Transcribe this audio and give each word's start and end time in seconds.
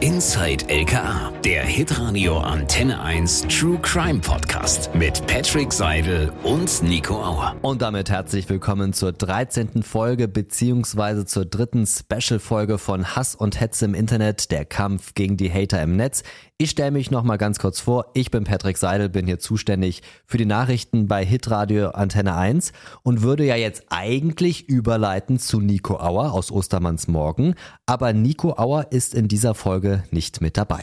Inside 0.00 0.64
LKA, 0.68 1.30
der 1.44 1.62
Hitradio 1.62 2.38
Antenne 2.38 2.98
1 3.02 3.42
True 3.48 3.78
Crime 3.82 4.20
Podcast 4.20 4.88
mit 4.94 5.26
Patrick 5.26 5.74
Seidel 5.74 6.32
und 6.42 6.82
Nico 6.82 7.22
Auer. 7.22 7.54
Und 7.60 7.82
damit 7.82 8.08
herzlich 8.08 8.48
willkommen 8.48 8.94
zur 8.94 9.12
13. 9.12 9.82
Folge 9.82 10.26
beziehungsweise 10.26 11.26
zur 11.26 11.44
dritten 11.44 11.86
Special-Folge 11.86 12.78
von 12.78 13.14
Hass 13.14 13.34
und 13.34 13.60
Hetze 13.60 13.84
im 13.84 13.92
Internet, 13.92 14.50
der 14.50 14.64
Kampf 14.64 15.12
gegen 15.12 15.36
die 15.36 15.52
Hater 15.52 15.82
im 15.82 15.96
Netz. 15.96 16.22
Ich 16.56 16.70
stelle 16.70 16.90
mich 16.90 17.10
noch 17.10 17.22
mal 17.22 17.38
ganz 17.38 17.58
kurz 17.58 17.80
vor. 17.80 18.10
Ich 18.12 18.30
bin 18.30 18.44
Patrick 18.44 18.76
Seidel, 18.76 19.08
bin 19.08 19.26
hier 19.26 19.38
zuständig 19.38 20.02
für 20.26 20.36
die 20.36 20.44
Nachrichten 20.44 21.08
bei 21.08 21.24
Hitradio 21.24 21.88
Antenne 21.90 22.36
1 22.36 22.72
und 23.02 23.22
würde 23.22 23.46
ja 23.46 23.56
jetzt 23.56 23.84
eigentlich 23.88 24.68
überleiten 24.68 25.38
zu 25.38 25.60
Nico 25.60 25.96
Auer 25.98 26.34
aus 26.34 26.52
Ostermanns 26.52 27.08
Morgen. 27.08 27.54
Aber 27.86 28.12
Nico 28.12 28.58
Auer 28.58 28.88
ist 28.90 29.14
in 29.14 29.26
dieser 29.26 29.54
Folge 29.54 29.89
nicht 30.10 30.40
mit 30.40 30.56
dabei. 30.56 30.82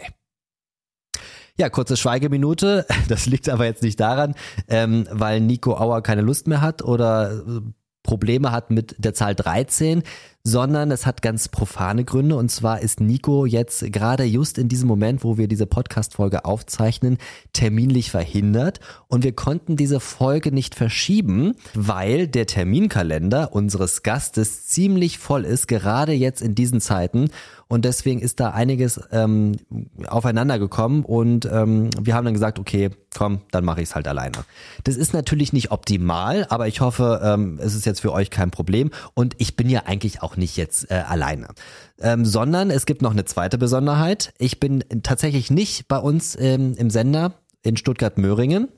Ja, 1.60 1.70
kurze 1.70 1.98
Schweigeminute. 1.98 2.86
Das 3.08 3.26
liegt 3.26 3.48
aber 3.50 3.66
jetzt 3.66 3.84
nicht 3.84 4.00
daran, 4.00 4.36
ähm, 4.68 5.08
weil 5.12 5.40
Nico 5.40 5.76
Auer 5.78 6.02
keine 6.02 6.22
Lust 6.22 6.48
mehr 6.48 6.62
hat 6.62 6.82
oder 6.82 7.32
äh, 7.32 7.62
Probleme 8.04 8.52
hat 8.52 8.72
mit 8.72 8.96
der 8.98 9.14
Zahl 9.14 9.36
13, 9.36 10.02
sondern 10.44 10.92
es 10.92 11.06
hat 11.06 11.22
ganz 11.22 11.50
profane 11.50 12.06
Gründe. 12.06 12.38
Und 12.38 12.50
zwar 12.50 12.80
ist 12.80 13.02
Nico 13.02 13.46
jetzt 13.46 13.92
gerade 13.92 14.24
just 14.24 14.58
in 14.58 14.70
diesem 14.70 14.88
Moment, 14.88 15.26
wo 15.26 15.38
wir 15.38 15.50
diese 15.50 15.68
Podcast-Folge 15.68 16.46
aufzeichnen, 16.46 17.18
terminlich 17.52 18.10
verhindert. 18.10 18.80
Und 19.08 19.26
wir 19.26 19.34
konnten 19.34 19.76
diese 19.76 20.00
Folge 20.00 20.54
nicht 20.54 20.74
verschieben, 20.74 21.56
weil 21.74 22.28
der 22.30 22.48
Terminkalender 22.48 23.54
unseres 23.54 24.04
Gastes 24.04 24.68
ziemlich 24.68 25.20
voll 25.20 25.44
ist, 25.44 25.68
gerade 25.68 26.14
jetzt 26.14 26.42
in 26.42 26.56
diesen 26.56 26.80
Zeiten. 26.80 27.30
Und 27.68 27.84
deswegen 27.84 28.22
ist 28.22 28.40
da 28.40 28.52
einiges 28.52 29.00
ähm, 29.12 29.58
aufeinander 30.08 30.58
gekommen 30.58 31.04
und 31.04 31.46
ähm, 31.46 31.90
wir 32.00 32.16
haben 32.16 32.24
dann 32.24 32.34
gesagt, 32.34 32.60
okay, 32.60 32.92
komm, 33.16 33.42
dann 33.52 33.66
mache 33.66 33.82
ich 33.82 33.90
es 33.90 33.96
halt 33.96 34.08
alleine. 34.08 34.38
Das 34.86 34.96
ist 34.96 35.14
natürlich 35.14 35.52
nicht 35.52 35.72
optimal, 35.72 36.46
aber 36.50 36.68
ich 36.68 36.80
hoffe, 36.80 37.20
ähm, 37.24 37.60
es 37.62 37.76
ist 37.76 37.86
jetzt 37.86 38.00
für 38.00 38.14
euch 38.14 38.30
kein 38.30 38.52
Problem. 38.52 38.92
Und 39.14 39.36
ich 39.38 39.56
bin 39.56 39.70
ja 39.70 39.82
eigentlich 39.86 40.22
auch 40.22 40.38
nicht 40.38 40.56
jetzt 40.56 40.90
äh, 40.92 40.96
alleine. 40.96 41.50
Ähm, 42.00 42.26
sondern 42.26 42.70
es 42.70 42.86
gibt 42.86 43.02
noch 43.02 43.12
eine 43.12 43.26
zweite 43.26 43.58
Besonderheit. 43.58 44.34
Ich 44.38 44.60
bin 44.60 44.84
tatsächlich 45.04 45.52
nicht 45.52 45.88
bei 45.88 45.98
uns 45.98 46.38
ähm, 46.40 46.76
im 46.78 46.90
Sender 46.90 47.34
in 47.64 47.76
Stuttgart-Möhringen, 47.76 48.70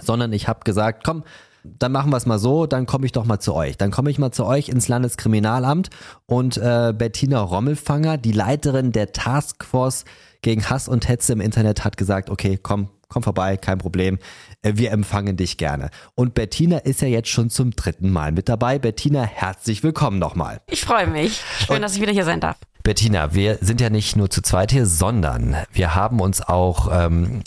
sondern 0.00 0.32
ich 0.32 0.46
habe 0.46 0.60
gesagt, 0.64 1.04
komm, 1.04 1.24
dann 1.64 1.92
machen 1.92 2.10
wir 2.10 2.18
es 2.18 2.26
mal 2.26 2.38
so, 2.38 2.66
dann 2.66 2.86
komme 2.86 3.06
ich 3.06 3.12
doch 3.12 3.24
mal 3.24 3.40
zu 3.40 3.54
euch. 3.54 3.78
Dann 3.78 3.90
komme 3.90 4.10
ich 4.10 4.18
mal 4.18 4.30
zu 4.30 4.44
euch 4.44 4.68
ins 4.68 4.88
Landeskriminalamt 4.88 5.90
und 6.26 6.58
äh, 6.58 6.92
Bettina 6.96 7.40
Rommelfanger, 7.40 8.18
die 8.18 8.32
Leiterin 8.32 8.92
der 8.92 9.12
Taskforce 9.12 10.04
gegen 10.42 10.68
Hass 10.68 10.88
und 10.88 11.08
Hetze 11.08 11.32
im 11.32 11.40
Internet, 11.40 11.84
hat 11.84 11.96
gesagt, 11.96 12.28
okay, 12.28 12.58
komm, 12.62 12.90
komm 13.08 13.22
vorbei, 13.22 13.56
kein 13.56 13.78
Problem. 13.78 14.18
Äh, 14.62 14.72
wir 14.76 14.92
empfangen 14.92 15.36
dich 15.38 15.56
gerne. 15.56 15.88
Und 16.14 16.34
Bettina 16.34 16.78
ist 16.78 17.00
ja 17.00 17.08
jetzt 17.08 17.30
schon 17.30 17.48
zum 17.48 17.70
dritten 17.70 18.10
Mal 18.10 18.32
mit 18.32 18.50
dabei. 18.50 18.78
Bettina, 18.78 19.22
herzlich 19.22 19.82
willkommen 19.82 20.18
nochmal. 20.18 20.60
Ich 20.68 20.84
freue 20.84 21.06
mich. 21.06 21.40
Schön, 21.58 21.76
und 21.76 21.82
dass 21.82 21.94
ich 21.94 22.02
wieder 22.02 22.12
hier 22.12 22.26
sein 22.26 22.40
darf. 22.40 22.58
Bettina, 22.82 23.32
wir 23.32 23.56
sind 23.62 23.80
ja 23.80 23.88
nicht 23.88 24.14
nur 24.16 24.28
zu 24.28 24.42
zweit 24.42 24.70
hier, 24.70 24.84
sondern 24.84 25.56
wir 25.72 25.94
haben 25.94 26.20
uns 26.20 26.42
auch 26.42 26.90
ähm, 26.92 27.42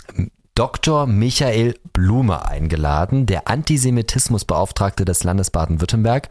Dr. 0.57 1.05
Michael 1.05 1.75
Blume 1.93 2.47
eingeladen, 2.47 3.27
der 3.27 3.47
Antisemitismusbeauftragte 3.47 5.05
des 5.05 5.23
Landes 5.23 5.51
Baden-Württemberg. 5.51 6.29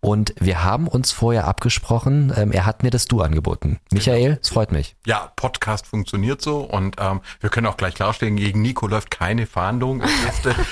Und 0.00 0.34
wir 0.40 0.64
haben 0.64 0.88
uns 0.88 1.12
vorher 1.12 1.46
abgesprochen, 1.46 2.32
ähm, 2.34 2.52
er 2.52 2.64
hat 2.64 2.82
mir 2.82 2.88
das 2.88 3.04
Du 3.04 3.20
angeboten. 3.20 3.78
Michael, 3.92 4.38
es 4.40 4.48
freut 4.48 4.72
mich. 4.72 4.96
Ja, 5.04 5.30
Podcast 5.36 5.86
funktioniert 5.86 6.40
so 6.40 6.60
und 6.60 6.96
ähm, 6.98 7.20
wir 7.40 7.50
können 7.50 7.66
auch 7.66 7.76
gleich 7.76 7.94
klarstellen, 7.94 8.36
gegen 8.36 8.62
Nico 8.62 8.86
läuft 8.86 9.10
keine 9.10 9.44
Fahndung. 9.44 10.00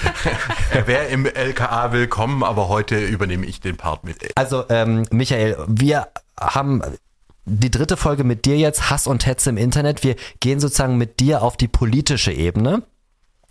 er 0.72 0.86
wäre 0.86 1.05
im 1.05 1.27
LKA 1.27 1.92
willkommen, 1.92 2.42
aber 2.42 2.69
heute 2.70 2.98
übernehme 2.98 3.44
ich 3.44 3.60
den 3.60 3.76
Part 3.76 4.04
mit. 4.04 4.32
Also 4.34 4.64
ähm, 4.70 5.04
Michael, 5.10 5.59
wir 5.69 6.09
haben 6.41 6.81
die 7.44 7.70
dritte 7.70 7.98
Folge 7.98 8.25
mit 8.25 8.47
dir 8.47 8.56
jetzt, 8.56 8.88
Hass 8.88 9.06
und 9.06 9.26
Hetze 9.26 9.50
im 9.50 9.59
Internet. 9.59 10.03
Wir 10.03 10.16
gehen 10.41 10.59
sozusagen 10.59 10.97
mit 10.97 11.20
dir 11.20 11.43
auf 11.43 11.59
die 11.59 11.69
politische 11.69 12.32
Ebene. 12.32 12.82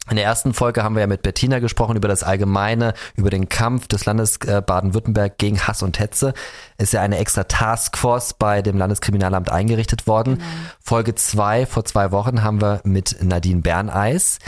In 0.10 0.18
der 0.18 0.26
ersten 0.26 0.54
Folge 0.54 0.84
haben 0.84 0.96
wir 0.96 1.02
ja 1.02 1.08
mit 1.08 1.22
Bettina 1.22 1.60
gesprochen 1.60 1.96
über 1.96 2.10
das 2.10 2.24
Allgemeine, 2.24 2.94
über 3.16 3.30
den 3.30 3.48
Kampf 3.48 3.88
des 3.88 4.06
Landes 4.06 4.38
äh, 4.46 4.62
Baden-Württemberg 4.62 5.38
gegen 5.38 5.62
Hass 5.62 5.82
und 5.82 5.98
Hetze. 5.98 6.34
Ist 6.78 6.92
ja 6.92 7.02
eine 7.02 7.20
extra 7.20 7.46
Taskforce 7.46 8.34
bei 8.34 8.62
dem 8.62 8.78
Landeskriminalamt 8.78 9.50
eingerichtet 9.50 10.06
worden. 10.06 10.40
Genau. 10.40 10.48
Folge 10.82 11.16
zwei 11.16 11.66
vor 11.66 11.86
zwei 11.86 12.12
Wochen 12.12 12.44
haben 12.44 12.62
wir 12.62 12.82
mit 12.84 13.24
Nadine 13.24 13.62
Berneis, 13.62 14.40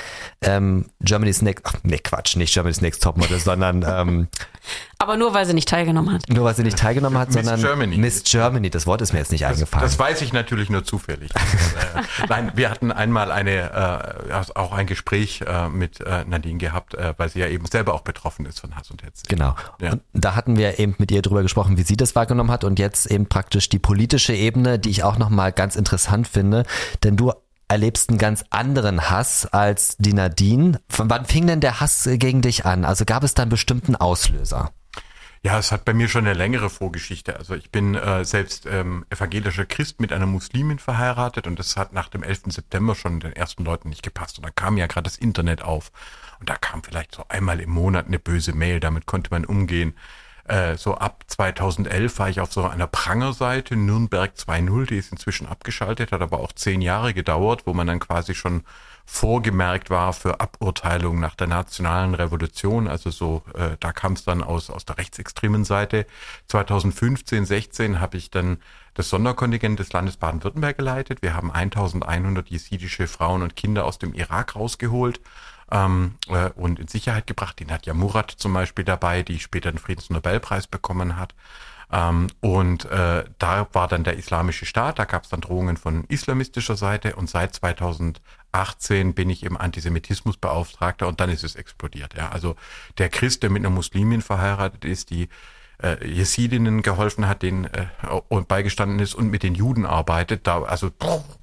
ähm, 0.41 0.87
Germany's 0.99 1.41
Next, 1.41 1.65
ach 1.65 1.75
nee, 1.83 1.99
Quatsch, 1.99 2.35
nicht 2.35 2.53
Germany's 2.53 2.81
Next 2.81 3.01
Topmodel, 3.01 3.39
sondern 3.39 3.85
ähm, 3.87 4.27
aber 4.97 5.17
nur 5.17 5.33
weil 5.33 5.45
sie 5.45 5.53
nicht 5.53 5.69
teilgenommen 5.69 6.13
hat. 6.13 6.29
Nur 6.29 6.45
weil 6.45 6.55
sie 6.55 6.63
nicht 6.63 6.77
teilgenommen 6.77 7.19
hat, 7.19 7.31
sondern 7.31 7.55
Miss 7.55 7.63
Germany. 7.63 7.97
Miss 7.97 8.23
Germany, 8.23 8.69
das 8.69 8.87
Wort 8.87 9.01
ist 9.01 9.13
mir 9.13 9.19
jetzt 9.19 9.31
nicht 9.31 9.43
das, 9.43 9.53
eingefallen. 9.53 9.83
Das 9.83 9.99
weiß 9.99 10.21
ich 10.21 10.33
natürlich 10.33 10.69
nur 10.69 10.83
zufällig. 10.83 11.31
äh, 11.35 12.25
nein, 12.29 12.51
wir 12.55 12.69
hatten 12.69 12.91
einmal 12.91 13.31
eine 13.31 14.23
äh, 14.31 14.33
auch 14.55 14.71
ein 14.71 14.87
Gespräch 14.87 15.44
äh, 15.45 15.69
mit 15.69 16.01
äh, 16.01 16.25
Nadine 16.25 16.57
gehabt, 16.57 16.95
äh, 16.95 17.13
weil 17.17 17.29
sie 17.29 17.39
ja 17.39 17.47
eben 17.47 17.65
selber 17.65 17.93
auch 17.93 18.01
betroffen 18.01 18.45
ist 18.45 18.59
von 18.59 18.75
Hass 18.75 18.91
und 18.91 19.03
Hetze. 19.03 19.23
Genau. 19.27 19.55
Ja. 19.81 19.93
Und 19.93 20.01
da 20.13 20.35
hatten 20.35 20.57
wir 20.57 20.79
eben 20.79 20.95
mit 20.97 21.11
ihr 21.11 21.21
drüber 21.21 21.43
gesprochen, 21.43 21.77
wie 21.77 21.83
sie 21.83 21.97
das 21.97 22.15
wahrgenommen 22.15 22.51
hat 22.51 22.63
und 22.63 22.79
jetzt 22.79 23.05
eben 23.07 23.27
praktisch 23.27 23.69
die 23.69 23.79
politische 23.79 24.33
Ebene, 24.33 24.79
die 24.79 24.89
ich 24.89 25.03
auch 25.03 25.17
nochmal 25.17 25.51
ganz 25.51 25.75
interessant 25.75 26.27
finde, 26.27 26.65
denn 27.03 27.15
du 27.17 27.31
erlebst 27.67 28.09
einen 28.09 28.19
ganz 28.19 28.45
anderen 28.49 29.09
Hass 29.09 29.45
als 29.47 29.95
die 29.97 30.13
Nadine. 30.13 30.79
Von 30.87 31.09
wann 31.09 31.25
fing 31.25 31.47
denn 31.47 31.61
der 31.61 31.79
Hass 31.79 32.07
gegen 32.13 32.41
dich 32.41 32.65
an? 32.65 32.85
Also 32.85 33.05
gab 33.05 33.23
es 33.23 33.33
da 33.33 33.43
einen 33.43 33.49
bestimmten 33.49 33.95
Auslöser? 33.95 34.71
Ja, 35.45 35.59
es 35.59 35.71
hat 35.71 35.85
bei 35.85 35.93
mir 35.93 36.07
schon 36.07 36.25
eine 36.25 36.33
längere 36.33 36.71
Vorgeschichte. 36.71 37.37
Also 37.37 37.53
ich 37.53 37.69
bin 37.69 37.93
äh, 37.93 38.25
selbst 38.25 38.65
ähm, 38.65 39.05
evangelischer 39.11 39.67
Christ 39.67 40.01
mit 40.01 40.11
einer 40.11 40.25
Muslimin 40.25 40.79
verheiratet 40.79 41.45
und 41.45 41.59
das 41.59 41.77
hat 41.77 41.93
nach 41.93 42.09
dem 42.09 42.23
11. 42.23 42.45
September 42.47 42.95
schon 42.95 43.19
den 43.19 43.31
ersten 43.31 43.63
Leuten 43.63 43.89
nicht 43.89 44.01
gepasst. 44.01 44.39
Und 44.39 44.45
da 44.47 44.49
kam 44.49 44.75
ja 44.75 44.87
gerade 44.87 45.03
das 45.03 45.19
Internet 45.19 45.61
auf 45.61 45.91
und 46.39 46.49
da 46.49 46.55
kam 46.55 46.81
vielleicht 46.81 47.13
so 47.13 47.25
einmal 47.29 47.59
im 47.59 47.69
Monat 47.69 48.07
eine 48.07 48.17
böse 48.17 48.53
Mail, 48.53 48.79
damit 48.79 49.05
konnte 49.05 49.29
man 49.29 49.45
umgehen. 49.45 49.93
Äh, 50.45 50.77
so 50.77 50.95
ab 50.95 51.23
2011 51.27 52.17
war 52.17 52.29
ich 52.29 52.39
auf 52.39 52.51
so 52.51 52.65
einer 52.67 52.87
Prangerseite, 52.87 53.75
Nürnberg 53.75 54.33
2.0, 54.35 54.87
die 54.87 54.97
ist 54.97 55.11
inzwischen 55.11 55.45
abgeschaltet, 55.45 56.11
hat 56.11 56.21
aber 56.21 56.39
auch 56.39 56.53
zehn 56.53 56.81
Jahre 56.81 57.13
gedauert, 57.13 57.67
wo 57.67 57.73
man 57.75 57.85
dann 57.85 57.99
quasi 57.99 58.33
schon 58.33 58.63
vorgemerkt 59.05 59.89
war 59.89 60.13
für 60.13 60.39
Aburteilung 60.39 61.19
nach 61.19 61.35
der 61.35 61.47
nationalen 61.47 62.15
Revolution. 62.15 62.87
Also 62.87 63.11
so, 63.11 63.43
äh, 63.53 63.77
da 63.79 63.93
kam 63.93 64.13
es 64.13 64.23
dann 64.23 64.43
aus, 64.43 64.69
aus 64.69 64.85
der 64.85 64.97
rechtsextremen 64.97 65.63
Seite. 65.63 66.05
2015, 66.47 67.45
16 67.45 67.99
habe 67.99 68.17
ich 68.17 68.31
dann 68.31 68.57
das 68.95 69.09
Sonderkontingent 69.09 69.79
des 69.79 69.93
Landes 69.93 70.17
Baden-Württemberg 70.17 70.77
geleitet. 70.77 71.21
Wir 71.21 71.35
haben 71.35 71.51
1100 71.51 72.49
jesidische 72.49 73.07
Frauen 73.07 73.41
und 73.41 73.55
Kinder 73.55 73.85
aus 73.85 73.99
dem 73.99 74.13
Irak 74.13 74.55
rausgeholt 74.55 75.19
ähm, 75.71 76.15
äh, 76.27 76.49
und 76.51 76.79
in 76.79 76.87
Sicherheit 76.87 77.27
gebracht. 77.27 77.59
Den 77.59 77.71
hat 77.71 77.85
ja 77.85 77.93
Murat 77.93 78.31
zum 78.31 78.53
Beispiel 78.53 78.85
dabei, 78.85 79.21
die 79.21 79.39
später 79.39 79.71
den 79.71 79.79
Friedensnobelpreis 79.79 80.67
bekommen 80.67 81.17
hat. 81.17 81.35
Ähm, 81.91 82.27
und 82.41 82.85
äh, 82.85 83.25
da 83.37 83.67
war 83.73 83.87
dann 83.87 84.03
der 84.03 84.17
Islamische 84.17 84.65
Staat, 84.65 84.97
da 84.97 85.05
gab 85.05 85.23
es 85.23 85.29
dann 85.29 85.41
Drohungen 85.41 85.77
von 85.77 86.05
islamistischer 86.05 86.75
Seite 86.75 87.15
und 87.15 87.29
seit 87.29 87.55
2018 88.55 89.13
bin 89.13 89.29
ich 89.29 89.43
im 89.43 89.57
Antisemitismusbeauftragter 89.57 91.07
und 91.07 91.19
dann 91.19 91.29
ist 91.29 91.43
es 91.43 91.55
explodiert. 91.55 92.13
Ja. 92.15 92.29
Also 92.29 92.55
der 92.97 93.09
Christ, 93.09 93.43
der 93.43 93.49
mit 93.49 93.61
einer 93.61 93.69
Muslimin 93.69 94.21
verheiratet 94.21 94.85
ist, 94.85 95.09
die 95.09 95.27
äh, 95.83 96.07
Jesidinnen 96.07 96.81
geholfen 96.81 97.27
hat, 97.27 97.41
den 97.41 97.65
äh, 97.65 97.87
und 98.29 98.47
beigestanden 98.47 98.99
ist 98.99 99.13
und 99.13 99.29
mit 99.29 99.43
den 99.43 99.55
Juden 99.55 99.85
arbeitet. 99.85 100.47
Da 100.47 100.63
also 100.63 100.89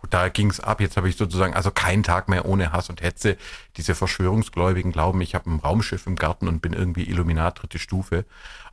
da 0.09 0.29
ging's 0.29 0.59
ab. 0.59 0.81
Jetzt 0.81 0.97
habe 0.97 1.09
ich 1.09 1.17
sozusagen 1.17 1.53
also 1.53 1.71
keinen 1.71 2.03
Tag 2.03 2.29
mehr 2.29 2.47
ohne 2.47 2.73
Hass 2.73 2.89
und 2.89 3.03
Hetze. 3.03 3.37
Diese 3.77 3.95
Verschwörungsgläubigen 3.95 4.91
glauben, 4.91 5.21
ich 5.21 5.35
habe 5.35 5.51
ein 5.51 5.61
Raumschiff 5.61 6.07
im 6.07 6.17
Garten 6.17 6.49
und 6.49 6.63
bin 6.63 6.73
irgendwie 6.73 7.05
Illuminat 7.05 7.61
dritte 7.61 7.79
Stufe. 7.79 8.25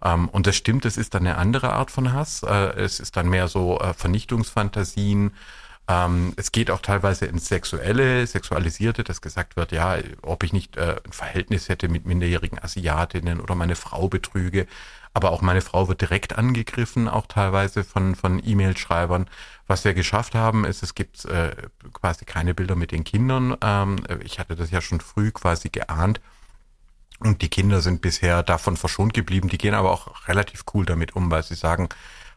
Ähm, 0.01 0.29
und 0.29 0.47
das 0.47 0.55
stimmt, 0.55 0.85
es 0.85 0.95
ist 0.95 1.13
dann 1.13 1.27
eine 1.27 1.37
andere 1.37 1.73
Art 1.73 1.91
von 1.91 2.13
Hass. 2.13 2.43
Äh, 2.43 2.79
es 2.79 3.01
ist 3.01 3.17
dann 3.17 3.27
mehr 3.29 3.49
so 3.49 3.79
äh, 3.79 3.93
Vernichtungsfantasien. 3.93 5.31
Ähm, 5.89 6.33
es 6.35 6.51
geht 6.51 6.69
auch 6.69 6.81
teilweise 6.81 7.25
ins 7.25 7.47
Sexuelle, 7.47 8.25
Sexualisierte, 8.27 9.03
dass 9.03 9.21
gesagt 9.21 9.55
wird, 9.55 9.71
ja, 9.71 9.97
ob 10.21 10.43
ich 10.43 10.53
nicht 10.53 10.77
äh, 10.77 10.97
ein 11.03 11.11
Verhältnis 11.11 11.67
hätte 11.67 11.89
mit 11.89 12.05
minderjährigen 12.05 12.59
Asiatinnen 12.63 13.41
oder 13.41 13.55
meine 13.55 13.75
Frau 13.75 14.07
betrüge. 14.07 14.67
Aber 15.13 15.31
auch 15.31 15.41
meine 15.41 15.61
Frau 15.61 15.87
wird 15.87 16.01
direkt 16.01 16.37
angegriffen, 16.37 17.07
auch 17.07 17.25
teilweise 17.25 17.83
von, 17.83 18.13
von 18.13 18.39
E-Mail-Schreibern. 18.45 19.27
Was 19.65 19.83
wir 19.83 19.95
geschafft 19.95 20.35
haben, 20.35 20.63
ist, 20.63 20.83
es 20.83 20.93
gibt 20.93 21.25
äh, 21.25 21.55
quasi 21.91 22.23
keine 22.25 22.53
Bilder 22.53 22.75
mit 22.75 22.91
den 22.91 23.03
Kindern. 23.03 23.57
Ähm, 23.61 23.95
ich 24.23 24.37
hatte 24.37 24.55
das 24.55 24.69
ja 24.69 24.81
schon 24.81 25.01
früh 25.01 25.31
quasi 25.31 25.69
geahnt. 25.69 26.21
Und 27.19 27.41
die 27.41 27.49
Kinder 27.49 27.81
sind 27.81 28.01
bisher 28.01 28.43
davon 28.43 28.77
verschont 28.77 29.15
geblieben. 29.15 29.49
Die 29.49 29.57
gehen 29.57 29.73
aber 29.73 29.91
auch 29.91 30.27
relativ 30.27 30.63
cool 30.75 30.85
damit 30.85 31.15
um, 31.15 31.31
weil 31.31 31.41
sie 31.41 31.55
sagen, 31.55 31.89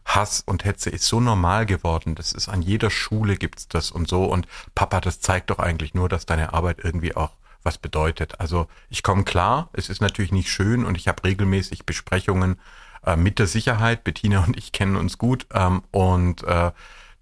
Hass 0.05 0.43
und 0.45 0.65
Hetze 0.65 0.89
ist 0.89 1.05
so 1.05 1.19
normal 1.19 1.65
geworden. 1.65 2.15
Das 2.15 2.33
ist 2.33 2.49
an 2.49 2.61
jeder 2.61 2.89
Schule 2.89 3.35
gibt's 3.35 3.67
das 3.67 3.91
und 3.91 4.07
so. 4.07 4.25
Und 4.25 4.47
Papa, 4.75 5.01
das 5.01 5.19
zeigt 5.21 5.49
doch 5.49 5.59
eigentlich 5.59 5.93
nur, 5.93 6.09
dass 6.09 6.25
deine 6.25 6.53
Arbeit 6.53 6.79
irgendwie 6.83 7.15
auch 7.15 7.31
was 7.63 7.77
bedeutet. 7.77 8.39
Also 8.39 8.67
ich 8.89 9.03
komme 9.03 9.23
klar, 9.23 9.69
es 9.73 9.89
ist 9.89 10.01
natürlich 10.01 10.31
nicht 10.31 10.49
schön 10.49 10.85
und 10.85 10.97
ich 10.97 11.07
habe 11.07 11.23
regelmäßig 11.23 11.85
Besprechungen 11.85 12.59
äh, 13.05 13.15
mit 13.15 13.39
der 13.39 13.47
Sicherheit. 13.47 14.03
Bettina 14.03 14.43
und 14.43 14.57
ich 14.57 14.71
kennen 14.71 14.95
uns 14.95 15.17
gut 15.17 15.47
ähm, 15.53 15.83
und 15.91 16.43
äh, 16.43 16.71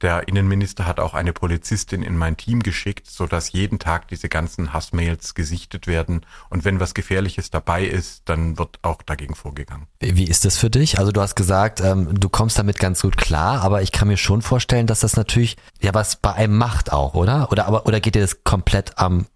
der 0.01 0.27
Innenminister 0.27 0.86
hat 0.86 1.00
auch 1.00 1.13
eine 1.13 1.33
Polizistin 1.33 2.01
in 2.01 2.18
mein 2.18 2.38
Team 2.38 2.63
geschickt, 2.63 3.07
so 3.09 3.27
dass 3.27 3.51
jeden 3.51 3.80
Tag 3.80 4.07
diese 4.07 4.30
ganzen 4.30 4.74
Hassmails 4.74 5.33
gesichtet 5.33 5.88
werden. 5.88 6.25
Und 6.50 6.65
wenn 6.65 6.80
was 6.80 6.94
Gefährliches 6.94 7.50
dabei 7.50 7.86
ist, 7.86 8.24
dann 8.25 8.57
wird 8.57 8.80
auch 8.81 9.01
dagegen 9.01 9.36
vorgegangen. 9.36 9.88
Wie 10.00 10.25
ist 10.25 10.45
das 10.45 10.57
für 10.57 10.69
dich? 10.69 11.00
Also 11.00 11.12
du 11.12 11.21
hast 11.21 11.36
gesagt, 11.36 11.81
ähm, 11.81 12.19
du 12.19 12.30
kommst 12.30 12.57
damit 12.57 12.80
ganz 12.80 13.01
gut 13.01 13.18
klar, 13.18 13.62
aber 13.62 13.81
ich 13.81 13.92
kann 13.92 14.07
mir 14.07 14.18
schon 14.18 14.42
vorstellen, 14.42 14.88
dass 14.88 15.01
das 15.01 15.15
natürlich 15.15 15.57
ja 15.81 15.94
was 15.94 16.15
bei 16.15 16.33
einem 16.33 16.57
macht 16.57 16.92
auch, 16.92 17.13
oder? 17.13 17.51
Oder 17.51 17.68
aber 17.68 17.86
oder 17.86 18.00
geht 18.00 18.15
dir 18.15 18.21
das 18.21 18.44
komplett 18.44 18.97
am 18.97 19.27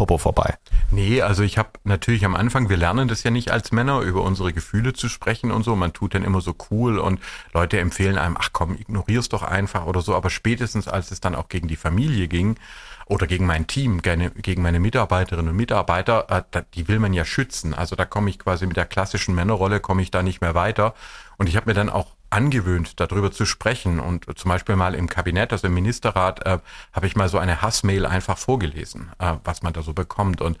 Popo 0.00 0.16
vorbei. 0.16 0.54
Nee, 0.90 1.20
also 1.20 1.42
ich 1.42 1.58
habe 1.58 1.72
natürlich 1.84 2.24
am 2.24 2.34
Anfang, 2.34 2.70
wir 2.70 2.78
lernen 2.78 3.06
das 3.06 3.22
ja 3.22 3.30
nicht 3.30 3.50
als 3.50 3.70
Männer, 3.70 4.00
über 4.00 4.22
unsere 4.22 4.54
Gefühle 4.54 4.94
zu 4.94 5.10
sprechen 5.10 5.50
und 5.50 5.62
so. 5.62 5.76
Man 5.76 5.92
tut 5.92 6.14
dann 6.14 6.24
immer 6.24 6.40
so 6.40 6.54
cool 6.70 6.98
und 6.98 7.20
Leute 7.52 7.78
empfehlen 7.78 8.16
einem, 8.16 8.38
ach 8.40 8.48
komm, 8.54 8.76
ignorier's 8.76 9.28
doch 9.28 9.42
einfach 9.42 9.84
oder 9.84 10.00
so. 10.00 10.14
Aber 10.14 10.30
spätestens, 10.30 10.88
als 10.88 11.10
es 11.10 11.20
dann 11.20 11.34
auch 11.34 11.50
gegen 11.50 11.68
die 11.68 11.76
Familie 11.76 12.28
ging 12.28 12.56
oder 13.04 13.26
gegen 13.26 13.44
mein 13.44 13.66
Team, 13.66 14.00
gegen 14.00 14.62
meine 14.62 14.80
Mitarbeiterinnen 14.80 15.50
und 15.50 15.56
Mitarbeiter, 15.56 16.46
äh, 16.50 16.62
die 16.72 16.88
will 16.88 16.98
man 16.98 17.12
ja 17.12 17.26
schützen. 17.26 17.74
Also 17.74 17.94
da 17.94 18.06
komme 18.06 18.30
ich 18.30 18.38
quasi 18.38 18.66
mit 18.66 18.78
der 18.78 18.86
klassischen 18.86 19.34
Männerrolle, 19.34 19.80
komme 19.80 20.00
ich 20.00 20.10
da 20.10 20.22
nicht 20.22 20.40
mehr 20.40 20.54
weiter. 20.54 20.94
Und 21.36 21.46
ich 21.46 21.56
habe 21.56 21.68
mir 21.68 21.74
dann 21.74 21.90
auch 21.90 22.06
angewöhnt, 22.30 22.98
darüber 23.00 23.30
zu 23.32 23.44
sprechen. 23.44 24.00
Und 24.00 24.26
zum 24.38 24.48
Beispiel 24.48 24.76
mal 24.76 24.94
im 24.94 25.08
Kabinett, 25.08 25.52
also 25.52 25.66
im 25.66 25.74
Ministerrat, 25.74 26.46
äh, 26.46 26.58
habe 26.92 27.06
ich 27.06 27.16
mal 27.16 27.28
so 27.28 27.38
eine 27.38 27.62
Hassmail 27.62 28.06
einfach 28.06 28.38
vorgelesen, 28.38 29.10
äh, 29.18 29.34
was 29.44 29.62
man 29.62 29.72
da 29.72 29.82
so 29.82 29.92
bekommt. 29.92 30.40
Und 30.40 30.58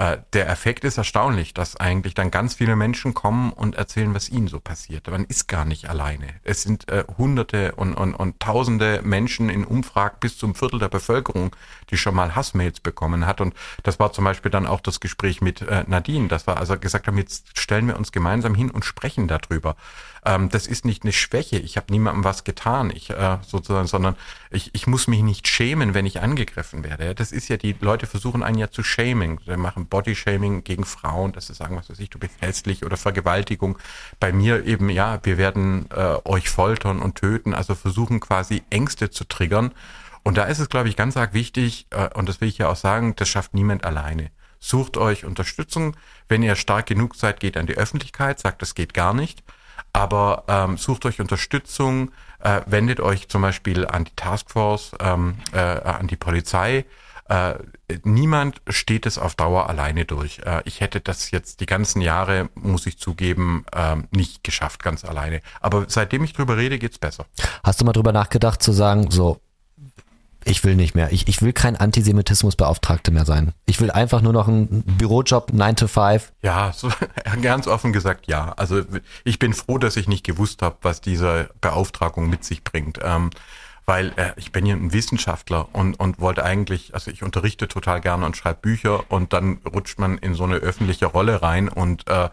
äh, 0.00 0.16
der 0.32 0.48
Effekt 0.48 0.84
ist 0.84 0.96
erstaunlich, 0.96 1.52
dass 1.52 1.76
eigentlich 1.76 2.14
dann 2.14 2.30
ganz 2.30 2.54
viele 2.54 2.74
Menschen 2.74 3.12
kommen 3.12 3.52
und 3.52 3.74
erzählen, 3.74 4.14
was 4.14 4.30
ihnen 4.30 4.48
so 4.48 4.58
passiert. 4.58 5.10
Man 5.10 5.26
ist 5.26 5.46
gar 5.46 5.66
nicht 5.66 5.90
alleine. 5.90 6.28
Es 6.42 6.62
sind 6.62 6.88
äh, 6.88 7.04
Hunderte 7.18 7.74
und, 7.74 7.92
und, 7.92 8.14
und 8.14 8.40
Tausende 8.40 9.02
Menschen 9.02 9.50
in 9.50 9.62
Umfragen 9.62 10.16
bis 10.18 10.38
zum 10.38 10.54
Viertel 10.54 10.78
der 10.78 10.88
Bevölkerung, 10.88 11.54
die 11.90 11.98
schon 11.98 12.14
mal 12.14 12.34
Hassmails 12.34 12.80
bekommen 12.80 13.26
hat. 13.26 13.42
Und 13.42 13.52
das 13.82 14.00
war 14.00 14.10
zum 14.14 14.24
Beispiel 14.24 14.50
dann 14.50 14.66
auch 14.66 14.80
das 14.80 15.00
Gespräch 15.00 15.42
mit 15.42 15.60
äh, 15.60 15.84
Nadine, 15.86 16.28
dass 16.28 16.46
wir 16.46 16.56
also 16.56 16.78
gesagt 16.78 17.06
haben, 17.06 17.18
jetzt 17.18 17.58
stellen 17.58 17.86
wir 17.86 17.98
uns 17.98 18.10
gemeinsam 18.10 18.54
hin 18.54 18.70
und 18.70 18.86
sprechen 18.86 19.28
darüber. 19.28 19.76
Ähm, 20.24 20.48
das 20.50 20.66
ist 20.66 20.84
nicht 20.84 21.02
eine 21.02 21.12
Schwäche. 21.12 21.58
Ich 21.58 21.76
habe 21.76 21.86
niemandem 21.90 22.24
was 22.24 22.44
getan, 22.44 22.90
ich 22.94 23.10
äh, 23.10 23.38
sozusagen, 23.46 23.86
sondern 23.86 24.16
ich, 24.50 24.70
ich 24.74 24.86
muss 24.86 25.06
mich 25.08 25.22
nicht 25.22 25.48
schämen, 25.48 25.94
wenn 25.94 26.06
ich 26.06 26.20
angegriffen 26.20 26.84
werde. 26.84 27.14
Das 27.14 27.32
ist 27.32 27.48
ja 27.48 27.56
die 27.56 27.74
Leute 27.80 28.06
versuchen 28.06 28.42
einen 28.42 28.58
ja 28.58 28.70
zu 28.70 28.82
shaming. 28.82 29.40
Sie 29.46 29.56
machen 29.56 29.86
Bodyshaming 29.90 30.64
gegen 30.64 30.84
Frauen, 30.84 31.32
dass 31.32 31.48
sie 31.48 31.54
sagen, 31.54 31.76
was 31.76 31.90
weiß 31.90 31.98
ich, 31.98 32.08
du 32.08 32.18
bist 32.18 32.34
hässlich 32.40 32.84
oder 32.84 32.96
Vergewaltigung. 32.96 33.78
Bei 34.18 34.32
mir 34.32 34.64
eben, 34.64 34.88
ja, 34.88 35.18
wir 35.22 35.36
werden 35.36 35.86
äh, 35.90 36.16
euch 36.24 36.48
foltern 36.48 37.00
und 37.00 37.16
töten, 37.16 37.52
also 37.52 37.74
versuchen 37.74 38.20
quasi 38.20 38.62
Ängste 38.70 39.10
zu 39.10 39.24
triggern. 39.24 39.72
Und 40.22 40.36
da 40.36 40.44
ist 40.44 40.58
es, 40.58 40.68
glaube 40.68 40.88
ich, 40.88 40.96
ganz 40.96 41.16
arg 41.16 41.34
wichtig, 41.34 41.86
äh, 41.90 42.08
und 42.14 42.28
das 42.28 42.40
will 42.40 42.48
ich 42.48 42.58
ja 42.58 42.68
auch 42.68 42.76
sagen, 42.76 43.14
das 43.16 43.28
schafft 43.28 43.54
niemand 43.54 43.84
alleine. 43.84 44.30
Sucht 44.58 44.96
euch 44.96 45.24
Unterstützung. 45.24 45.96
Wenn 46.28 46.42
ihr 46.42 46.54
stark 46.54 46.86
genug 46.86 47.16
seid, 47.16 47.40
geht 47.40 47.56
an 47.56 47.66
die 47.66 47.76
Öffentlichkeit, 47.76 48.38
sagt, 48.38 48.62
das 48.62 48.74
geht 48.74 48.94
gar 48.94 49.14
nicht. 49.14 49.42
Aber 49.92 50.44
ähm, 50.46 50.76
sucht 50.76 51.06
euch 51.06 51.20
Unterstützung, 51.20 52.12
äh, 52.38 52.60
wendet 52.66 53.00
euch 53.00 53.28
zum 53.28 53.42
Beispiel 53.42 53.86
an 53.86 54.04
die 54.04 54.14
Taskforce, 54.14 54.92
ähm, 55.00 55.36
äh, 55.52 55.58
an 55.58 56.06
die 56.06 56.16
Polizei, 56.16 56.84
äh, 57.30 57.54
niemand 58.02 58.60
steht 58.68 59.06
es 59.06 59.16
auf 59.16 59.36
Dauer 59.36 59.68
alleine 59.68 60.04
durch. 60.04 60.40
Äh, 60.40 60.62
ich 60.64 60.80
hätte 60.80 61.00
das 61.00 61.30
jetzt 61.30 61.60
die 61.60 61.66
ganzen 61.66 62.02
Jahre, 62.02 62.50
muss 62.54 62.86
ich 62.86 62.98
zugeben, 62.98 63.64
äh, 63.72 63.96
nicht 64.10 64.42
geschafft 64.42 64.82
ganz 64.82 65.04
alleine. 65.04 65.40
Aber 65.60 65.84
seitdem 65.86 66.24
ich 66.24 66.32
drüber 66.32 66.56
rede, 66.56 66.80
geht's 66.80 66.98
besser. 66.98 67.26
Hast 67.62 67.80
du 67.80 67.84
mal 67.84 67.92
drüber 67.92 68.10
nachgedacht 68.10 68.62
zu 68.62 68.72
sagen, 68.72 69.12
so, 69.12 69.40
ich 70.44 70.64
will 70.64 70.74
nicht 70.74 70.96
mehr. 70.96 71.12
Ich, 71.12 71.28
ich 71.28 71.40
will 71.40 71.52
kein 71.52 71.76
Antisemitismusbeauftragter 71.76 73.12
mehr 73.12 73.26
sein. 73.26 73.52
Ich 73.66 73.80
will 73.80 73.92
einfach 73.92 74.22
nur 74.22 74.32
noch 74.32 74.48
einen 74.48 74.82
Bürojob 74.82 75.52
9 75.52 75.76
to 75.76 75.86
5. 75.86 76.32
Ja, 76.42 76.72
so, 76.72 76.90
ganz 77.42 77.68
offen 77.68 77.92
gesagt 77.92 78.26
ja. 78.26 78.54
Also 78.56 78.82
ich 79.22 79.38
bin 79.38 79.54
froh, 79.54 79.78
dass 79.78 79.96
ich 79.96 80.08
nicht 80.08 80.26
gewusst 80.26 80.62
habe, 80.62 80.78
was 80.82 81.00
diese 81.00 81.50
Beauftragung 81.60 82.28
mit 82.28 82.42
sich 82.42 82.64
bringt. 82.64 82.98
Ähm, 83.04 83.30
weil 83.90 84.12
äh, 84.14 84.30
ich 84.36 84.52
bin 84.52 84.66
ja 84.66 84.76
ein 84.76 84.92
Wissenschaftler 84.92 85.68
und, 85.72 85.98
und 85.98 86.20
wollte 86.20 86.44
eigentlich, 86.44 86.94
also 86.94 87.10
ich 87.10 87.24
unterrichte 87.24 87.66
total 87.66 88.00
gerne 88.00 88.24
und 88.24 88.36
schreibe 88.36 88.60
Bücher 88.60 89.10
und 89.10 89.32
dann 89.32 89.58
rutscht 89.66 89.98
man 89.98 90.16
in 90.16 90.34
so 90.34 90.44
eine 90.44 90.58
öffentliche 90.58 91.06
Rolle 91.06 91.42
rein 91.42 91.68
und 91.68 92.06
äh, 92.06 92.28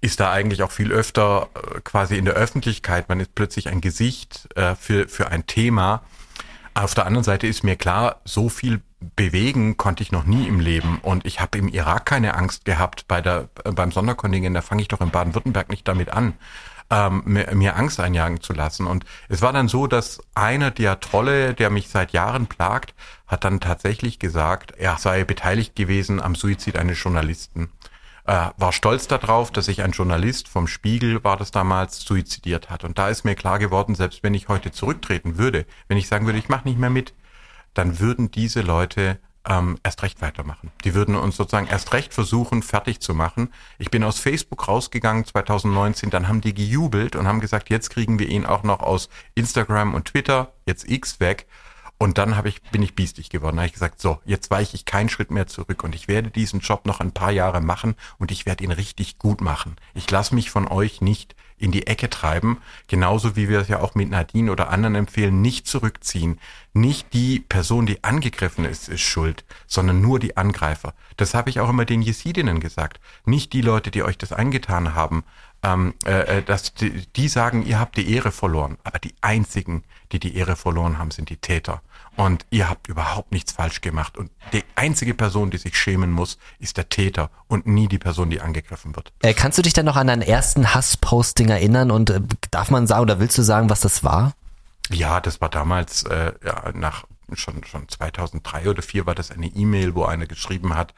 ist 0.00 0.20
da 0.20 0.30
eigentlich 0.30 0.62
auch 0.62 0.70
viel 0.70 0.92
öfter 0.92 1.48
äh, 1.56 1.80
quasi 1.80 2.16
in 2.16 2.24
der 2.24 2.34
Öffentlichkeit. 2.34 3.08
Man 3.08 3.18
ist 3.18 3.34
plötzlich 3.34 3.68
ein 3.70 3.80
Gesicht 3.80 4.48
äh, 4.54 4.76
für, 4.76 5.08
für 5.08 5.32
ein 5.32 5.48
Thema. 5.48 6.02
Auf 6.74 6.94
der 6.94 7.06
anderen 7.06 7.24
Seite 7.24 7.48
ist 7.48 7.64
mir 7.64 7.74
klar, 7.74 8.20
so 8.24 8.48
viel 8.48 8.80
bewegen 9.16 9.76
konnte 9.76 10.04
ich 10.04 10.12
noch 10.12 10.26
nie 10.26 10.46
im 10.46 10.60
Leben. 10.60 11.00
Und 11.02 11.26
ich 11.26 11.40
habe 11.40 11.58
im 11.58 11.66
Irak 11.66 12.06
keine 12.06 12.34
Angst 12.34 12.66
gehabt 12.66 13.08
bei 13.08 13.20
der, 13.20 13.48
beim 13.64 13.90
Sonderkontingent. 13.90 14.54
Da 14.54 14.62
fange 14.62 14.82
ich 14.82 14.88
doch 14.88 15.00
in 15.00 15.10
Baden-Württemberg 15.10 15.70
nicht 15.70 15.88
damit 15.88 16.10
an 16.10 16.34
ähm, 16.94 17.22
mir, 17.24 17.52
mir 17.54 17.76
Angst 17.76 17.98
einjagen 17.98 18.40
zu 18.40 18.52
lassen. 18.52 18.86
Und 18.86 19.04
es 19.28 19.42
war 19.42 19.52
dann 19.52 19.68
so, 19.68 19.86
dass 19.86 20.20
einer 20.34 20.70
der 20.70 21.00
Trolle, 21.00 21.54
der 21.54 21.70
mich 21.70 21.88
seit 21.88 22.12
Jahren 22.12 22.46
plagt, 22.46 22.94
hat 23.26 23.44
dann 23.44 23.58
tatsächlich 23.58 24.20
gesagt, 24.20 24.72
er 24.78 24.96
sei 24.98 25.24
beteiligt 25.24 25.74
gewesen 25.74 26.20
am 26.20 26.36
Suizid 26.36 26.78
eines 26.78 27.02
Journalisten. 27.02 27.70
Äh, 28.26 28.50
war 28.56 28.72
stolz 28.72 29.08
darauf, 29.08 29.50
dass 29.50 29.66
sich 29.66 29.82
ein 29.82 29.90
Journalist 29.90 30.48
vom 30.48 30.68
Spiegel 30.68 31.24
war 31.24 31.36
das 31.36 31.50
damals 31.50 32.00
suizidiert 32.00 32.70
hat. 32.70 32.84
Und 32.84 32.96
da 32.96 33.08
ist 33.08 33.24
mir 33.24 33.34
klar 33.34 33.58
geworden, 33.58 33.96
selbst 33.96 34.22
wenn 34.22 34.34
ich 34.34 34.48
heute 34.48 34.70
zurücktreten 34.70 35.36
würde, 35.36 35.66
wenn 35.88 35.98
ich 35.98 36.06
sagen 36.06 36.26
würde, 36.26 36.38
ich 36.38 36.48
mache 36.48 36.68
nicht 36.68 36.78
mehr 36.78 36.90
mit, 36.90 37.12
dann 37.74 37.98
würden 37.98 38.30
diese 38.30 38.60
Leute 38.60 39.18
ähm, 39.48 39.78
erst 39.82 40.02
recht 40.02 40.22
weitermachen. 40.22 40.70
Die 40.84 40.94
würden 40.94 41.16
uns 41.16 41.36
sozusagen 41.36 41.66
erst 41.66 41.92
recht 41.92 42.14
versuchen, 42.14 42.62
fertig 42.62 43.00
zu 43.00 43.14
machen. 43.14 43.52
Ich 43.78 43.90
bin 43.90 44.04
aus 44.04 44.18
Facebook 44.18 44.68
rausgegangen 44.68 45.24
2019, 45.24 46.10
dann 46.10 46.28
haben 46.28 46.40
die 46.40 46.54
gejubelt 46.54 47.16
und 47.16 47.26
haben 47.26 47.40
gesagt, 47.40 47.70
jetzt 47.70 47.90
kriegen 47.90 48.18
wir 48.18 48.28
ihn 48.28 48.46
auch 48.46 48.62
noch 48.62 48.80
aus 48.80 49.08
Instagram 49.34 49.94
und 49.94 50.06
Twitter, 50.06 50.52
jetzt 50.66 50.88
X 50.88 51.20
weg. 51.20 51.46
Und 51.96 52.18
dann 52.18 52.36
habe 52.36 52.48
ich, 52.48 52.60
bin 52.62 52.82
ich 52.82 52.96
biestig 52.96 53.30
geworden. 53.30 53.56
Da 53.56 53.62
habe 53.62 53.68
ich 53.68 53.72
gesagt, 53.72 54.00
so, 54.00 54.18
jetzt 54.24 54.50
weiche 54.50 54.74
ich 54.74 54.84
keinen 54.84 55.08
Schritt 55.08 55.30
mehr 55.30 55.46
zurück 55.46 55.84
und 55.84 55.94
ich 55.94 56.08
werde 56.08 56.30
diesen 56.30 56.60
Job 56.60 56.86
noch 56.86 57.00
ein 57.00 57.12
paar 57.12 57.30
Jahre 57.30 57.60
machen 57.60 57.94
und 58.18 58.30
ich 58.30 58.46
werde 58.46 58.64
ihn 58.64 58.72
richtig 58.72 59.18
gut 59.18 59.40
machen. 59.40 59.76
Ich 59.94 60.10
lasse 60.10 60.34
mich 60.34 60.50
von 60.50 60.66
euch 60.66 61.00
nicht 61.00 61.36
in 61.64 61.72
die 61.72 61.86
Ecke 61.86 62.10
treiben, 62.10 62.58
genauso 62.88 63.36
wie 63.36 63.48
wir 63.48 63.58
es 63.58 63.68
ja 63.68 63.80
auch 63.80 63.94
mit 63.94 64.10
Nadine 64.10 64.52
oder 64.52 64.68
anderen 64.68 64.94
empfehlen, 64.94 65.40
nicht 65.40 65.66
zurückziehen. 65.66 66.38
Nicht 66.74 67.14
die 67.14 67.40
Person, 67.40 67.86
die 67.86 68.04
angegriffen 68.04 68.66
ist, 68.66 68.88
ist 68.88 69.00
schuld, 69.00 69.44
sondern 69.66 70.02
nur 70.02 70.18
die 70.18 70.36
Angreifer. 70.36 70.92
Das 71.16 71.32
habe 71.32 71.48
ich 71.48 71.60
auch 71.60 71.70
immer 71.70 71.86
den 71.86 72.02
Jesidinnen 72.02 72.60
gesagt. 72.60 73.00
Nicht 73.24 73.54
die 73.54 73.62
Leute, 73.62 73.90
die 73.90 74.02
euch 74.02 74.18
das 74.18 74.32
angetan 74.32 74.94
haben, 74.94 75.24
ähm, 75.62 75.94
äh, 76.04 76.38
äh 76.38 76.42
dass 76.42 76.74
die, 76.74 77.06
die 77.16 77.28
sagen, 77.28 77.64
ihr 77.64 77.80
habt 77.80 77.96
die 77.96 78.12
Ehre 78.12 78.30
verloren. 78.30 78.76
Aber 78.84 78.98
die 78.98 79.14
einzigen, 79.22 79.84
die 80.12 80.20
die 80.20 80.36
Ehre 80.36 80.56
verloren 80.56 80.98
haben, 80.98 81.12
sind 81.12 81.30
die 81.30 81.38
Täter 81.38 81.80
und 82.16 82.46
ihr 82.50 82.68
habt 82.68 82.88
überhaupt 82.88 83.32
nichts 83.32 83.52
falsch 83.52 83.80
gemacht. 83.80 84.16
Und 84.16 84.30
die 84.52 84.62
einzige 84.76 85.14
Person, 85.14 85.50
die 85.50 85.58
sich 85.58 85.76
schämen 85.76 86.10
muss, 86.10 86.38
ist 86.58 86.76
der 86.76 86.88
Täter 86.88 87.30
und 87.48 87.66
nie 87.66 87.88
die 87.88 87.98
Person, 87.98 88.30
die 88.30 88.40
angegriffen 88.40 88.94
wird. 88.94 89.12
Äh, 89.22 89.34
kannst 89.34 89.58
du 89.58 89.62
dich 89.62 89.72
denn 89.72 89.84
noch 89.84 89.96
an 89.96 90.06
deinen 90.06 90.22
ersten 90.22 90.74
Hassposting 90.74 91.48
erinnern 91.48 91.90
und 91.90 92.10
äh, 92.10 92.20
darf 92.50 92.70
man 92.70 92.86
sagen 92.86 93.02
oder 93.02 93.20
willst 93.20 93.36
du 93.38 93.42
sagen, 93.42 93.70
was 93.70 93.80
das 93.80 94.04
war? 94.04 94.34
Ja, 94.90 95.20
das 95.20 95.40
war 95.40 95.48
damals 95.48 96.04
äh, 96.04 96.32
ja, 96.44 96.72
nach 96.74 97.04
schon 97.32 97.64
schon 97.64 97.88
2003 97.88 98.68
oder 98.68 98.82
2004 98.82 99.06
war 99.06 99.14
das 99.14 99.30
eine 99.30 99.46
E-Mail, 99.46 99.94
wo 99.94 100.04
einer 100.04 100.26
geschrieben 100.26 100.74
hat, 100.74 100.94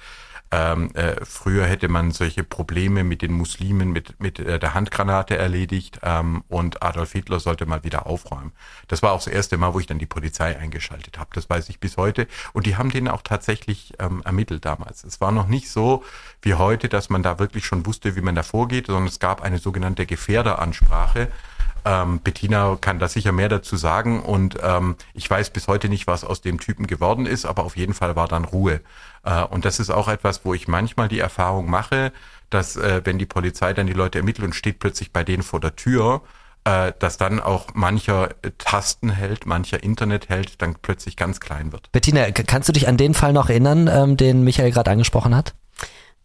ähm, 0.52 0.94
äh, 0.94 1.24
früher 1.24 1.66
hätte 1.66 1.88
man 1.88 2.12
solche 2.12 2.44
Probleme 2.44 3.02
mit 3.02 3.20
den 3.20 3.32
Muslimen 3.32 3.90
mit, 3.90 4.20
mit 4.20 4.38
äh, 4.38 4.58
der 4.60 4.74
Handgranate 4.74 5.36
erledigt 5.36 6.00
ähm, 6.04 6.44
und 6.48 6.82
Adolf 6.82 7.12
Hitler 7.12 7.40
sollte 7.40 7.66
mal 7.66 7.82
wieder 7.82 8.06
aufräumen. 8.06 8.52
Das 8.86 9.02
war 9.02 9.12
auch 9.12 9.24
das 9.24 9.26
erste 9.26 9.56
Mal, 9.56 9.74
wo 9.74 9.80
ich 9.80 9.86
dann 9.86 9.98
die 9.98 10.06
Polizei 10.06 10.56
eingeschaltet 10.56 11.18
habe. 11.18 11.30
Das 11.34 11.50
weiß 11.50 11.68
ich 11.68 11.80
bis 11.80 11.96
heute. 11.96 12.28
Und 12.52 12.66
die 12.66 12.76
haben 12.76 12.90
den 12.90 13.08
auch 13.08 13.22
tatsächlich 13.22 13.94
ähm, 13.98 14.22
ermittelt 14.24 14.64
damals. 14.64 15.02
Es 15.02 15.20
war 15.20 15.32
noch 15.32 15.48
nicht 15.48 15.70
so 15.70 16.04
wie 16.42 16.54
heute, 16.54 16.88
dass 16.88 17.10
man 17.10 17.24
da 17.24 17.40
wirklich 17.40 17.66
schon 17.66 17.84
wusste, 17.84 18.14
wie 18.14 18.20
man 18.20 18.36
da 18.36 18.44
vorgeht, 18.44 18.86
sondern 18.86 19.08
es 19.08 19.18
gab 19.18 19.42
eine 19.42 19.58
sogenannte 19.58 20.06
Gefährderansprache. 20.06 21.28
Ähm, 21.86 22.18
Bettina 22.18 22.76
kann 22.80 22.98
da 22.98 23.06
sicher 23.06 23.30
mehr 23.30 23.48
dazu 23.48 23.76
sagen 23.76 24.20
und 24.20 24.58
ähm, 24.60 24.96
ich 25.14 25.30
weiß 25.30 25.50
bis 25.50 25.68
heute 25.68 25.88
nicht, 25.88 26.08
was 26.08 26.24
aus 26.24 26.40
dem 26.40 26.58
Typen 26.58 26.88
geworden 26.88 27.26
ist, 27.26 27.46
aber 27.46 27.62
auf 27.62 27.76
jeden 27.76 27.94
Fall 27.94 28.16
war 28.16 28.26
dann 28.26 28.44
Ruhe. 28.44 28.80
Äh, 29.22 29.44
und 29.44 29.64
das 29.64 29.78
ist 29.78 29.90
auch 29.90 30.08
etwas, 30.08 30.44
wo 30.44 30.52
ich 30.52 30.66
manchmal 30.66 31.06
die 31.06 31.20
Erfahrung 31.20 31.70
mache, 31.70 32.12
dass 32.50 32.74
äh, 32.76 33.02
wenn 33.04 33.20
die 33.20 33.26
Polizei 33.26 33.72
dann 33.72 33.86
die 33.86 33.92
Leute 33.92 34.18
ermittelt 34.18 34.48
und 34.48 34.54
steht 34.54 34.80
plötzlich 34.80 35.12
bei 35.12 35.22
denen 35.22 35.44
vor 35.44 35.60
der 35.60 35.76
Tür, 35.76 36.22
äh, 36.64 36.92
dass 36.98 37.18
dann 37.18 37.38
auch 37.38 37.68
mancher 37.74 38.30
Tastenheld, 38.58 39.46
mancher 39.46 39.80
Internetheld 39.80 40.60
dann 40.60 40.74
plötzlich 40.82 41.16
ganz 41.16 41.38
klein 41.38 41.70
wird. 41.70 41.92
Bettina, 41.92 42.28
kannst 42.32 42.68
du 42.68 42.72
dich 42.72 42.88
an 42.88 42.96
den 42.96 43.14
Fall 43.14 43.32
noch 43.32 43.48
erinnern, 43.48 43.88
ähm, 43.88 44.16
den 44.16 44.42
Michael 44.42 44.72
gerade 44.72 44.90
angesprochen 44.90 45.36
hat? 45.36 45.54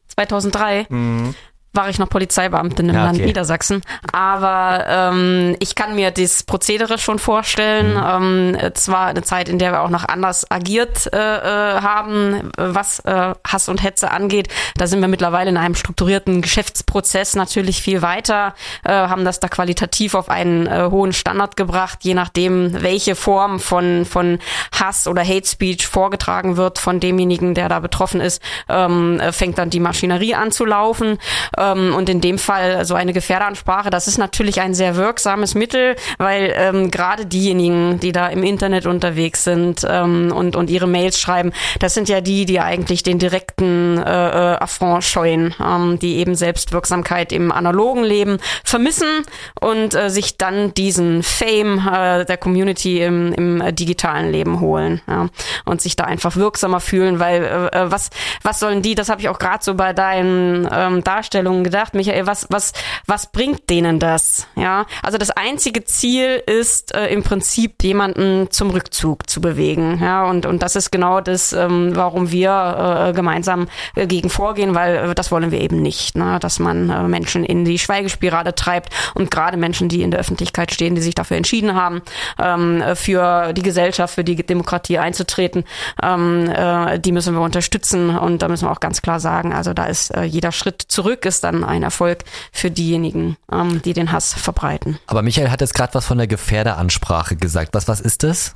2003. 0.08 0.88
Mhm 0.89 1.36
war 1.74 1.90
ich 1.90 2.00
noch 2.00 2.10
Polizeibeamtin 2.10 2.90
im 2.90 2.96
Ja, 2.96 3.06
Land 3.06 3.18
okay. 3.18 3.28
Niedersachsen. 3.28 3.82
Aber 4.12 4.86
ähm, 4.88 5.56
ich 5.60 5.75
kann 5.75 5.96
mir 5.96 6.12
das 6.12 6.44
Prozedere 6.44 6.98
schon 6.98 7.18
vorstellen. 7.18 7.98
Ähm, 8.04 8.56
es 8.56 8.90
war 8.90 9.08
eine 9.08 9.22
Zeit, 9.24 9.48
in 9.48 9.58
der 9.58 9.72
wir 9.72 9.82
auch 9.82 9.90
noch 9.90 10.08
anders 10.08 10.50
agiert 10.51 11.12
äh, 11.13 11.18
äh, 11.18 11.82
haben, 11.82 12.51
was 12.58 13.00
äh, 13.00 13.34
Hass 13.48 13.70
und 13.70 13.82
Hetze 13.84 14.12
angeht. 14.12 14.50
Da 14.75 14.88
sind 14.88 15.00
wir 15.00 15.08
mittlerweile 15.08 15.50
in 15.50 15.58
einem 15.58 15.75
strukturierten 15.75 16.42
Geschäftsprozess 16.42 17.36
natürlich 17.36 17.82
viel 17.82 18.01
weiter, 18.01 18.54
äh, 18.84 18.92
haben 18.92 19.24
das 19.24 19.40
da 19.40 19.48
qualitativ 19.48 20.16
auf 20.16 20.30
einen 20.30 20.68
äh, 20.68 20.90
hohen 20.92 21.13
Standard 21.13 21.56
gebracht, 21.56 22.00
je 22.01 22.13
nachdem, 22.13 22.82
welche 22.82 23.16
Form 23.16 23.60
von, 23.60 24.06
von 24.06 24.40
Hass 24.78 25.08
oder 25.08 25.24
Hate 25.24 25.48
Speech 25.48 25.88
vorgetragen 25.88 26.58
wird 26.58 26.80
von 26.80 27.00
demjenigen, 27.00 27.54
der 27.56 27.70
da 27.70 27.80
betroffen 27.80 28.20
ist, 28.20 28.42
ähm, 28.68 29.20
äh, 29.20 29.32
fängt 29.32 29.58
dann 29.58 29.70
die 29.70 29.80
Maschinerie 29.80 30.36
an 30.36 30.51
zu 30.51 30.66
laufen. 30.66 31.18
Ähm, 31.62 31.94
und 31.96 32.10
in 32.10 32.22
dem 32.22 32.38
Fall 32.38 32.86
so 32.86 32.96
eine 32.96 33.13
Gefährderansprache, 33.13 33.89
das 33.89 34.08
ist 34.08 34.18
natürlich 34.18 34.62
ein 34.62 34.74
sehr 34.74 34.96
wirksames 34.96 35.56
Mittel, 35.56 35.96
weil 36.18 36.53
ähm, 36.56 36.91
gerade 36.91 37.25
diejenigen, 37.25 38.00
die 38.00 38.12
da 38.12 38.27
im 38.27 38.44
Internet 38.44 38.86
unterwegs 38.86 39.44
sind 39.44 39.86
ähm, 39.88 40.32
und, 40.36 40.56
und 40.56 40.70
ihre 40.70 40.88
Mails 40.88 41.20
schreiben, 41.20 41.51
das 41.80 41.94
sind 41.94 42.10
ja 42.10 42.22
die, 42.22 42.46
die 42.46 42.60
eigentlich 42.60 43.03
den 43.03 43.20
direkten 43.20 43.98
äh, 43.98 44.01
äh, 44.01 44.58
Affront 44.58 45.03
scheuen, 45.03 45.53
ähm, 45.63 46.00
die 46.00 46.18
eben 46.18 46.36
Selbstwirksamkeit 46.36 47.32
im 47.32 47.51
analogen 47.51 48.03
Leben 48.03 48.39
vermissen 48.63 49.24
und 49.60 49.94
äh, 49.94 50.10
sich 50.10 50.38
dann 50.38 50.74
diesen 50.74 51.24
Fame 51.24 51.88
äh, 51.88 52.25
der 52.25 52.38
Community 52.38 53.01
im, 53.01 53.34
im 53.34 53.75
digitalen 53.75 54.32
Leben 54.32 54.60
holen 54.60 55.01
ja, 55.08 55.27
und 55.65 55.82
sich 55.82 55.96
da 55.96 56.06
einfach 56.06 56.36
wirksamer 56.36 56.80
fühlen, 56.80 57.20
weil 57.20 57.44
äh, 57.44 57.82
äh, 57.82 57.91
was 57.91 58.10
was 58.44 58.60
sollen 58.60 58.82
die? 58.82 58.96
Das 58.96 59.10
habe 59.10 59.22
ich 59.22 59.30
auch 59.30 59.39
gerade 59.39 59.63
so 59.63 59.75
bei 59.75 59.94
deinen 59.94 60.68
ähm, 60.72 61.03
Darstellungen 61.03 61.50
gedacht, 61.63 61.93
Michael. 61.93 62.27
Was 62.27 62.48
was 62.50 62.74
was 63.08 63.31
bringt 63.31 63.70
denen 63.70 64.00
das? 64.00 64.48
Ja, 64.55 64.86
also 65.03 65.17
das 65.17 65.31
einzige 65.31 65.84
Ziel 65.84 66.41
ist 66.46 66.96
äh, 66.96 67.08
im 67.08 67.24
Prinzip 67.24 67.84
jemanden 67.84 68.50
zum 68.51 68.70
Rückzug 68.70 69.29
zu 69.29 69.41
bewegen. 69.41 70.00
Ja, 70.01 70.25
und 70.25 70.46
und 70.46 70.63
das 70.63 70.75
ist 70.75 70.91
genau 70.91 71.22
das, 71.22 71.53
ähm, 71.53 71.91
warum 71.96 72.31
wir 72.31 73.10
äh, 73.10 73.13
gemeinsam 73.13 73.67
äh, 73.96 74.08
gegen 74.08 74.29
vorgehen, 74.29 74.75
weil 74.75 74.96
äh, 74.96 75.15
das 75.15 75.31
wollen 75.31 75.51
wir 75.51 75.62
eben 75.62 75.81
nicht, 75.81 76.17
ne? 76.17 76.38
dass 76.39 76.60
man 76.60 76.89
äh, 76.89 77.03
Menschen 77.03 77.43
in 77.43 77.65
die 77.65 77.79
Schweigespirale 77.79 78.55
treibt 78.55 78.93
und 79.13 79.31
gerade 79.31 79.58
Menschen, 79.58 79.89
die 79.89 80.01
in 80.01 80.12
der 80.12 80.20
Öffentlichkeit 80.20 80.72
stehen, 80.72 80.96
die 80.96 81.01
sich 81.01 81.15
dafür 81.15 81.38
entschieden 81.38 81.75
haben, 81.75 82.01
ähm, 82.39 82.84
für 82.96 83.53
die 83.53 83.62
Gesellschaft, 83.62 84.15
für 84.15 84.24
die 84.24 84.36
Demokratie 84.36 84.98
einzutreten, 84.98 85.63
ähm, 86.01 86.50
äh, 86.50 87.00
die 87.00 87.12
müssen 87.12 87.34
wir 87.34 87.41
unterstützen 87.41 88.17
und 88.17 88.41
da 88.41 88.48
müssen 88.48 88.67
wir 88.67 88.72
auch 88.72 88.79
ganz 88.79 89.01
klar 89.01 89.20
sagen, 89.20 89.53
also 89.53 89.74
da 89.74 89.86
ist 89.86 90.12
äh, 90.12 90.24
jeder 90.24 90.51
Schritt 90.51 90.81
zurück 90.81 91.25
ist 91.25 91.40
dann 91.41 91.63
ein 91.63 91.83
Erfolg 91.83 92.24
für 92.51 92.71
diejenigen, 92.71 93.38
ähm, 93.51 93.81
die 93.81 93.93
den 93.93 94.12
Hass 94.12 94.33
verbreiten. 94.33 95.00
Aber 95.07 95.21
Michael 95.21 95.50
hat 95.50 95.62
jetzt 95.62 95.74
gerade 95.74 95.93
was 95.93 96.05
von 96.05 96.17
der 96.17 96.27
Gefährderansprache 96.27 97.36
gesagt. 97.36 97.74
Was, 97.74 97.88
was 97.88 98.00
ist 98.00 98.24
das? 98.24 98.55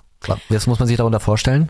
Was 0.49 0.67
muss 0.67 0.79
man 0.79 0.87
sich 0.87 0.97
darunter 0.97 1.19
vorstellen? 1.19 1.69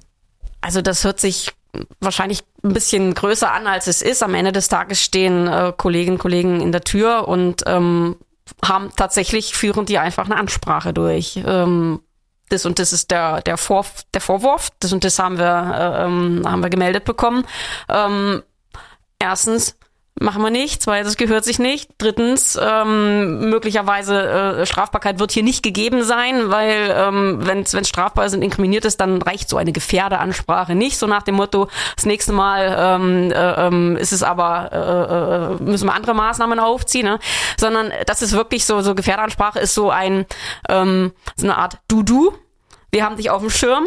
Also 0.61 0.81
das 0.81 1.03
hört 1.03 1.19
sich 1.19 1.51
wahrscheinlich 1.99 2.43
ein 2.63 2.73
bisschen 2.73 3.13
größer 3.13 3.51
an, 3.51 3.67
als 3.67 3.87
es 3.87 4.01
ist. 4.01 4.23
Am 4.23 4.33
Ende 4.33 4.51
des 4.51 4.67
Tages 4.67 5.01
stehen 5.01 5.47
äh, 5.47 5.73
Kolleginnen 5.75 6.15
und 6.15 6.21
Kollegen 6.21 6.61
in 6.61 6.71
der 6.71 6.81
Tür 6.81 7.27
und 7.27 7.63
ähm, 7.65 8.15
haben 8.63 8.91
tatsächlich, 8.95 9.55
führen 9.55 9.85
die 9.85 9.97
einfach 9.97 10.25
eine 10.25 10.37
Ansprache 10.37 10.93
durch. 10.93 11.41
Ähm, 11.45 12.01
das 12.49 12.65
und 12.65 12.79
das 12.79 12.93
ist 12.93 13.11
der, 13.11 13.41
der, 13.41 13.57
Vor 13.57 13.85
der 14.13 14.21
Vorwurf, 14.21 14.69
das 14.79 14.93
und 14.93 15.03
das 15.03 15.17
haben 15.17 15.37
wir, 15.37 15.45
äh, 15.45 16.05
ähm, 16.05 16.43
haben 16.45 16.61
wir 16.61 16.69
gemeldet 16.69 17.03
bekommen. 17.03 17.45
Ähm, 17.89 18.43
erstens, 19.19 19.77
machen 20.19 20.41
wir 20.41 20.49
nicht. 20.49 20.81
Zweitens 20.81 21.17
gehört 21.17 21.43
sich 21.43 21.59
nicht. 21.59 21.91
Drittens, 21.97 22.57
ähm, 22.61 23.49
möglicherweise 23.49 24.61
äh, 24.61 24.65
Strafbarkeit 24.65 25.19
wird 25.19 25.31
hier 25.31 25.43
nicht 25.43 25.61
gegeben 25.61 26.03
sein, 26.03 26.49
weil 26.49 26.93
ähm, 26.95 27.39
wenn 27.41 27.61
es 27.61 27.75
strafbar 27.87 28.25
ist 28.25 28.33
und 28.33 28.41
inkriminiert 28.41 28.85
ist, 28.85 29.01
dann 29.01 29.21
reicht 29.21 29.49
so 29.49 29.57
eine 29.57 29.73
Gefährdeansprache 29.73 30.73
nicht. 30.73 30.97
So 30.97 31.07
nach 31.07 31.23
dem 31.23 31.35
Motto, 31.35 31.67
das 31.95 32.05
nächste 32.05 32.31
Mal 32.31 32.75
ähm, 32.77 33.31
äh, 33.31 33.67
ähm, 33.67 33.97
ist 33.97 34.13
es 34.13 34.23
aber, 34.23 35.57
äh, 35.59 35.63
äh, 35.63 35.69
müssen 35.69 35.87
wir 35.87 35.93
andere 35.93 36.13
Maßnahmen 36.13 36.59
aufziehen, 36.59 37.05
ne? 37.05 37.19
sondern 37.57 37.91
das 38.05 38.21
ist 38.21 38.31
wirklich 38.31 38.65
so, 38.65 38.81
so 38.81 38.95
Gefährdeansprache 38.95 39.59
ist 39.59 39.73
so 39.73 39.89
ein, 39.89 40.25
ähm, 40.69 41.11
so 41.35 41.45
eine 41.45 41.57
Art 41.57 41.79
Du-Du. 41.89 42.33
Wir 42.91 43.03
haben 43.03 43.17
dich 43.17 43.29
auf 43.29 43.41
dem 43.41 43.49
Schirm, 43.49 43.85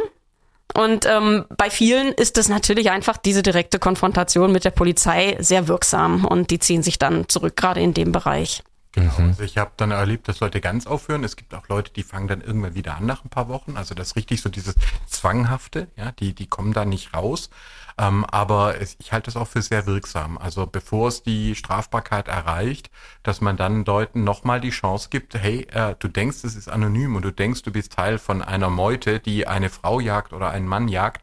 und 0.76 1.06
ähm, 1.06 1.46
bei 1.56 1.70
vielen 1.70 2.12
ist 2.12 2.36
das 2.36 2.48
natürlich 2.48 2.90
einfach 2.90 3.16
diese 3.16 3.42
direkte 3.42 3.78
Konfrontation 3.78 4.52
mit 4.52 4.64
der 4.64 4.70
Polizei 4.70 5.36
sehr 5.40 5.66
wirksam 5.66 6.24
und 6.24 6.50
die 6.50 6.58
ziehen 6.58 6.82
sich 6.82 6.98
dann 6.98 7.28
zurück, 7.28 7.56
gerade 7.56 7.80
in 7.80 7.94
dem 7.94 8.12
Bereich. 8.12 8.62
Genau. 8.92 9.12
Also 9.16 9.42
ich 9.42 9.58
habe 9.58 9.70
dann 9.76 9.90
erlebt, 9.90 10.28
dass 10.28 10.40
Leute 10.40 10.60
ganz 10.60 10.86
aufhören. 10.86 11.22
Es 11.22 11.36
gibt 11.36 11.54
auch 11.54 11.68
Leute, 11.68 11.92
die 11.92 12.02
fangen 12.02 12.26
dann 12.26 12.40
irgendwann 12.40 12.74
wieder 12.74 12.96
an 12.96 13.06
nach 13.06 13.24
ein 13.24 13.28
paar 13.28 13.48
Wochen. 13.48 13.76
Also 13.76 13.94
das 13.94 14.08
ist 14.08 14.16
richtig 14.16 14.40
so 14.40 14.48
dieses 14.48 14.74
Zwanghafte, 15.06 15.88
ja, 15.96 16.12
die, 16.12 16.34
die 16.34 16.46
kommen 16.46 16.72
da 16.72 16.84
nicht 16.84 17.14
raus. 17.14 17.50
Ähm, 17.98 18.24
aber 18.24 18.80
es, 18.80 18.96
ich 19.00 19.12
halte 19.12 19.26
das 19.26 19.36
auch 19.36 19.48
für 19.48 19.60
sehr 19.60 19.86
wirksam. 19.86 20.38
Also 20.38 20.66
bevor 20.66 21.08
es 21.08 21.22
die 21.22 21.54
Strafbarkeit 21.56 22.28
erreicht, 22.28 22.90
dass 23.24 23.40
man 23.40 23.56
dann 23.56 23.84
Leuten 23.84 24.24
nochmal 24.24 24.60
die 24.60 24.70
Chance 24.70 25.08
gibt, 25.10 25.34
hey, 25.34 25.66
äh, 25.72 25.96
du 25.98 26.08
denkst, 26.08 26.44
es 26.44 26.54
ist 26.54 26.68
anonym 26.68 27.16
und 27.16 27.22
du 27.24 27.32
denkst, 27.32 27.62
du 27.62 27.72
bist 27.72 27.92
Teil 27.92 28.18
von 28.18 28.42
einer 28.42 28.70
Meute, 28.70 29.18
die 29.18 29.48
eine 29.48 29.68
Frau 29.68 29.98
jagt 30.00 30.32
oder 30.32 30.50
einen 30.50 30.68
Mann 30.68 30.88
jagt. 30.88 31.22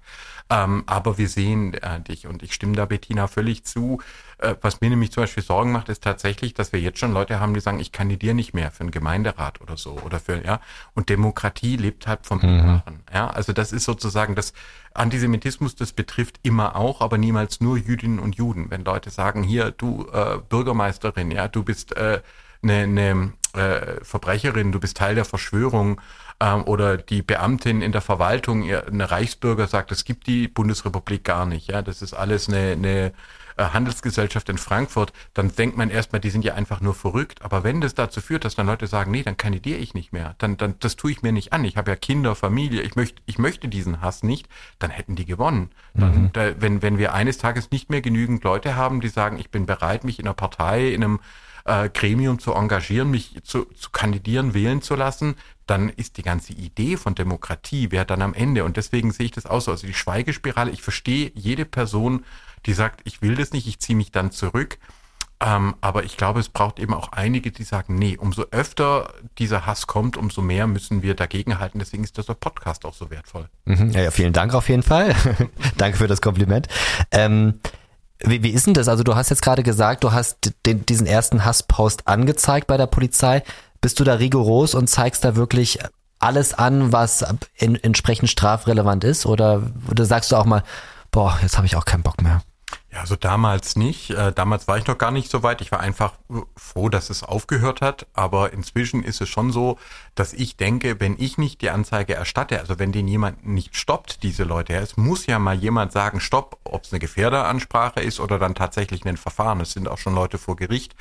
Ähm, 0.49 0.83
aber 0.85 1.17
wir 1.17 1.27
sehen 1.29 1.73
äh, 1.75 2.01
dich 2.01 2.27
und 2.27 2.43
ich 2.43 2.53
stimme 2.53 2.75
da 2.75 2.85
Bettina 2.85 3.27
völlig 3.27 3.63
zu. 3.65 4.01
Äh, 4.37 4.55
was 4.61 4.81
mir 4.81 4.89
nämlich 4.89 5.11
zum 5.11 5.23
Beispiel 5.23 5.43
Sorgen 5.43 5.71
macht, 5.71 5.89
ist 5.89 6.03
tatsächlich, 6.03 6.53
dass 6.53 6.73
wir 6.73 6.79
jetzt 6.79 6.99
schon 6.99 7.13
Leute 7.13 7.39
haben, 7.39 7.53
die 7.53 7.59
sagen, 7.59 7.79
ich 7.79 7.91
kandidiere 7.91 8.35
nicht 8.35 8.53
mehr 8.53 8.71
für 8.71 8.81
einen 8.81 8.91
Gemeinderat 8.91 9.61
oder 9.61 9.77
so 9.77 9.97
oder 10.05 10.19
für 10.19 10.43
ja. 10.43 10.59
Und 10.93 11.09
Demokratie 11.09 11.77
lebt 11.77 12.07
halt 12.07 12.25
vom 12.25 12.39
Mitmachen. 12.39 13.03
Ja, 13.13 13.27
also 13.27 13.53
das 13.53 13.71
ist 13.71 13.85
sozusagen 13.85 14.35
das 14.35 14.53
Antisemitismus. 14.93 15.75
Das 15.75 15.93
betrifft 15.93 16.39
immer 16.43 16.75
auch, 16.75 17.01
aber 17.01 17.17
niemals 17.17 17.61
nur 17.61 17.77
Jüdinnen 17.77 18.19
und 18.19 18.35
Juden. 18.35 18.69
Wenn 18.69 18.83
Leute 18.83 19.09
sagen, 19.09 19.43
hier 19.43 19.71
du 19.71 20.07
äh, 20.11 20.39
Bürgermeisterin, 20.49 21.31
ja, 21.31 21.47
du 21.47 21.63
bist 21.63 21.95
äh, 21.95 22.21
eine, 22.61 22.83
eine 22.83 23.33
äh, 23.53 24.03
Verbrecherin, 24.03 24.71
du 24.71 24.79
bist 24.79 24.97
Teil 24.97 25.15
der 25.15 25.25
Verschwörung 25.25 26.01
ähm, 26.39 26.63
oder 26.63 26.97
die 26.97 27.21
Beamtin 27.21 27.81
in 27.81 27.91
der 27.91 28.01
Verwaltung, 28.01 28.63
ihr, 28.63 28.87
eine 28.87 29.09
Reichsbürger 29.09 29.67
sagt, 29.67 29.91
es 29.91 30.05
gibt 30.05 30.27
die 30.27 30.47
Bundesrepublik 30.47 31.23
gar 31.23 31.45
nicht, 31.45 31.67
ja, 31.69 31.81
das 31.81 32.01
ist 32.01 32.13
alles 32.13 32.49
eine, 32.49 32.71
eine 32.71 33.13
Handelsgesellschaft 33.57 34.49
in 34.49 34.57
Frankfurt, 34.57 35.13
dann 35.33 35.55
denkt 35.55 35.77
man 35.77 35.89
erstmal, 35.89 36.19
die 36.19 36.29
sind 36.29 36.43
ja 36.43 36.55
einfach 36.55 36.81
nur 36.81 36.93
verrückt. 36.93 37.41
Aber 37.41 37.63
wenn 37.63 37.81
das 37.81 37.95
dazu 37.95 38.21
führt, 38.21 38.45
dass 38.45 38.55
dann 38.55 38.67
Leute 38.67 38.87
sagen, 38.87 39.11
nee, 39.11 39.23
dann 39.23 39.37
kandidiere 39.37 39.79
ich 39.79 39.93
nicht 39.93 40.13
mehr, 40.13 40.35
dann, 40.37 40.57
dann 40.57 40.75
das 40.79 40.95
tue 40.95 41.11
ich 41.11 41.21
mir 41.21 41.31
nicht 41.31 41.53
an. 41.53 41.63
Ich 41.63 41.77
habe 41.77 41.91
ja 41.91 41.95
Kinder, 41.95 42.35
Familie, 42.35 42.81
ich 42.81 42.95
möchte, 42.95 43.21
ich 43.25 43.37
möchte 43.37 43.67
diesen 43.67 44.01
Hass 44.01 44.23
nicht, 44.23 44.49
dann 44.79 44.91
hätten 44.91 45.15
die 45.15 45.25
gewonnen. 45.25 45.69
Dann, 45.93 46.31
da, 46.33 46.59
wenn, 46.59 46.81
wenn 46.81 46.97
wir 46.97 47.13
eines 47.13 47.37
Tages 47.37 47.71
nicht 47.71 47.89
mehr 47.89 48.01
genügend 48.01 48.43
Leute 48.43 48.75
haben, 48.75 49.01
die 49.01 49.09
sagen, 49.09 49.39
ich 49.39 49.49
bin 49.49 49.65
bereit, 49.65 50.03
mich 50.03 50.19
in 50.19 50.25
einer 50.25 50.33
Partei, 50.33 50.89
in 50.89 51.03
einem 51.03 51.19
äh, 51.65 51.89
Gremium 51.89 52.39
zu 52.39 52.53
engagieren, 52.53 53.11
mich 53.11 53.37
zu, 53.43 53.65
zu 53.65 53.89
kandidieren, 53.89 54.53
wählen 54.53 54.81
zu 54.81 54.95
lassen, 54.95 55.35
dann 55.65 55.89
ist 55.89 56.17
die 56.17 56.21
ganze 56.21 56.53
Idee 56.53 56.95
von 56.95 57.15
Demokratie, 57.15 57.87
wer 57.91 58.05
dann 58.05 58.21
am 58.21 58.33
Ende. 58.33 58.63
Und 58.63 58.77
deswegen 58.77 59.11
sehe 59.11 59.25
ich 59.25 59.31
das 59.31 59.45
auch 59.45 59.61
so. 59.61 59.71
Also 59.71 59.87
die 59.87 59.93
Schweigespirale, 59.93 60.71
ich 60.71 60.83
verstehe 60.83 61.31
jede 61.33 61.65
Person, 61.65 62.23
die 62.65 62.73
sagt, 62.73 63.01
ich 63.03 63.21
will 63.21 63.35
das 63.35 63.51
nicht, 63.51 63.67
ich 63.67 63.79
ziehe 63.79 63.95
mich 63.95 64.11
dann 64.11 64.31
zurück. 64.31 64.79
Ähm, 65.41 65.75
aber 65.81 66.05
ich 66.05 66.15
glaube, 66.15 66.39
es 66.39 66.47
braucht 66.47 66.79
eben 66.79 66.93
auch 66.93 67.11
einige, 67.11 67.51
die 67.51 67.63
sagen, 67.63 67.95
nee, 67.95 68.17
umso 68.17 68.45
öfter 68.51 69.13
dieser 69.37 69.65
Hass 69.65 69.85
kommt, 69.85 70.15
umso 70.15 70.41
mehr 70.41 70.65
müssen 70.65 71.03
wir 71.03 71.13
dagegenhalten. 71.13 71.79
Deswegen 71.79 72.03
ist 72.03 72.17
dieser 72.17 72.35
Podcast 72.35 72.85
auch 72.85 72.93
so 72.93 73.11
wertvoll. 73.11 73.49
Mhm. 73.65 73.91
Ja, 73.91 74.01
ja, 74.01 74.11
vielen 74.11 74.31
Dank 74.31 74.53
auf 74.53 74.69
jeden 74.69 74.83
Fall. 74.83 75.13
Danke 75.77 75.97
für 75.97 76.07
das 76.07 76.21
Kompliment. 76.21 76.67
Ähm, 77.11 77.59
wie, 78.19 78.43
wie 78.43 78.51
ist 78.51 78.65
denn 78.65 78.73
das? 78.73 78.87
Also 78.87 79.03
du 79.03 79.15
hast 79.15 79.29
jetzt 79.29 79.41
gerade 79.41 79.63
gesagt, 79.63 80.05
du 80.05 80.13
hast 80.13 80.53
den, 80.65 80.85
diesen 80.85 81.05
ersten 81.05 81.43
Hasspost 81.43 82.07
angezeigt 82.07 82.67
bei 82.67 82.77
der 82.77 82.87
Polizei. 82.87 83.43
Bist 83.81 83.99
du 83.99 84.05
da 84.05 84.13
rigoros 84.13 84.73
und 84.73 84.87
zeigst 84.87 85.25
da 85.25 85.35
wirklich 85.35 85.79
alles 86.19 86.53
an, 86.53 86.93
was 86.93 87.25
in, 87.55 87.75
entsprechend 87.75 88.29
strafrelevant 88.29 89.03
ist? 89.03 89.25
Oder, 89.25 89.63
oder 89.91 90.05
sagst 90.05 90.31
du 90.31 90.37
auch 90.37 90.45
mal, 90.45 90.63
boah, 91.11 91.37
jetzt 91.41 91.57
habe 91.57 91.67
ich 91.67 91.75
auch 91.75 91.85
keinen 91.85 92.03
Bock 92.03 92.21
mehr? 92.21 92.41
Ja, 92.95 93.01
also 93.01 93.17
damals 93.17 93.75
nicht. 93.75 94.11
Äh, 94.11 94.31
damals 94.31 94.69
war 94.69 94.77
ich 94.77 94.87
noch 94.87 94.97
gar 94.97 95.11
nicht 95.11 95.29
so 95.29 95.43
weit. 95.43 95.59
Ich 95.59 95.69
war 95.69 95.81
einfach 95.81 96.13
froh, 96.55 96.87
dass 96.87 97.09
es 97.09 97.23
aufgehört 97.23 97.81
hat. 97.81 98.07
Aber 98.13 98.53
inzwischen 98.53 99.03
ist 99.03 99.19
es 99.19 99.27
schon 99.27 99.51
so, 99.51 99.77
dass 100.15 100.31
ich 100.31 100.55
denke, 100.55 101.01
wenn 101.01 101.17
ich 101.19 101.37
nicht 101.37 101.61
die 101.61 101.71
Anzeige 101.71 102.13
erstatte, 102.13 102.57
also 102.57 102.79
wenn 102.79 102.93
den 102.93 103.09
jemand 103.09 103.45
nicht 103.45 103.75
stoppt, 103.75 104.23
diese 104.23 104.45
Leute, 104.45 104.75
es 104.75 104.95
muss 104.95 105.25
ja 105.25 105.39
mal 105.39 105.55
jemand 105.55 105.91
sagen, 105.91 106.21
stopp, 106.21 106.57
ob 106.63 106.85
es 106.85 106.93
eine 106.93 106.99
Gefährderansprache 107.01 107.99
ist 107.99 108.21
oder 108.21 108.39
dann 108.39 108.55
tatsächlich 108.55 109.03
ein 109.05 109.17
Verfahren. 109.17 109.59
Es 109.59 109.73
sind 109.73 109.89
auch 109.89 109.97
schon 109.97 110.15
Leute 110.15 110.37
vor 110.37 110.55
Gericht. 110.55 110.95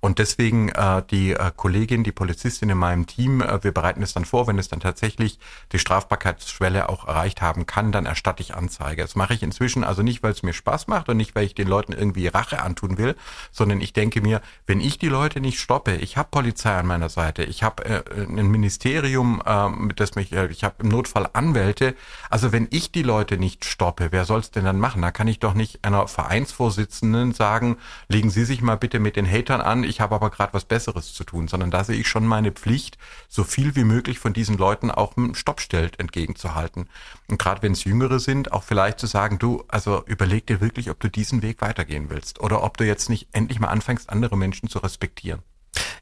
Und 0.00 0.18
deswegen 0.18 0.68
äh, 0.68 1.02
die 1.10 1.32
äh, 1.32 1.50
Kollegin, 1.54 2.04
die 2.04 2.12
Polizistin 2.12 2.70
in 2.70 2.78
meinem 2.78 3.06
Team, 3.06 3.40
äh, 3.40 3.62
wir 3.62 3.72
bereiten 3.72 4.02
es 4.02 4.14
dann 4.14 4.24
vor, 4.24 4.46
wenn 4.46 4.58
es 4.58 4.68
dann 4.68 4.80
tatsächlich 4.80 5.38
die 5.72 5.78
Strafbarkeitsschwelle 5.78 6.88
auch 6.88 7.06
erreicht 7.06 7.42
haben 7.42 7.66
kann, 7.66 7.92
dann 7.92 8.06
erstatte 8.06 8.42
ich 8.42 8.54
Anzeige. 8.54 9.02
Das 9.02 9.16
mache 9.16 9.34
ich 9.34 9.42
inzwischen 9.42 9.84
also 9.84 10.02
nicht, 10.02 10.22
weil 10.22 10.32
es 10.32 10.42
mir 10.42 10.52
Spaß 10.52 10.86
macht 10.86 11.08
und 11.08 11.16
nicht, 11.16 11.34
weil 11.34 11.44
ich 11.44 11.54
den 11.54 11.68
Leuten 11.68 11.92
irgendwie 11.92 12.26
Rache 12.28 12.62
antun 12.62 12.98
will, 12.98 13.16
sondern 13.52 13.80
ich 13.80 13.92
denke 13.92 14.20
mir, 14.20 14.40
wenn 14.66 14.80
ich 14.80 14.98
die 14.98 15.08
Leute 15.08 15.40
nicht 15.40 15.58
stoppe, 15.58 15.96
ich 15.96 16.16
habe 16.16 16.28
Polizei 16.30 16.74
an 16.74 16.86
meiner 16.86 17.08
Seite, 17.08 17.44
ich 17.44 17.62
habe 17.62 17.84
äh, 17.84 18.02
ein 18.16 18.48
Ministerium, 18.48 19.42
äh, 19.44 19.94
das 19.94 20.14
mich, 20.14 20.32
äh, 20.32 20.46
ich 20.48 20.64
habe 20.64 20.76
im 20.80 20.88
Notfall 20.88 21.28
Anwälte, 21.32 21.94
also 22.30 22.52
wenn 22.52 22.68
ich 22.70 22.92
die 22.92 23.02
Leute 23.02 23.38
nicht 23.38 23.64
stoppe, 23.64 24.08
wer 24.10 24.24
soll 24.24 24.40
es 24.40 24.50
denn 24.50 24.64
dann 24.64 24.78
machen? 24.78 25.02
Da 25.02 25.10
kann 25.10 25.28
ich 25.28 25.38
doch 25.38 25.54
nicht 25.54 25.84
einer 25.84 26.08
Vereinsvorsitzenden 26.08 27.32
sagen, 27.32 27.78
legen 28.08 28.30
Sie 28.30 28.44
sich 28.44 28.62
mal 28.62 28.76
bitte 28.76 28.98
mit 28.98 29.16
den 29.16 29.30
Hatern 29.30 29.60
an, 29.60 29.84
ich 29.86 30.00
habe 30.00 30.14
aber 30.14 30.30
gerade 30.30 30.52
was 30.52 30.64
Besseres 30.64 31.14
zu 31.14 31.24
tun, 31.24 31.48
sondern 31.48 31.70
da 31.70 31.84
sehe 31.84 31.96
ich 31.96 32.08
schon 32.08 32.26
meine 32.26 32.52
Pflicht, 32.52 32.98
so 33.28 33.44
viel 33.44 33.76
wie 33.76 33.84
möglich 33.84 34.18
von 34.18 34.32
diesen 34.32 34.58
Leuten 34.58 34.90
auch 34.90 35.16
ein 35.16 35.34
Stoppstell 35.34 35.90
entgegenzuhalten. 35.98 36.88
Und 37.28 37.38
gerade 37.38 37.62
wenn 37.62 37.72
es 37.72 37.84
Jüngere 37.84 38.18
sind, 38.18 38.52
auch 38.52 38.62
vielleicht 38.62 38.98
zu 38.98 39.06
sagen, 39.06 39.38
du, 39.38 39.64
also 39.68 40.02
überleg 40.06 40.46
dir 40.46 40.60
wirklich, 40.60 40.90
ob 40.90 41.00
du 41.00 41.08
diesen 41.08 41.42
Weg 41.42 41.60
weitergehen 41.62 42.10
willst 42.10 42.40
oder 42.40 42.62
ob 42.62 42.76
du 42.76 42.84
jetzt 42.84 43.08
nicht 43.08 43.28
endlich 43.32 43.60
mal 43.60 43.68
anfängst, 43.68 44.10
andere 44.10 44.36
Menschen 44.36 44.68
zu 44.68 44.78
respektieren. 44.78 45.42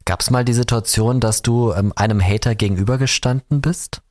Gab 0.05 0.21
es 0.21 0.29
mal 0.29 0.45
die 0.45 0.53
Situation, 0.53 1.19
dass 1.19 1.41
du 1.41 1.73
ähm, 1.73 1.91
einem 1.95 2.21
Hater 2.21 2.55
gegenübergestanden 2.55 3.61
bist? 3.61 4.01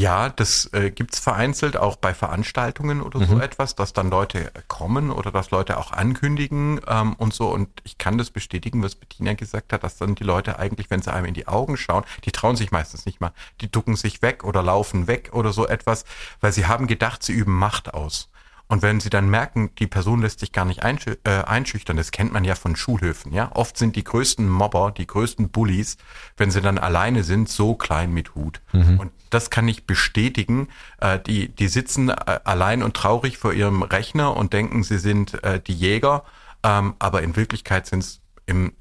Ja, 0.00 0.30
das 0.30 0.72
äh, 0.72 0.90
gibt's 0.90 1.18
vereinzelt 1.18 1.76
auch 1.76 1.96
bei 1.96 2.14
Veranstaltungen 2.14 3.02
oder 3.02 3.20
mhm. 3.20 3.26
so 3.26 3.38
etwas, 3.38 3.74
dass 3.74 3.92
dann 3.92 4.08
Leute 4.08 4.50
kommen 4.66 5.10
oder 5.10 5.30
dass 5.30 5.50
Leute 5.50 5.76
auch 5.76 5.92
ankündigen 5.92 6.80
ähm, 6.86 7.12
und 7.18 7.34
so. 7.34 7.48
Und 7.48 7.68
ich 7.84 7.98
kann 7.98 8.16
das 8.16 8.30
bestätigen, 8.30 8.82
was 8.82 8.94
Bettina 8.94 9.34
gesagt 9.34 9.74
hat, 9.74 9.84
dass 9.84 9.98
dann 9.98 10.14
die 10.14 10.24
Leute 10.24 10.58
eigentlich, 10.58 10.88
wenn 10.88 11.02
sie 11.02 11.12
einem 11.12 11.26
in 11.26 11.34
die 11.34 11.48
Augen 11.48 11.76
schauen, 11.76 12.04
die 12.24 12.32
trauen 12.32 12.56
sich 12.56 12.70
meistens 12.70 13.04
nicht 13.04 13.20
mal. 13.20 13.32
Die 13.60 13.70
ducken 13.70 13.94
sich 13.94 14.22
weg 14.22 14.42
oder 14.42 14.62
laufen 14.62 15.06
weg 15.06 15.30
oder 15.34 15.52
so 15.52 15.68
etwas, 15.68 16.06
weil 16.40 16.52
sie 16.52 16.64
haben 16.64 16.86
gedacht, 16.86 17.22
sie 17.22 17.34
üben 17.34 17.58
Macht 17.58 17.92
aus. 17.92 18.30
Und 18.70 18.82
wenn 18.82 19.00
sie 19.00 19.10
dann 19.10 19.28
merken, 19.28 19.70
die 19.80 19.88
Person 19.88 20.22
lässt 20.22 20.38
sich 20.38 20.52
gar 20.52 20.64
nicht 20.64 20.84
einschü 20.84 21.16
äh, 21.24 21.42
einschüchtern, 21.42 21.96
das 21.96 22.12
kennt 22.12 22.32
man 22.32 22.44
ja 22.44 22.54
von 22.54 22.76
Schulhöfen, 22.76 23.32
ja. 23.32 23.50
Oft 23.52 23.76
sind 23.76 23.96
die 23.96 24.04
größten 24.04 24.48
Mobber, 24.48 24.92
die 24.96 25.08
größten 25.08 25.50
Bullies, 25.50 25.96
wenn 26.36 26.52
sie 26.52 26.60
dann 26.60 26.78
alleine 26.78 27.24
sind, 27.24 27.48
so 27.48 27.74
klein 27.74 28.12
mit 28.12 28.36
Hut. 28.36 28.60
Mhm. 28.72 29.00
Und 29.00 29.10
das 29.30 29.50
kann 29.50 29.66
ich 29.66 29.86
bestätigen. 29.88 30.68
Äh, 31.00 31.18
die, 31.18 31.48
die 31.48 31.66
sitzen 31.66 32.10
äh, 32.10 32.38
allein 32.44 32.84
und 32.84 32.94
traurig 32.94 33.38
vor 33.38 33.52
ihrem 33.52 33.82
Rechner 33.82 34.36
und 34.36 34.52
denken, 34.52 34.84
sie 34.84 34.98
sind 34.98 35.42
äh, 35.42 35.60
die 35.60 35.74
Jäger, 35.74 36.22
ähm, 36.62 36.94
aber 37.00 37.22
in 37.22 37.34
Wirklichkeit 37.34 37.88
sind 37.88 38.04
es 38.04 38.20
im 38.46 38.72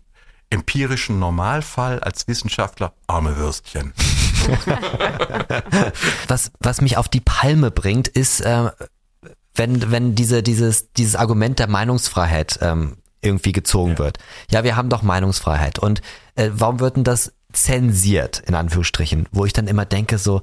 empirischen 0.52 1.18
Normalfall 1.18 2.00
als 2.00 2.28
Wissenschaftler 2.28 2.94
arme 3.08 3.38
Würstchen. 3.38 3.94
was, 6.28 6.52
was 6.60 6.82
mich 6.82 6.98
auf 6.98 7.08
die 7.08 7.22
Palme 7.22 7.72
bringt, 7.72 8.08
ist, 8.08 8.42
äh, 8.42 8.70
wenn, 9.60 9.92
wenn 9.92 10.16
diese, 10.16 10.42
dieses, 10.42 10.94
dieses 10.94 11.16
Argument 11.16 11.60
der 11.60 11.68
Meinungsfreiheit 11.68 12.60
ähm, 12.62 12.98
irgendwie 13.22 13.52
gezogen 13.52 13.92
ja. 13.92 14.00
wird. 14.00 14.18
Ja, 14.50 14.64
wir 14.64 14.78
haben 14.78 14.90
doch 14.90 15.04
Meinungsfreiheit. 15.04 15.78
Und 15.78 16.02
äh, 16.36 16.50
warum 16.54 16.80
wird 16.80 16.96
denn 16.96 17.04
das 17.04 17.34
zensiert, 17.52 18.40
in 18.48 18.56
Anführungsstrichen? 18.56 19.28
Wo 19.32 19.46
ich 19.46 19.52
dann 19.52 19.68
immer 19.68 19.84
denke, 19.86 20.18
so, 20.18 20.42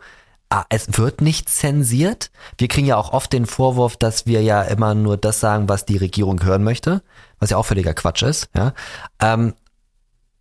ah, 0.51 0.65
es 0.69 0.99
wird 0.99 1.23
nicht 1.23 1.49
zensiert. 1.49 2.31
Wir 2.59 2.69
kriegen 2.69 2.87
ja 2.87 2.99
auch 2.99 3.13
oft 3.13 3.33
den 3.33 3.47
Vorwurf, 3.47 3.97
dass 3.97 4.27
wir 4.27 4.43
ja 4.43 4.63
immer 4.63 4.95
nur 4.95 5.17
das 5.17 5.41
sagen, 5.41 5.69
was 5.69 5.87
die 5.87 5.97
Regierung 5.97 6.45
hören 6.45 6.63
möchte, 6.63 7.03
was 7.39 7.49
ja 7.49 7.57
auch 7.57 7.65
völliger 7.65 7.95
Quatsch 7.95 8.23
ist. 8.23 8.51
Ja? 8.55 8.75
Ähm, 9.19 9.55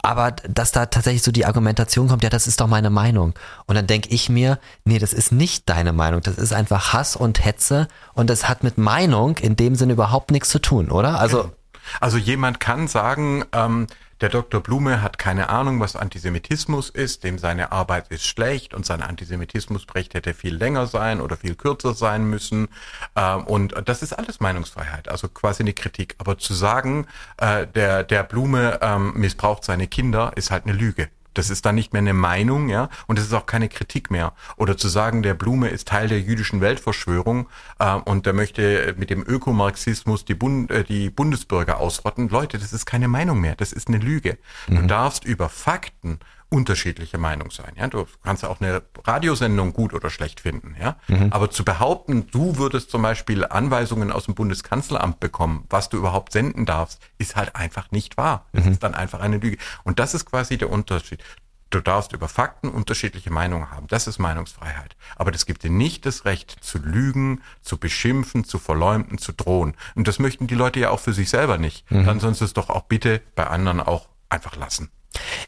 aber 0.06 0.32
dass 0.32 0.72
da 0.72 0.86
tatsächlich 0.86 1.24
so 1.24 1.32
die 1.32 1.46
Argumentation 1.46 2.08
kommt, 2.08 2.24
ja, 2.24 2.30
das 2.30 2.46
ist 2.46 2.62
doch 2.62 2.68
meine 2.68 2.92
Meinung. 2.92 3.34
Und 3.66 3.76
dann 3.76 3.88
denke 3.88 4.10
ich 4.10 4.30
mir, 4.30 4.60
nee, 4.84 5.00
das 5.00 5.14
ist 5.14 5.32
nicht 5.32 5.68
deine 5.68 5.94
Meinung, 5.94 6.22
das 6.22 6.38
ist 6.38 6.54
einfach 6.54 6.94
Hass 6.94 7.16
und 7.16 7.44
Hetze 7.44 7.88
und 8.14 8.30
das 8.30 8.48
hat 8.48 8.64
mit 8.64 8.78
Meinung 8.78 9.38
in 9.38 9.56
dem 9.56 9.76
Sinne 9.76 9.94
überhaupt 9.94 10.30
nichts 10.30 10.50
zu 10.50 10.60
tun, 10.60 10.92
oder? 10.92 11.20
Also, 11.20 11.52
also 12.00 12.18
jemand 12.18 12.60
kann 12.60 12.88
sagen, 12.88 13.46
ähm, 13.52 13.88
der 14.22 14.30
Dr. 14.30 14.62
Blume 14.62 15.02
hat 15.02 15.18
keine 15.18 15.50
Ahnung, 15.50 15.80
was 15.80 15.96
Antisemitismus 15.96 16.90
ist, 16.90 17.24
dem 17.24 17.38
seine 17.38 17.72
Arbeit 17.72 18.08
ist 18.10 18.26
schlecht 18.26 18.74
und 18.74 18.86
sein 18.86 19.02
Antisemitismusbericht 19.02 20.14
hätte 20.14 20.34
viel 20.34 20.56
länger 20.56 20.88
sein 20.88 21.20
oder 21.20 21.36
viel 21.36 21.56
kürzer 21.56 21.94
sein 21.94 22.26
müssen. 22.26 22.70
Ähm, 23.16 23.46
und 23.46 23.74
das 23.86 24.02
ist 24.02 24.14
alles 24.14 24.40
Meinungsfreiheit, 24.40 25.10
also 25.10 25.28
quasi 25.28 25.64
eine 25.64 25.74
Kritik. 25.74 26.16
Aber 26.18 26.38
zu 26.38 26.54
sagen, 26.54 27.08
äh, 27.38 27.68
der, 27.68 28.04
der 28.04 28.24
Blume 28.24 28.80
ähm, 28.82 29.14
missbraucht 29.16 29.64
seine 29.64 29.88
Kinder, 29.88 30.32
ist 30.36 30.52
halt 30.52 30.66
eine 30.66 30.74
Lüge. 30.74 31.10
Das 31.38 31.50
ist 31.50 31.66
dann 31.66 31.76
nicht 31.76 31.94
mehr 31.94 32.02
eine 32.02 32.14
Meinung, 32.14 32.70
ja, 32.70 32.90
und 33.08 33.20
es 33.20 33.26
ist 33.26 33.34
auch 33.34 33.46
keine 33.46 33.70
Kritik 33.70 34.10
mehr. 34.10 34.34
Oder 34.58 34.78
zu 34.78 34.88
sagen, 34.88 35.22
der 35.22 35.34
Blume 35.34 35.70
ist 35.70 35.88
Teil 35.88 36.08
der 36.08 36.20
jüdischen 36.20 36.62
Weltverschwörung 36.62 37.48
äh, 37.80 37.94
und 37.94 38.26
der 38.26 38.34
möchte 38.34 38.96
mit 38.98 39.10
dem 39.10 39.24
Ökomarxismus 39.24 40.26
die, 40.26 40.36
Bund, 40.36 40.72
äh, 40.72 40.84
die 40.84 41.10
Bundesbürger 41.10 41.80
ausrotten. 41.80 42.30
Leute, 42.30 42.58
das 42.58 42.74
ist 42.74 42.86
keine 42.86 43.08
Meinung 43.08 43.40
mehr. 43.40 43.56
Das 43.56 43.72
ist 43.72 43.88
eine 43.88 43.98
Lüge. 43.98 44.38
Mhm. 44.68 44.76
Du 44.76 44.88
darfst 44.88 45.26
über 45.26 45.50
Fakten 45.50 46.20
unterschiedliche 46.50 47.18
Meinung 47.18 47.52
sein. 47.52 47.74
Ja, 47.76 47.88
du 47.88 48.06
kannst 48.24 48.46
auch 48.46 48.62
eine 48.62 48.84
Radiosendung 49.04 49.74
gut 49.74 49.94
oder 49.94 50.10
schlecht 50.10 50.40
finden. 50.40 50.76
Ja, 50.80 50.98
mhm. 51.08 51.32
aber 51.32 51.50
zu 51.50 51.66
behaupten, 51.66 52.28
du 52.32 52.58
würdest 52.58 52.92
zum 52.92 53.02
Beispiel 53.02 53.46
Anweisungen 53.46 54.12
aus 54.12 54.26
dem 54.26 54.36
Bundeskanzleramt 54.36 55.20
bekommen, 55.20 55.66
was 55.70 55.90
du 55.90 55.98
überhaupt 55.98 56.32
senden 56.32 56.66
darfst, 56.66 57.02
ist 57.18 57.36
halt 57.36 57.56
einfach 57.56 57.92
nicht 57.92 58.18
wahr. 58.18 58.46
Das 58.54 58.66
mhm. 58.66 58.72
ist 58.72 58.84
dann 58.84 58.96
einfach 58.96 59.20
eine 59.20 59.38
Lüge. 59.38 59.58
Und 59.84 60.00
das 60.00 60.14
ist 60.14 60.26
quasi 60.26 60.58
der 60.58 60.70
Unterschied. 60.70 61.24
Du 61.72 61.82
darfst 61.82 62.14
über 62.14 62.30
Fakten 62.30 62.70
unterschiedliche 62.70 63.32
Meinungen 63.32 63.72
haben. 63.72 63.88
Das 63.88 64.08
ist 64.08 64.20
Meinungsfreiheit. 64.20 64.96
Aber 65.16 65.32
das 65.32 65.46
gibt 65.46 65.64
dir 65.64 65.72
nicht 65.72 66.06
das 66.06 66.24
Recht 66.24 66.56
zu 66.62 66.78
lügen, 66.78 67.42
zu 67.62 67.78
beschimpfen, 67.78 68.46
zu 68.46 68.60
verleumden, 68.60 69.18
zu 69.18 69.34
drohen. 69.34 69.76
Und 69.96 70.08
das 70.08 70.20
möchten 70.20 70.48
die 70.48 70.56
Leute 70.56 70.80
ja 70.80 70.92
auch 70.92 71.00
für 71.00 71.12
sich 71.12 71.30
selber 71.30 71.58
nicht. 71.58 71.90
Mhm. 71.92 72.06
Dann 72.06 72.20
sollst 72.20 72.42
du 72.42 72.46
es 72.46 72.54
doch 72.54 72.70
auch 72.70 72.84
bitte 72.84 73.22
bei 73.36 73.48
anderen 73.48 73.82
auch 73.82 74.08
einfach 74.30 74.56
lassen. 74.56 74.90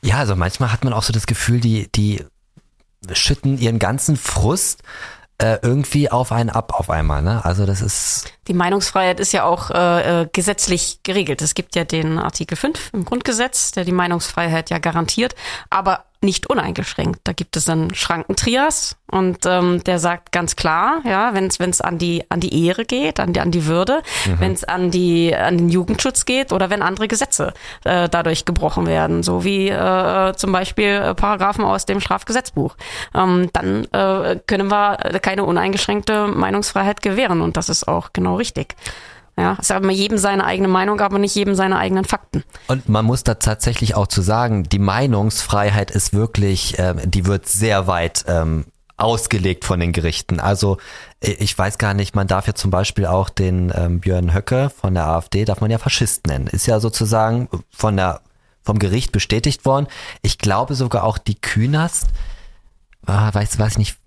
Ja, 0.02 0.18
also 0.18 0.36
manchmal 0.36 0.72
hat 0.72 0.84
man 0.84 0.94
auch 0.94 1.04
so 1.04 1.14
das 1.14 1.28
Gefühl, 1.28 1.60
die, 1.60 1.92
die 1.92 2.26
schütten 3.12 3.58
ihren 3.58 3.80
ganzen 3.80 4.18
Frust 4.18 4.84
äh, 5.40 5.60
irgendwie 5.62 6.10
auf 6.10 6.32
einen 6.32 6.50
ab 6.50 6.74
auf 6.74 6.90
einmal. 6.90 7.22
Ne? 7.22 7.46
Also 7.46 7.66
das 7.66 7.82
ist. 7.82 8.34
Die 8.48 8.54
Meinungsfreiheit 8.54 9.20
ist 9.20 9.34
ja 9.34 9.44
auch 9.44 9.70
äh, 9.70 10.24
äh 10.24 10.28
gesetzlich 10.32 11.02
geregelt. 11.04 11.42
Es 11.42 11.54
gibt 11.54 11.76
ja 11.76 11.84
den 11.84 12.18
Artikel 12.18 12.56
5 12.56 12.92
im 12.94 13.06
Grundgesetz, 13.06 13.72
der 13.72 13.86
die 13.86 13.92
Meinungsfreiheit 13.92 14.72
ja 14.72 14.80
garantiert. 14.80 15.36
Aber 15.70 16.06
nicht 16.22 16.48
uneingeschränkt. 16.48 17.20
Da 17.24 17.34
gibt 17.34 17.56
es 17.58 17.70
einen 17.70 17.94
Schrankentrias 17.94 18.98
und 19.10 19.46
ähm, 19.46 19.84
der 19.84 20.00
sagt 20.00 20.32
ganz 20.32 20.56
klar, 20.56 21.02
ja, 21.06 21.34
wenn 21.34 21.48
es 21.48 21.82
an 21.82 21.98
die 21.98 22.24
an 22.30 22.40
die 22.40 22.66
Ehre 22.66 22.86
geht, 22.86 23.20
an 23.20 23.34
die 23.34 23.40
an 23.40 23.52
die 23.52 23.66
Würde, 23.66 24.02
mhm. 24.26 24.40
wenn 24.40 24.52
es 24.54 24.64
an 24.64 24.92
die 24.92 25.36
an 25.36 25.58
den 25.58 25.70
Jugendschutz 25.70 26.26
geht 26.26 26.52
oder 26.52 26.70
wenn 26.70 26.82
andere 26.82 27.08
Gesetze 27.08 27.54
äh, 27.84 28.10
dadurch 28.10 28.46
gebrochen 28.46 28.88
werden, 28.88 29.22
so 29.24 29.44
wie 29.44 29.70
äh, 29.70 30.34
zum 30.36 30.52
Beispiel 30.52 30.90
äh, 30.90 31.16
Paragraphen 31.16 31.64
aus 31.64 31.86
dem 31.86 32.00
Strafgesetzbuch, 32.00 32.76
ähm, 33.14 33.50
dann 33.54 33.86
äh, 33.92 34.40
können 34.48 34.70
wir 34.70 34.98
keine 35.22 35.44
uneingeschränkte 35.44 36.28
Meinungsfreiheit 36.28 37.02
gewähren 37.02 37.42
und 37.42 37.58
das 37.58 37.70
ist 37.70 37.88
auch 37.88 38.10
genau 38.12 38.36
richtig. 38.36 38.76
Ja, 39.38 39.54
es 39.60 39.70
ist 39.70 39.72
aber 39.72 39.92
jedem 39.92 40.18
seine 40.18 40.44
eigene 40.44 40.68
Meinung, 40.68 41.00
aber 41.00 41.20
nicht 41.20 41.36
jedem 41.36 41.54
seine 41.54 41.78
eigenen 41.78 42.06
Fakten. 42.06 42.44
Und 42.68 42.90
man 42.90 43.06
muss 43.06 43.24
da 43.24 43.36
tatsächlich 43.36 43.94
auch 43.94 44.08
zu 44.08 44.22
sagen, 44.22 44.64
die 44.64 44.80
Meinungsfreiheit 44.80 45.92
ist 45.92 46.14
wirklich, 46.14 46.80
ähm, 46.80 47.00
die 47.06 47.28
wird 47.28 47.48
sehr 47.48 47.86
weit 47.86 48.26
ähm, 48.28 48.66
ausgelegt 48.98 49.64
von 49.64 49.80
den 49.80 49.94
Gerichten. 49.94 50.40
Also 50.40 50.78
äh, 51.22 51.34
ich 51.34 51.58
weiß 51.58 51.78
gar 51.78 51.94
nicht, 51.94 52.16
man 52.16 52.28
darf 52.28 52.48
ja 52.48 52.56
zum 52.56 52.72
Beispiel 52.72 53.06
auch 53.06 53.30
den 53.30 53.72
ähm, 53.76 54.00
Björn 54.00 54.34
Höcke 54.34 54.72
von 54.72 54.96
der 54.96 55.06
AfD, 55.06 55.46
darf 55.46 55.62
man 55.62 55.70
ja 55.70 55.78
Faschist 55.78 56.26
nennen. 56.26 56.48
Ist 56.48 56.66
ja 56.66 56.80
sozusagen 56.80 57.48
von 57.70 57.96
der, 57.96 58.22
vom 58.64 58.80
Gericht 58.80 59.12
bestätigt 59.12 59.66
worden. 59.66 59.88
Ich 60.24 60.40
glaube 60.40 60.74
sogar 60.74 61.04
auch 61.04 61.20
die 61.20 61.40
Künast, 61.40 62.08
ah, 63.06 63.32
weiß, 63.32 63.60
weiß 63.60 63.78
nicht, 63.78 63.98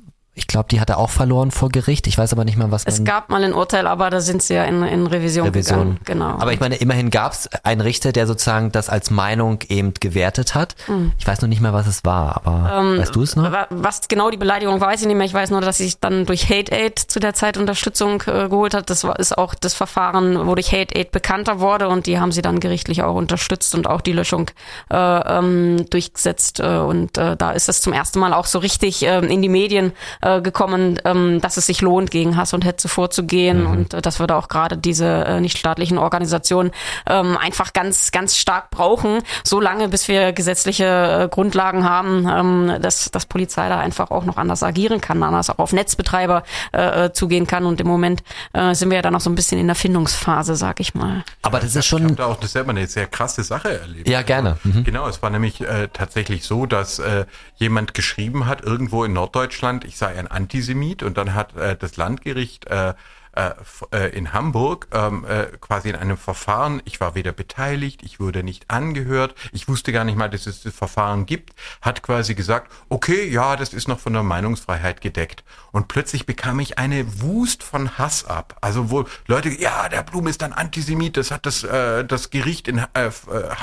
ich 0.41 0.47
glaube, 0.47 0.69
die 0.71 0.81
hat 0.81 0.89
er 0.89 0.97
auch 0.97 1.11
verloren 1.11 1.51
vor 1.51 1.69
Gericht. 1.69 2.07
Ich 2.07 2.17
weiß 2.17 2.33
aber 2.33 2.47
nicht 2.47 2.57
mal, 2.57 2.71
was 2.71 2.87
man. 2.87 2.95
Es 2.95 3.05
gab 3.05 3.29
mal 3.29 3.45
ein 3.45 3.53
Urteil, 3.53 3.87
aber 3.87 4.09
da 4.09 4.23
sind 4.23 4.43
sie 4.43 4.55
ja 4.55 4.65
in, 4.65 4.83
in 4.83 5.07
Revision, 5.07 5.47
Revision. 5.47 5.79
gegangen. 5.79 6.01
Genau. 6.07 6.31
Aber 6.41 6.55
ich 6.55 6.61
meine, 6.61 6.77
immerhin 6.77 7.11
gab 7.11 7.33
es 7.33 7.47
einen 7.63 7.83
Richter, 7.83 8.13
der 8.13 8.27
sozusagen 8.27 8.73
das 8.73 8.89
als 8.89 9.11
Meinung 9.11 9.59
eben 9.69 9.93
gewertet 9.93 10.55
hat. 10.55 10.77
Mhm. 10.89 11.13
Ich 11.19 11.27
weiß 11.27 11.43
noch 11.43 11.49
nicht 11.49 11.61
mehr, 11.61 11.75
was 11.75 11.87
es 11.87 12.07
war, 12.07 12.37
aber 12.37 12.73
ähm, 12.75 12.99
weißt 13.01 13.15
du 13.15 13.23
es 13.23 13.37
noch? 13.37 13.53
Was 13.69 14.09
genau 14.09 14.31
die 14.31 14.39
Beleidigung 14.39 14.81
weiß 14.81 15.03
ich 15.03 15.07
nicht 15.07 15.17
mehr. 15.17 15.27
Ich 15.27 15.35
weiß 15.35 15.51
nur, 15.51 15.61
dass 15.61 15.77
sich 15.77 16.01
dann 16.01 16.25
durch 16.25 16.49
Hate 16.49 16.73
Aid 16.73 16.99
zu 16.99 17.21
der 17.21 17.35
Zeit 17.35 17.59
Unterstützung 17.59 18.23
äh, 18.23 18.49
geholt 18.49 18.73
hat. 18.73 18.89
Das 18.89 19.05
war, 19.05 19.19
ist 19.19 19.37
auch 19.37 19.55
das 19.55 19.75
Verfahren, 19.75 20.47
wo 20.47 20.55
durch 20.55 20.73
Hate 20.73 20.95
Aid 20.99 21.13
bekannter 21.13 21.61
wurde 21.61 21.89
und 21.89 22.07
die 22.07 22.19
haben 22.19 22.33
sie 22.33 22.41
dann 22.41 22.61
gerichtlich 22.61 23.03
auch 23.03 23.15
unterstützt 23.15 23.75
und 23.75 23.87
auch 23.87 24.01
die 24.01 24.13
Löschung 24.13 24.51
äh, 24.91 24.97
ähm, 24.97 25.85
durchgesetzt. 25.91 26.61
Äh, 26.61 26.79
und 26.79 27.19
äh, 27.19 27.37
da 27.37 27.53
ist 27.53 27.69
es 27.69 27.83
zum 27.83 27.93
ersten 27.93 28.21
Mal 28.21 28.33
auch 28.33 28.47
so 28.47 28.59
richtig 28.59 29.07
äh, 29.07 29.19
in 29.19 29.43
die 29.43 29.51
Medien 29.51 29.93
äh, 30.23 30.30
äh, 30.39 30.41
gekommen, 30.43 31.01
ähm, 31.05 31.41
dass 31.41 31.57
es 31.57 31.67
sich 31.67 31.81
lohnt, 31.81 32.11
gegen 32.11 32.37
Hass 32.37 32.53
und 32.55 32.65
Hetze 32.65 32.89
vorzugehen 32.89 33.65
Mhm. 33.65 33.71
und 33.71 33.95
äh, 33.95 34.03
dass 34.03 34.21
wir 34.21 34.27
da 34.27 34.37
auch 34.37 34.49
gerade 34.49 34.77
diese 34.77 35.07
äh, 35.07 35.41
nichtstaatlichen 35.41 35.99
Organisationen 35.99 36.71
ähm, 37.07 37.37
einfach 37.37 37.73
ganz, 37.73 38.11
ganz 38.13 38.37
stark 38.37 38.71
brauchen, 38.71 39.19
so 39.45 39.61
lange, 39.61 39.89
bis 39.89 40.09
wir 40.09 40.33
gesetzliche 40.33 40.85
äh, 41.25 41.29
Grundlagen 41.29 41.89
haben, 41.89 42.27
ähm, 42.29 42.83
dass, 42.83 43.11
dass 43.11 43.27
Polizei 43.27 43.69
da 43.69 43.79
einfach 43.79 44.11
auch 44.11 44.25
noch 44.25 44.37
anders 44.37 44.63
agieren 44.63 45.01
kann, 45.01 45.23
anders 45.23 45.51
auch 45.51 45.59
auf 45.59 45.73
Netzbetreiber 45.73 46.43
äh, 46.73 47.07
äh, 47.07 47.13
zugehen 47.13 47.47
kann. 47.47 47.65
Und 47.67 47.81
im 47.81 47.87
Moment 47.87 48.23
äh, 48.53 48.75
sind 48.75 48.91
wir 48.91 48.97
ja 48.97 49.03
da 49.03 49.11
noch 49.11 49.21
so 49.21 49.31
ein 49.31 49.35
bisschen 49.35 49.59
in 49.59 49.67
der 49.67 49.77
Findungsphase, 49.77 50.57
sag 50.57 50.81
ich 50.81 50.95
mal. 50.95 51.25
Aber 51.43 51.59
das 51.61 51.75
ist 51.75 51.87
Ich 51.87 51.93
habe 51.93 52.07
schon, 52.07 52.17
da 52.17 52.27
auch 52.27 52.43
selber 52.43 52.71
eine 52.71 52.87
sehr 52.87 53.07
krasse 53.07 53.43
Sache 53.43 53.81
erlebt. 53.81 54.09
Ja, 54.09 54.23
gerne. 54.23 54.59
Mhm. 54.65 54.85
Genau, 54.85 55.09
es 55.09 55.23
war 55.23 55.31
nämlich 55.31 55.61
äh, 55.61 55.89
tatsächlich 55.93 56.45
so, 56.45 56.67
dass 56.67 56.99
äh, 56.99 57.27
jemand 57.57 57.95
geschrieben 57.95 58.47
hat, 58.47 58.63
irgendwo 58.63 59.05
in 59.05 59.13
Norddeutschland, 59.13 59.85
ich 59.85 59.97
sei 60.11 60.19
ein 60.19 60.27
Antisemit 60.27 61.03
und 61.03 61.17
dann 61.17 61.35
hat 61.35 61.57
äh, 61.57 61.77
das 61.77 61.97
Landgericht 61.97 62.67
äh, 62.67 62.95
äh, 63.33 63.51
äh, 63.93 64.17
in 64.17 64.33
Hamburg 64.33 64.89
ähm, 64.91 65.25
äh, 65.25 65.47
quasi 65.61 65.89
in 65.89 65.95
einem 65.95 66.17
Verfahren, 66.17 66.83
ich 66.85 67.01
war 67.01 67.15
weder 67.15 67.31
beteiligt, 67.31 68.03
ich 68.03 68.19
wurde 68.19 68.43
nicht 68.43 68.69
angehört, 68.71 69.37
ich 69.53 69.69
wusste 69.69 69.93
gar 69.93 70.03
nicht 70.03 70.19
mal, 70.19 70.29
dass 70.29 70.47
es 70.47 70.65
das 70.65 70.75
Verfahren 70.75 71.27
gibt, 71.27 71.55
hat 71.81 72.03
quasi 72.03 72.35
gesagt, 72.35 72.73
okay, 72.89 73.29
ja, 73.29 73.55
das 73.55 73.73
ist 73.73 73.87
noch 73.87 74.01
von 74.01 74.15
der 74.15 74.25
Meinungsfreiheit 74.25 75.01
gedeckt. 75.01 75.45
Und 75.71 75.87
plötzlich 75.87 76.27
bekam 76.27 76.59
ich 76.59 76.79
eine 76.79 77.23
Wust 77.23 77.63
von 77.63 77.99
Hass 77.99 78.25
ab. 78.25 78.57
Also 78.63 78.91
wo 78.91 79.05
Leute, 79.29 79.49
ja, 79.51 79.89
der 79.89 80.03
Blum 80.03 80.27
ist 80.27 80.43
ein 80.43 80.53
Antisemit, 80.53 81.17
das 81.17 81.31
hat 81.31 81.47
das, 81.47 81.63
äh, 81.63 82.05
das 82.05 82.31
Gericht 82.31 82.67
in 82.67 82.79
äh, 82.79 83.07
äh, 83.07 83.11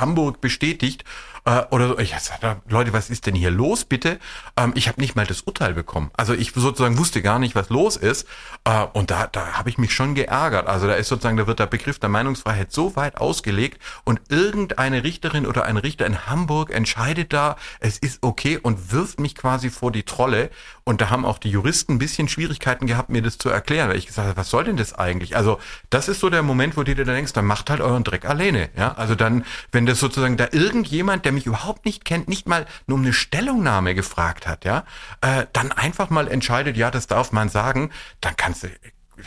Hamburg 0.00 0.40
bestätigt. 0.40 1.04
Äh, 1.48 1.64
oder 1.70 1.88
so. 1.88 1.98
Ich 1.98 2.14
sagte, 2.18 2.60
Leute, 2.68 2.92
was 2.92 3.08
ist 3.08 3.24
denn 3.24 3.34
hier 3.34 3.50
los, 3.50 3.86
bitte? 3.86 4.18
Ähm, 4.58 4.72
ich 4.74 4.86
habe 4.86 5.00
nicht 5.00 5.16
mal 5.16 5.26
das 5.26 5.40
Urteil 5.40 5.72
bekommen. 5.72 6.10
Also 6.14 6.34
ich 6.34 6.52
sozusagen 6.52 6.98
wusste 6.98 7.22
gar 7.22 7.38
nicht, 7.38 7.54
was 7.54 7.70
los 7.70 7.96
ist. 7.96 8.28
Äh, 8.64 8.84
und 8.92 9.10
da, 9.10 9.28
da 9.28 9.54
habe 9.54 9.70
ich 9.70 9.78
mich 9.78 9.94
schon 9.94 10.14
geärgert. 10.14 10.66
Also 10.66 10.86
da 10.86 10.94
ist 10.94 11.08
sozusagen, 11.08 11.38
da 11.38 11.46
wird 11.46 11.58
der 11.58 11.66
Begriff 11.66 11.98
der 11.98 12.10
Meinungsfreiheit 12.10 12.70
so 12.70 12.96
weit 12.96 13.16
ausgelegt 13.16 13.80
und 14.04 14.20
irgendeine 14.28 15.04
Richterin 15.04 15.46
oder 15.46 15.64
ein 15.64 15.78
Richter 15.78 16.04
in 16.04 16.26
Hamburg 16.26 16.70
entscheidet 16.70 17.32
da, 17.32 17.56
es 17.80 17.96
ist 17.96 18.18
okay 18.22 18.58
und 18.58 18.92
wirft 18.92 19.18
mich 19.18 19.34
quasi 19.34 19.70
vor 19.70 19.90
die 19.90 20.02
Trolle. 20.02 20.50
Und 20.88 21.02
da 21.02 21.10
haben 21.10 21.26
auch 21.26 21.36
die 21.36 21.50
Juristen 21.50 21.96
ein 21.96 21.98
bisschen 21.98 22.28
Schwierigkeiten 22.28 22.86
gehabt, 22.86 23.10
mir 23.10 23.20
das 23.20 23.36
zu 23.36 23.50
erklären. 23.50 23.90
Weil 23.90 23.98
ich 23.98 24.06
gesagt 24.06 24.26
habe, 24.26 24.38
was 24.38 24.48
soll 24.48 24.64
denn 24.64 24.78
das 24.78 24.94
eigentlich? 24.94 25.36
Also 25.36 25.58
das 25.90 26.08
ist 26.08 26.18
so 26.18 26.30
der 26.30 26.42
Moment, 26.42 26.78
wo 26.78 26.82
du 26.82 26.94
dir 26.94 27.04
dann 27.04 27.14
denkst, 27.14 27.34
dann 27.34 27.44
macht 27.44 27.68
halt 27.68 27.82
euren 27.82 28.04
Dreck 28.04 28.24
alleine. 28.24 28.70
Ja, 28.74 28.94
also 28.94 29.14
dann, 29.14 29.44
wenn 29.70 29.84
das 29.84 30.00
sozusagen 30.00 30.38
da 30.38 30.48
irgendjemand, 30.50 31.26
der 31.26 31.32
mich 31.32 31.44
überhaupt 31.44 31.84
nicht 31.84 32.06
kennt, 32.06 32.26
nicht 32.26 32.48
mal 32.48 32.64
nur 32.86 32.96
um 32.96 33.04
eine 33.04 33.12
Stellungnahme 33.12 33.94
gefragt 33.94 34.46
hat, 34.46 34.64
ja, 34.64 34.84
äh, 35.20 35.44
dann 35.52 35.72
einfach 35.72 36.08
mal 36.08 36.26
entscheidet, 36.26 36.78
ja, 36.78 36.90
das 36.90 37.06
darf 37.06 37.32
man 37.32 37.50
sagen, 37.50 37.90
dann 38.22 38.34
kannst 38.38 38.62
du 38.62 38.68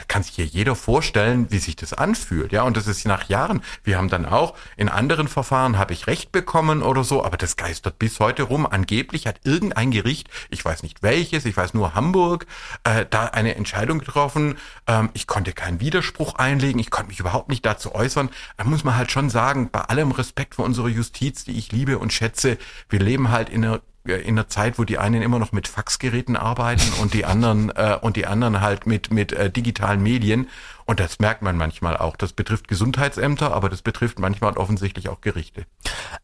kann 0.08 0.24
sich 0.24 0.36
hier 0.36 0.46
jeder 0.46 0.76
vorstellen, 0.76 1.48
wie 1.50 1.58
sich 1.58 1.76
das 1.76 1.94
anfühlt, 1.94 2.52
ja, 2.52 2.64
und 2.64 2.78
das 2.78 2.88
ist 2.88 3.06
nach 3.06 3.30
Jahren. 3.30 3.62
Wir 3.84 3.98
haben 3.98 4.10
dann 4.10 4.26
auch 4.26 4.56
in 4.78 4.90
anderen 4.90 5.28
Verfahren 5.28 5.78
habe 5.78 5.94
ich 5.94 6.08
Recht 6.08 6.32
bekommen 6.32 6.82
oder 6.82 7.04
so, 7.04 7.24
aber 7.24 7.38
das 7.38 7.56
geistert 7.56 8.00
bis 8.00 8.20
heute 8.20 8.44
rum. 8.44 8.66
Angeblich 8.66 9.28
hat 9.28 9.42
irgendein 9.44 9.92
Gericht, 9.92 10.30
ich 10.50 10.64
weiß 10.64 10.84
nicht 10.84 11.04
welches, 11.04 11.46
ich 11.46 11.56
weiß 11.56 11.74
nur 11.74 11.96
Hamburg, 11.96 12.46
äh, 12.84 13.06
da 13.10 13.26
eine 13.26 13.56
Entscheidung 13.56 14.00
getroffen. 14.00 14.58
Ähm, 14.88 15.10
ich 15.14 15.28
konnte 15.28 15.54
keinen 15.54 15.80
Widerspruch 15.80 16.36
einlegen, 16.36 16.80
ich 16.80 16.92
konnte 16.92 17.10
mich 17.10 17.20
überhaupt 17.20 17.50
nicht 17.50 17.66
dazu 17.66 17.94
äußern. 17.94 18.30
Da 18.58 18.64
muss 18.64 18.84
man 18.84 18.96
halt 18.96 19.12
schon 19.12 19.30
sagen, 19.30 19.70
bei 19.72 19.82
allem 19.82 20.12
Respekt 20.12 20.56
für 20.56 20.64
unsere 20.64 20.90
Justiz, 20.90 21.44
die 21.44 21.58
ich 21.58 21.72
liebe 21.72 22.00
und 22.00 22.14
schätze, 22.14 22.58
wir 22.90 23.00
leben 23.00 23.30
halt 23.30 23.50
in 23.50 23.66
einer 23.66 23.82
in 24.04 24.30
einer 24.30 24.48
Zeit, 24.48 24.80
wo 24.80 24.84
die 24.84 24.98
einen 24.98 25.22
immer 25.22 25.38
noch 25.40 25.52
mit 25.52 25.68
Faxgeräten 25.68 26.36
arbeiten 26.36 26.82
und 27.02 27.14
die 27.14 27.26
anderen 27.26 27.70
äh, 27.70 27.98
und 28.02 28.16
die 28.16 28.26
anderen 28.26 28.60
halt 28.62 28.88
mit 28.88 29.14
mit 29.14 29.32
äh, 29.32 29.52
digitalen 29.52 30.02
Medien 30.02 30.48
und 30.86 31.00
das 31.00 31.20
merkt 31.20 31.42
man 31.44 31.56
manchmal 31.56 31.96
auch. 31.98 32.16
Das 32.16 32.34
betrifft 32.34 32.68
Gesundheitsämter, 32.68 33.54
aber 33.54 33.70
das 33.70 33.82
betrifft 33.84 34.18
manchmal 34.20 34.54
offensichtlich 34.58 35.08
auch 35.10 35.22
Gerichte. 35.22 35.66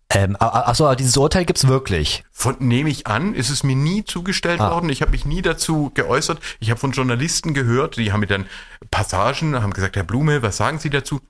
ähm, 0.10 0.36
achso, 0.40 0.94
dieses 0.96 1.16
Urteil 1.18 1.46
gibt's 1.46 1.68
wirklich. 1.68 2.24
Von 2.32 2.56
nehme 2.60 2.90
ich 2.90 3.06
an, 3.08 3.36
ist 3.36 3.50
es 3.50 3.64
mir 3.64 3.76
nie 3.76 4.04
zugestellt 4.04 4.60
Ah. 4.60 4.72
worden. 4.72 4.90
Ich 4.90 5.02
habe 5.02 5.12
mich 5.12 5.26
nie 5.26 5.42
dazu 5.44 5.92
geäußert. 5.94 6.40
Ich 6.60 6.72
habe 6.72 6.80
von 6.80 6.92
Journalisten 6.92 7.54
gehört, 7.54 7.98
die 7.98 8.12
haben 8.12 8.22
mir 8.22 8.28
dann 8.28 8.48
Passagen, 8.90 9.62
haben 9.62 9.74
gesagt, 9.74 9.96
Herr 9.96 10.04
Blume, 10.04 10.42
was 10.42 10.58
sagen 10.58 10.80
Sie 10.80 10.90
dazu? 10.90 11.22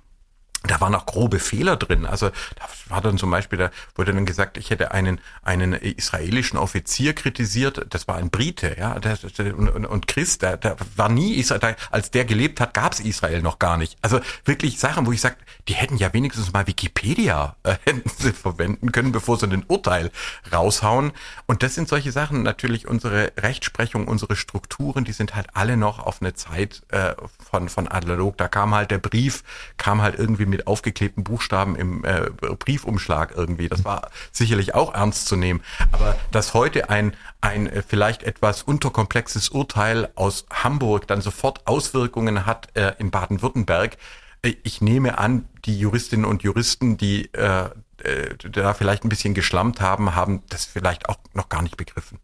Da 0.68 0.82
waren 0.82 0.94
auch 0.96 1.06
grobe 1.06 1.40
Fehler 1.40 1.78
drin. 1.78 2.06
Also 2.06 2.30
da 2.30 2.66
war 2.90 3.02
dann 3.02 3.18
zum 3.18 3.32
Beispiel, 3.32 3.58
da 3.60 3.72
wurde 3.96 4.14
dann 4.14 4.26
gesagt, 4.26 4.58
ich 4.58 4.70
hätte 4.70 4.92
einen 4.92 5.20
einen 5.44 5.74
israelischen 5.74 6.58
Offizier 6.58 7.14
kritisiert. 7.14 7.86
Das 7.90 8.08
war 8.08 8.16
ein 8.18 8.30
Brite, 8.30 8.76
ja. 8.78 9.00
Der, 9.00 9.18
und, 9.58 9.70
und- 9.70 9.86
und 9.86 10.08
Chris, 10.08 10.38
der, 10.38 10.58
der 10.58 10.78
war 10.96 11.10
nie 11.10 11.36
Israel. 11.36 11.60
Da, 11.60 11.76
als 11.92 12.12
der 12.12 12.26
gelebt 12.26 12.60
hat, 12.60 12.74
gab 12.74 12.94
es 12.94 13.00
Israel 13.00 13.42
noch 13.42 13.60
gar 13.60 13.78
nicht. 13.78 13.98
Also 14.02 14.20
wirklich 14.46 14.80
Sachen, 14.80 15.06
wo 15.06 15.12
ich 15.12 15.22
sage, 15.22 15.36
die 15.68 15.74
hätten 15.74 15.98
ja 15.98 16.14
wenigstens 16.14 16.52
mal 16.54 16.68
Wikipedia 16.68 17.56
äh, 17.64 17.76
sie 18.18 18.34
verwenden 18.34 18.92
können, 18.92 19.12
bevor 19.12 19.38
sie 19.38 19.48
ein 19.48 19.64
Urteil 19.68 20.12
raushauen. 20.52 21.12
Und 21.46 21.64
das 21.64 21.76
sind 21.76 21.88
solche 21.88 22.12
Sachen. 22.12 22.44
Natürlich 22.44 22.88
unsere 22.88 23.32
Rechtsprechung, 23.38 24.08
unsere 24.08 24.36
Strukturen, 24.36 25.04
die 25.04 25.12
sind 25.12 25.36
halt 25.36 25.48
alle 25.54 25.78
noch 25.78 26.00
auf 26.00 26.22
eine 26.22 26.34
Zeit 26.34 26.82
äh, 26.90 27.14
von 27.50 27.70
von 27.70 27.88
analog. 27.88 28.38
Da 28.38 28.48
kam 28.48 28.74
halt 28.74 28.92
der 28.92 28.98
Brief, 28.98 29.44
kam 29.78 30.02
halt 30.02 30.18
irgendwie 30.18 30.46
mit 30.46 30.57
aufgeklebten 30.66 31.24
Buchstaben 31.24 31.76
im 31.76 32.04
äh, 32.04 32.30
Briefumschlag 32.58 33.34
irgendwie. 33.36 33.70
Das 33.70 33.86
war 33.86 34.10
sicherlich 34.32 34.74
auch 34.74 34.94
ernst 34.94 35.28
zu 35.28 35.36
nehmen. 35.36 35.62
Aber 35.92 36.16
dass 36.32 36.54
heute 36.54 36.90
ein 36.90 37.14
ein 37.42 37.68
äh, 37.68 37.84
vielleicht 37.88 38.24
etwas 38.24 38.64
unterkomplexes 38.64 39.50
Urteil 39.50 40.10
aus 40.16 40.46
Hamburg 40.52 41.08
dann 41.08 41.22
sofort 41.22 41.68
Auswirkungen 41.68 42.46
hat 42.46 42.76
äh, 42.76 42.94
in 42.98 43.12
Baden-Württemberg, 43.12 43.98
äh, 44.42 44.56
ich 44.64 44.82
nehme 44.82 45.18
an, 45.18 45.46
die 45.66 45.78
Juristinnen 45.78 46.26
und 46.26 46.44
Juristen, 46.44 46.98
die 46.98 47.34
äh, 47.34 47.70
äh, 48.04 48.36
da 48.38 48.74
vielleicht 48.74 49.04
ein 49.04 49.10
bisschen 49.10 49.34
geschlammt 49.34 49.82
haben, 49.82 50.16
haben 50.16 50.44
das 50.50 50.66
vielleicht 50.66 51.10
auch 51.10 51.18
noch 51.34 51.50
gar 51.50 51.62
nicht 51.62 51.78
begriffen. 51.78 52.20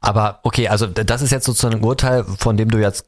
Aber 0.00 0.40
okay, 0.42 0.68
also 0.68 0.86
das 0.86 1.22
ist 1.22 1.30
jetzt 1.30 1.46
sozusagen 1.46 1.76
ein 1.76 1.84
Urteil, 1.84 2.24
von 2.24 2.56
dem 2.56 2.70
du 2.70 2.78
jetzt 2.78 3.06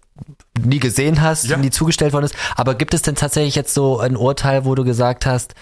nie 0.59 0.79
gesehen 0.79 1.21
hast, 1.21 1.45
Ja. 1.45 1.57
nie 1.57 1.71
zugestellt 1.71 2.13
worden 2.13 2.25
ist. 2.27 2.35
Aber 2.57 2.75
gibt 2.75 2.95
es 2.95 3.03
denn 3.03 3.15
tatsächlich 3.15 3.55
jetzt 3.55 3.75
so 3.75 3.99
ein 4.01 4.17
Urteil, 4.17 4.65
wo 4.65 4.75
du 4.75 4.85
gesagt 4.85 5.27
hast, 5.27 5.55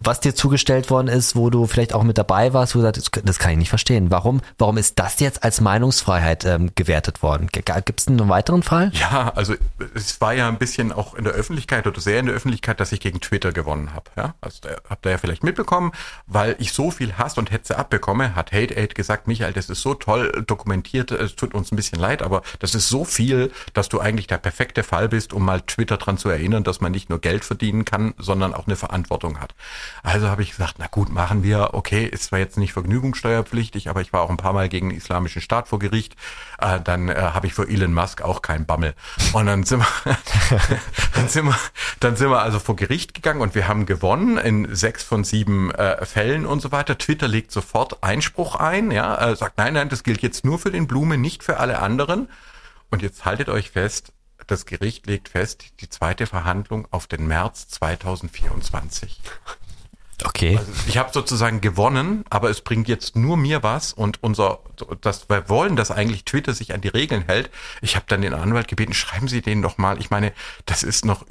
was 0.00 0.20
dir 0.20 0.34
zugestellt 0.34 0.88
worden 0.90 1.08
ist, 1.08 1.36
wo 1.36 1.50
du 1.50 1.66
vielleicht 1.66 1.92
auch 1.92 2.02
mit 2.02 2.16
dabei 2.16 2.52
warst, 2.54 2.74
wo 2.74 2.78
du 2.78 2.84
sagst, 2.84 3.10
das- 3.24 3.38
kann 3.38 3.50
ich 3.52 3.58
nicht 3.58 3.68
verstehen. 3.68 4.10
Warum, 4.10 4.40
warum 4.56 4.78
ist 4.78 4.98
das 4.98 5.20
jetzt 5.20 5.44
als 5.44 5.60
Meinungsfreiheit 5.60 6.44
ähm, 6.46 6.70
gewertet 6.74 7.22
worden? 7.22 7.48
Gibt 7.52 7.68
es 8.00 8.08
einen 8.08 8.28
weiteren 8.30 8.62
Fall? 8.62 8.90
Ja, 8.94 9.30
also 9.34 9.54
es 9.94 10.20
war 10.22 10.32
ja 10.32 10.48
ein 10.48 10.56
bisschen 10.56 10.90
auch 10.92 11.14
in 11.14 11.24
der 11.24 11.34
Öffentlichkeit 11.34 11.86
oder 11.86 12.00
sehr 12.00 12.18
in 12.20 12.26
der 12.26 12.34
Öffentlichkeit, 12.34 12.80
dass 12.80 12.92
ich 12.92 13.00
gegen 13.00 13.20
Twitter 13.20 13.52
gewonnen 13.52 13.92
habe. 13.92 14.10
Ja? 14.16 14.34
Also 14.40 14.60
da, 14.62 14.70
habt 14.88 15.04
ihr 15.04 15.12
ja 15.12 15.18
vielleicht 15.18 15.44
mitbekommen, 15.44 15.92
weil 16.26 16.56
ich 16.58 16.72
so 16.72 16.90
viel 16.90 17.18
Hass 17.18 17.36
und 17.36 17.50
Hetze 17.50 17.78
abbekomme, 17.78 18.34
hat 18.34 18.52
Hate 18.52 18.74
Aid 18.76 18.94
gesagt, 18.94 19.26
Michael, 19.28 19.52
das 19.52 19.68
ist 19.68 19.82
so 19.82 19.92
toll 19.94 20.42
dokumentiert, 20.46 21.10
es 21.10 21.36
tut 21.36 21.52
uns 21.54 21.70
ein 21.70 21.76
bisschen 21.76 21.98
leid, 22.00 22.22
aber 22.22 22.40
das 22.60 22.74
ist 22.74 22.88
so 22.88 23.04
viel, 23.04 23.52
dass 23.74 23.90
du 23.90 24.00
eigentlich 24.00 24.26
der 24.26 24.38
perfekte 24.38 24.82
Fall 24.82 25.08
bist, 25.10 25.34
um 25.34 25.44
mal 25.44 25.60
Twitter 25.60 25.98
dran 25.98 26.16
zu 26.16 26.30
erinnern, 26.30 26.64
dass 26.64 26.80
man 26.80 26.92
nicht 26.92 27.10
nur 27.10 27.20
Geld 27.20 27.44
verdienen 27.44 27.84
kann, 27.84 28.14
sondern 28.18 28.54
auch 28.54 28.66
eine 28.66 28.76
Verantwortung 28.76 29.38
hat. 29.40 29.54
Also 30.02 30.28
habe 30.28 30.42
ich 30.42 30.50
gesagt, 30.50 30.76
na 30.78 30.86
gut, 30.86 31.10
machen 31.10 31.42
wir, 31.42 31.70
okay, 31.72 32.06
ist 32.06 32.24
zwar 32.24 32.38
jetzt 32.38 32.56
nicht 32.56 32.72
vergnügungssteuerpflichtig, 32.72 33.88
aber 33.88 34.00
ich 34.00 34.12
war 34.12 34.22
auch 34.22 34.30
ein 34.30 34.36
paar 34.36 34.52
Mal 34.52 34.68
gegen 34.68 34.90
den 34.90 34.98
Islamischen 34.98 35.42
Staat 35.42 35.68
vor 35.68 35.78
Gericht, 35.78 36.14
äh, 36.60 36.80
dann 36.80 37.08
äh, 37.08 37.14
habe 37.16 37.46
ich 37.46 37.54
für 37.54 37.68
Elon 37.68 37.92
Musk 37.92 38.22
auch 38.22 38.42
keinen 38.42 38.66
Bammel. 38.66 38.94
Und 39.32 39.46
dann 39.46 39.64
sind 39.64 39.80
wir, 39.80 40.18
dann 41.14 41.28
sind 41.28 41.46
wir, 41.46 41.58
dann 42.00 42.16
sind 42.16 42.30
wir 42.30 42.40
also 42.40 42.58
vor 42.58 42.76
Gericht 42.76 43.14
gegangen 43.14 43.40
und 43.40 43.54
wir 43.54 43.68
haben 43.68 43.86
gewonnen 43.86 44.38
in 44.38 44.74
sechs 44.74 45.02
von 45.02 45.24
sieben 45.24 45.70
äh, 45.72 46.04
Fällen 46.04 46.46
und 46.46 46.60
so 46.60 46.72
weiter. 46.72 46.98
Twitter 46.98 47.28
legt 47.28 47.50
sofort 47.50 48.02
Einspruch 48.02 48.54
ein, 48.54 48.90
ja, 48.90 49.30
äh, 49.32 49.36
sagt, 49.36 49.58
nein, 49.58 49.74
nein, 49.74 49.88
das 49.88 50.04
gilt 50.04 50.22
jetzt 50.22 50.44
nur 50.44 50.58
für 50.58 50.70
den 50.70 50.86
Blume, 50.86 51.18
nicht 51.18 51.42
für 51.42 51.58
alle 51.58 51.80
anderen. 51.80 52.28
Und 52.90 53.02
jetzt 53.02 53.24
haltet 53.24 53.48
euch 53.48 53.72
fest, 53.72 54.12
das 54.46 54.66
Gericht 54.66 55.06
legt 55.06 55.28
fest, 55.28 55.64
die 55.80 55.88
zweite 55.88 56.26
Verhandlung 56.26 56.86
auf 56.90 57.06
den 57.06 57.26
März 57.26 57.68
2024. 57.68 59.20
Okay. 60.24 60.56
Also 60.56 60.72
ich 60.86 60.96
habe 60.96 61.10
sozusagen 61.12 61.60
gewonnen, 61.60 62.24
aber 62.30 62.48
es 62.48 62.62
bringt 62.62 62.88
jetzt 62.88 63.16
nur 63.16 63.36
mir 63.36 63.62
was 63.62 63.92
und 63.92 64.22
unser, 64.22 64.60
das 65.02 65.28
wir 65.28 65.48
wollen, 65.48 65.76
dass 65.76 65.90
eigentlich 65.90 66.24
Twitter 66.24 66.54
sich 66.54 66.72
an 66.72 66.80
die 66.80 66.88
Regeln 66.88 67.24
hält. 67.26 67.50
Ich 67.82 67.96
habe 67.96 68.06
dann 68.08 68.22
den 68.22 68.32
Anwalt 68.32 68.68
gebeten, 68.68 68.94
schreiben 68.94 69.28
Sie 69.28 69.42
den 69.42 69.60
doch 69.60 69.76
mal. 69.76 69.98
Ich 69.98 70.10
meine, 70.10 70.32
das 70.64 70.82
ist 70.82 71.04
noch 71.04 71.26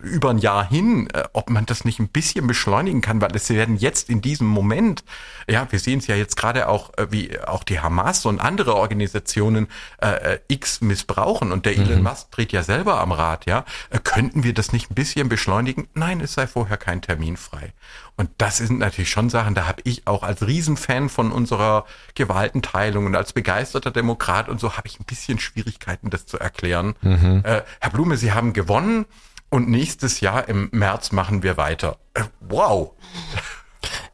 über 0.00 0.30
ein 0.30 0.38
Jahr 0.38 0.66
hin, 0.66 1.08
äh, 1.12 1.24
ob 1.34 1.50
man 1.50 1.66
das 1.66 1.84
nicht 1.84 1.98
ein 1.98 2.08
bisschen 2.08 2.46
beschleunigen 2.46 3.02
kann, 3.02 3.20
weil 3.20 3.34
es 3.36 3.50
werden 3.50 3.76
jetzt 3.76 4.08
in 4.08 4.22
diesem 4.22 4.46
Moment, 4.46 5.04
ja, 5.48 5.66
wir 5.70 5.78
sehen 5.78 5.98
es 5.98 6.06
ja 6.06 6.16
jetzt 6.16 6.36
gerade 6.36 6.68
auch, 6.68 6.96
äh, 6.96 7.08
wie 7.10 7.38
auch 7.38 7.64
die 7.64 7.80
Hamas 7.80 8.24
und 8.24 8.40
andere 8.40 8.76
Organisationen 8.76 9.68
äh, 10.00 10.34
äh, 10.34 10.38
X 10.48 10.80
missbrauchen 10.80 11.52
und 11.52 11.66
der 11.66 11.76
Elon 11.76 12.02
Musk 12.02 12.30
dreht 12.30 12.52
ja 12.52 12.62
selber 12.62 13.00
am 13.00 13.12
Rad, 13.12 13.46
ja. 13.46 13.64
Könnten 14.04 14.42
wir 14.42 14.54
das 14.54 14.72
nicht 14.72 14.90
ein 14.90 14.94
bisschen 14.94 15.28
beschleunigen? 15.28 15.88
Nein, 15.94 16.20
es 16.20 16.34
sei 16.34 16.46
vorher 16.46 16.76
kein 16.78 17.02
Termin 17.02 17.36
frei. 17.36 17.72
Und 18.16 18.30
das 18.38 18.58
sind 18.58 18.78
natürlich 18.78 19.10
schon 19.10 19.30
Sachen, 19.30 19.54
da 19.54 19.66
habe 19.66 19.80
ich 19.84 20.06
auch 20.06 20.22
als 20.22 20.46
Riesenfan 20.46 21.08
von 21.08 21.32
unserer 21.32 21.86
Gewaltenteilung 22.14 23.06
und 23.06 23.16
als 23.16 23.32
begeisterter 23.32 23.90
Demokrat 23.90 24.48
und 24.48 24.60
so 24.60 24.76
habe 24.76 24.86
ich 24.86 25.00
ein 25.00 25.04
bisschen 25.04 25.38
Schwierigkeiten, 25.38 26.10
das 26.10 26.26
zu 26.26 26.38
erklären. 26.38 26.94
Mhm. 27.00 27.42
Äh, 27.44 27.62
Herr 27.80 27.90
Blume, 27.90 28.16
Sie 28.18 28.32
haben 28.32 28.52
gewonnen 28.52 29.06
und 29.48 29.68
nächstes 29.68 30.20
Jahr 30.20 30.48
im 30.48 30.68
März 30.72 31.12
machen 31.12 31.42
wir 31.42 31.56
weiter. 31.56 31.96
Äh, 32.14 32.24
wow. 32.40 32.92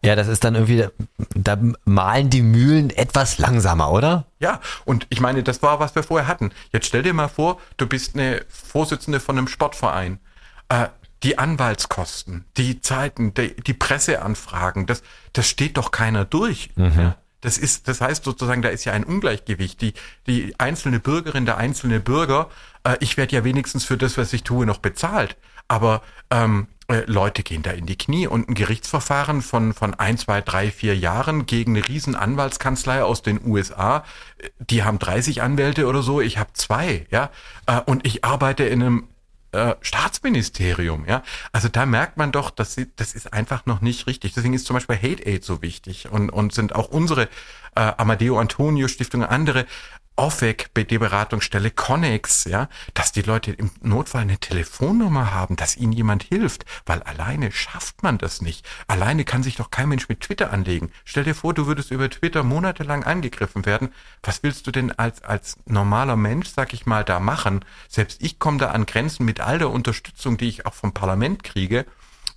Ja, 0.03 0.15
das 0.17 0.29
ist 0.29 0.45
dann 0.45 0.55
irgendwie, 0.55 0.87
da 1.35 1.59
malen 1.85 2.31
die 2.31 2.43
Mühlen 2.43 2.91
etwas 2.91 3.39
langsamer, 3.39 3.91
oder? 3.91 4.27
Ja, 4.39 4.61
und 4.85 5.07
ich 5.11 5.21
meine, 5.21 5.43
das 5.43 5.61
war, 5.63 5.81
was 5.81 5.95
wir 5.95 6.03
vorher 6.03 6.29
hatten. 6.29 6.53
Jetzt 6.73 6.87
stell 6.87 7.03
dir 7.03 7.13
mal 7.13 7.29
vor, 7.29 7.61
du 7.77 7.87
bist 7.87 8.15
eine 8.15 8.45
Vorsitzende 8.49 9.19
von 9.21 9.37
einem 9.37 9.49
Sportverein. 9.49 10.21
Äh, 10.69 10.87
die 11.23 11.39
Anwaltskosten, 11.39 12.45
die 12.57 12.81
Zeiten, 12.81 13.35
die, 13.35 13.55
die 13.55 13.75
Presseanfragen, 13.75 14.87
das, 14.87 15.03
das 15.33 15.49
steht 15.49 15.77
doch 15.77 15.91
keiner 15.91 16.25
durch. 16.25 16.71
Mhm. 16.77 16.93
Ja. 16.97 17.17
Das 17.41 17.57
ist, 17.57 17.87
das 17.87 18.01
heißt 18.01 18.25
sozusagen, 18.25 18.63
da 18.63 18.69
ist 18.69 18.85
ja 18.85 18.93
ein 18.93 19.05
Ungleichgewicht. 19.05 19.81
Die, 19.81 19.95
die 20.27 20.55
einzelne 20.59 20.99
Bürgerin, 20.99 21.47
der 21.47 21.57
einzelne 21.57 22.01
Bürger, 22.01 22.51
äh, 22.83 22.97
ich 23.01 23.17
werde 23.17 23.37
ja 23.37 23.45
wenigstens 23.45 23.85
für 23.85 23.97
das, 23.97 24.19
was 24.19 24.33
ich 24.33 24.43
tue, 24.43 24.67
noch 24.67 24.79
bezahlt. 24.79 25.37
Aber 25.69 26.03
ähm, 26.31 26.67
äh, 26.89 27.03
Leute 27.07 27.43
gehen 27.43 27.63
da 27.63 27.71
in 27.71 27.87
die 27.87 27.99
Knie 27.99 28.27
und 28.27 28.49
ein 28.49 28.55
Gerichtsverfahren 28.55 29.43
von, 29.43 29.75
von 29.75 29.95
ein, 29.95 30.19
zwei, 30.19 30.41
drei, 30.41 30.71
vier 30.71 30.97
Jahren 30.97 31.47
gegen 31.47 31.77
eine 31.77 31.87
riesen 31.87 32.17
Anwaltskanzlei 32.17 33.05
aus 33.05 33.23
den 33.23 33.45
USA, 33.47 34.05
die 34.59 34.83
haben 34.83 34.99
30 34.99 35.43
Anwälte 35.43 35.87
oder 35.87 36.03
so, 36.03 36.21
ich 36.21 36.39
habe 36.39 36.55
zwei, 36.55 37.07
ja, 37.11 37.31
äh, 37.67 37.81
und 37.85 38.07
ich 38.07 38.25
arbeite 38.25 38.65
in 38.65 38.83
einem 38.83 39.09
äh, 39.53 39.75
Staatsministerium, 39.81 41.07
ja. 41.07 41.23
Also 41.53 41.69
da 41.69 41.87
merkt 41.87 42.17
man 42.17 42.33
doch, 42.33 42.51
dass 42.51 42.75
sie, 42.75 42.87
das 42.97 43.15
ist 43.15 43.33
einfach 43.33 43.67
noch 43.67 43.81
nicht 43.81 44.07
richtig. 44.07 44.35
Deswegen 44.35 44.55
ist 44.55 44.67
zum 44.67 44.75
Beispiel 44.75 44.97
Hate 44.97 45.27
Aid 45.27 45.45
so 45.45 45.63
wichtig 45.63 46.11
und, 46.11 46.31
und 46.31 46.53
sind 46.53 46.75
auch 46.75 46.89
unsere 46.89 47.29
äh, 47.79 47.93
Amadeo 47.97 48.39
Antonio 48.39 48.89
Stiftung, 48.89 49.25
andere 49.25 49.65
OFEC, 50.17 50.75
BD-Beratungsstelle, 50.75 51.71
Connex, 51.71 52.43
ja, 52.43 52.69
dass 52.93 53.13
die 53.13 53.23
Leute 53.23 53.53
im 53.53 53.71
Notfall 53.83 54.23
eine 54.23 54.39
Telefonnummer 54.39 55.33
haben, 55.33 55.55
dass 55.55 55.77
ihnen 55.77 55.93
jemand 55.93 56.25
hilft, 56.25 56.65
weil 56.87 57.05
alleine 57.05 57.53
schafft 57.53 58.03
man 58.03 58.19
das 58.19 58.43
nicht. 58.43 58.67
Alleine 58.89 59.25
kann 59.25 59.45
sich 59.45 59.55
doch 59.55 59.71
kein 59.71 59.89
Mensch 59.89 60.09
mit 60.09 60.23
Twitter 60.23 60.53
anlegen. 60.53 60.91
Stell 61.05 61.23
dir 61.23 61.37
vor, 61.37 61.55
du 61.55 61.69
würdest 61.69 61.93
über 61.93 62.11
Twitter 62.11 62.43
monatelang 62.43 63.05
angegriffen 63.05 63.65
werden. 63.65 63.91
Was 64.25 64.43
willst 64.43 64.67
du 64.67 64.73
denn 64.73 64.91
als, 64.91 65.23
als 65.23 65.57
normaler 65.67 66.17
Mensch, 66.17 66.49
sag 66.49 66.73
ich 66.73 66.85
mal, 66.85 67.05
da 67.05 67.21
machen? 67.21 67.65
Selbst 67.89 68.21
ich 68.21 68.41
komme 68.41 68.59
da 68.59 68.73
an 68.73 68.87
Grenzen 68.87 69.25
mit 69.25 69.39
all 69.39 69.59
der 69.59 69.71
Unterstützung, 69.71 70.37
die 70.37 70.49
ich 70.49 70.67
auch 70.67 70.75
vom 70.75 70.93
Parlament 70.93 71.45
kriege. 71.45 71.87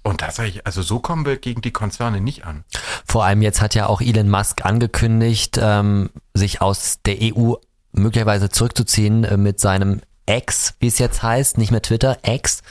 Und 0.04 0.22
da 0.22 0.32
sage 0.32 0.50
ich, 0.50 0.66
also 0.66 0.82
so 0.82 1.00
kommen 1.00 1.26
wir 1.26 1.38
gegen 1.38 1.62
die 1.62 1.72
Konzerne 1.72 2.22
nicht 2.22 2.46
an. 2.46 2.64
Vor 3.06 3.24
allem 3.24 3.42
jetzt 3.42 3.62
hat 3.62 3.76
ja 3.76 3.86
auch 3.86 4.02
Elon 4.02 4.30
Musk 4.30 4.66
angekündigt, 4.66 5.60
ähm, 5.62 6.10
sich 6.34 6.62
aus 6.62 7.00
der 7.06 7.18
EU 7.22 7.54
möglicherweise 7.92 8.50
zurückzuziehen 8.50 9.24
äh, 9.24 9.38
mit 9.38 9.60
seinem 9.60 10.02
X, 10.26 10.76
wie 10.80 10.88
es 10.88 10.98
jetzt 10.98 11.24
heißt, 11.24 11.58
nicht 11.58 11.72
mehr 11.72 11.82
Twitter, 11.82 12.18
X, 12.24 12.62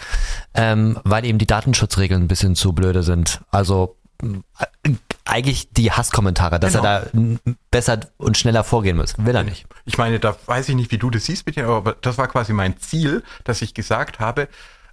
ähm, 0.54 0.98
weil 1.04 1.24
eben 1.24 1.38
die 1.38 1.46
Datenschutzregeln 1.46 2.22
ein 2.22 2.28
bisschen 2.28 2.56
zu 2.56 2.72
blöde 2.72 3.02
sind. 3.02 3.42
Also 3.50 3.96
äh, 4.22 4.94
eigentlich 5.24 5.70
die 5.70 5.92
Hasskommentare, 5.92 6.58
dass 6.58 6.72
genau. 6.72 6.84
er 6.84 7.00
da 7.12 7.52
besser 7.70 8.00
und 8.16 8.36
schneller 8.36 8.64
vorgehen 8.64 8.96
muss. 8.96 9.14
Will 9.18 9.34
er 9.34 9.44
nicht. 9.44 9.66
Ich 9.84 9.98
meine, 9.98 10.18
da 10.18 10.36
weiß 10.46 10.68
ich 10.68 10.74
nicht, 10.74 10.90
wie 10.90 10.98
du 10.98 11.10
das 11.10 11.26
siehst 11.26 11.46
dir, 11.54 11.68
aber 11.68 11.96
das 12.00 12.18
war 12.18 12.26
quasi 12.26 12.52
mein 12.52 12.78
Ziel, 12.78 13.22
dass 13.44 13.62
ich 13.62 13.74
gesagt 13.74 14.18
habe, 14.18 14.48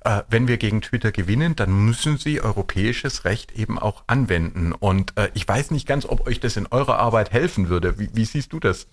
äh, 0.08 0.24
wenn 0.30 0.48
wir 0.48 0.58
gegen 0.58 0.82
Twitter 0.82 1.12
gewinnen, 1.12 1.58
dann 1.58 1.86
müssen 1.86 2.18
sie 2.18 2.40
europäisches 2.40 3.26
Recht 3.26 3.52
eben 3.52 3.78
auch 3.78 4.04
anwenden. 4.08 4.72
Und 4.72 5.18
äh, 5.18 5.30
ich 5.34 5.46
weiß 5.46 5.72
nicht 5.72 5.86
ganz, 5.86 6.06
ob 6.06 6.26
euch 6.28 6.40
das 6.40 6.56
in 6.56 6.68
eurer 6.68 6.98
Arbeit 6.98 7.32
helfen 7.32 7.68
würde. 7.68 8.00
Wie, 8.00 8.10
wie 8.14 8.24
siehst 8.24 8.54
du 8.54 8.60
das? 8.62 8.88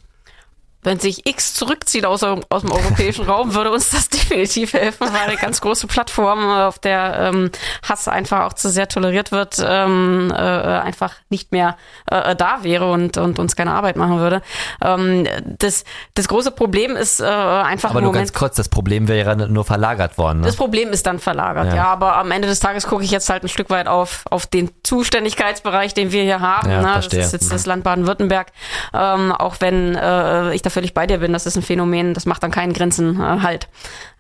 Wenn 0.85 1.01
sich 1.01 1.27
X 1.27 1.55
zurückzieht 1.55 2.07
aus, 2.07 2.23
aus 2.23 2.63
dem 2.63 2.71
europäischen 2.71 3.25
Raum, 3.25 3.55
würde 3.55 3.73
uns 3.73 3.91
das 3.91 4.09
definitiv 4.11 4.75
helfen, 4.75 5.09
weil 5.13 5.29
eine 5.29 5.37
ganz 5.37 5.61
große 5.61 5.87
Plattform, 5.87 6.49
auf 6.49 6.79
der 6.79 7.33
ähm, 7.33 7.51
Hass 7.89 8.07
einfach 8.07 8.45
auch 8.45 8.53
zu 8.53 8.71
sehr 8.71 8.89
toleriert 8.89 9.33
wird, 9.33 9.57
ähm, 9.65 10.31
äh, 10.31 10.35
einfach 10.37 11.15
nicht 11.31 11.53
mehr 11.53 11.77
äh, 12.11 12.37
da 12.37 12.63
wäre 12.63 12.91
und, 12.91 13.17
und 13.17 13.39
uns 13.39 13.57
keine 13.57 13.73
Arbeit 13.73 13.97
machen 13.97 14.19
würde. 14.19 14.43
Ähm, 14.83 15.27
das, 15.59 15.85
das 16.15 16.29
große 16.29 16.51
Problem 16.51 16.97
ist 16.97 17.21
äh, 17.21 17.25
einfach 17.25 17.91
Aber 17.91 18.01
nur 18.01 18.11
Moment, 18.11 18.29
ganz 18.29 18.39
kurz, 18.39 18.57
das 18.57 18.69
Problem 18.69 19.09
wäre 19.09 19.37
nur 19.49 19.65
verlagert 19.65 20.19
worden. 20.19 20.41
Ne? 20.41 20.47
Das 20.47 20.57
Problem 20.57 20.91
ist 20.91 21.07
dann 21.07 21.19
verlagert, 21.19 21.69
ja. 21.69 21.77
ja. 21.77 21.85
Aber 21.87 22.17
am 22.17 22.31
Ende 22.31 22.47
des 22.47 22.61
Tages 22.61 22.87
gucke 22.87 23.05
ich 23.05 23.11
jetzt 23.11 23.31
halt 23.31 23.43
ein 23.43 23.49
Stück 23.49 23.71
weit 23.71 23.87
auf, 23.87 24.25
auf 24.31 24.47
den 24.47 24.71
Zuständigkeitsbereich, 24.83 25.95
den 25.95 26.13
wir 26.13 26.23
hier 26.23 26.41
haben. 26.41 26.71
Ja, 26.71 26.83
ne? 26.83 26.93
Das 26.95 27.07
ist 27.07 27.33
jetzt 27.33 27.53
das 27.53 27.67
Land 27.67 27.85
Baden-Württemberg. 27.85 28.49
Ähm, 28.93 29.33
auch 29.33 29.57
wenn 29.61 29.95
äh, 29.95 30.55
ich 30.55 30.63
dafür 30.63 30.74
völlig 30.75 30.93
bei 30.93 31.07
dir 31.07 31.19
bin. 31.19 31.33
Das 31.33 31.47
ist 31.47 31.57
ein 31.57 31.63
Phänomen, 31.63 32.13
das 32.13 32.27
macht 32.27 32.43
dann 32.43 32.51
keinen 32.51 32.73
Grenzen 32.73 33.21
äh, 33.21 33.41
halt. 33.41 33.69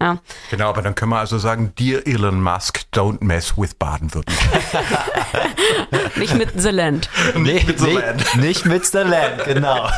Ja. 0.00 0.18
Genau, 0.50 0.70
aber 0.70 0.82
dann 0.82 0.94
können 0.94 1.10
wir 1.10 1.18
also 1.18 1.38
sagen, 1.38 1.72
Dear 1.78 2.06
Elon 2.06 2.40
Musk, 2.40 2.80
don't 2.94 3.22
mess 3.22 3.58
with 3.58 3.74
Baden-Württemberg. 3.74 4.62
nicht 6.16 6.34
mit 6.34 6.50
The 6.56 6.70
Land. 6.70 7.10
Nicht 7.36 7.66
mit 7.66 7.80
The 7.80 7.90
Land. 7.90 8.36
Nicht 8.36 8.64
mit 8.64 8.86
The 8.86 8.98
Land, 8.98 9.44
genau. 9.44 9.84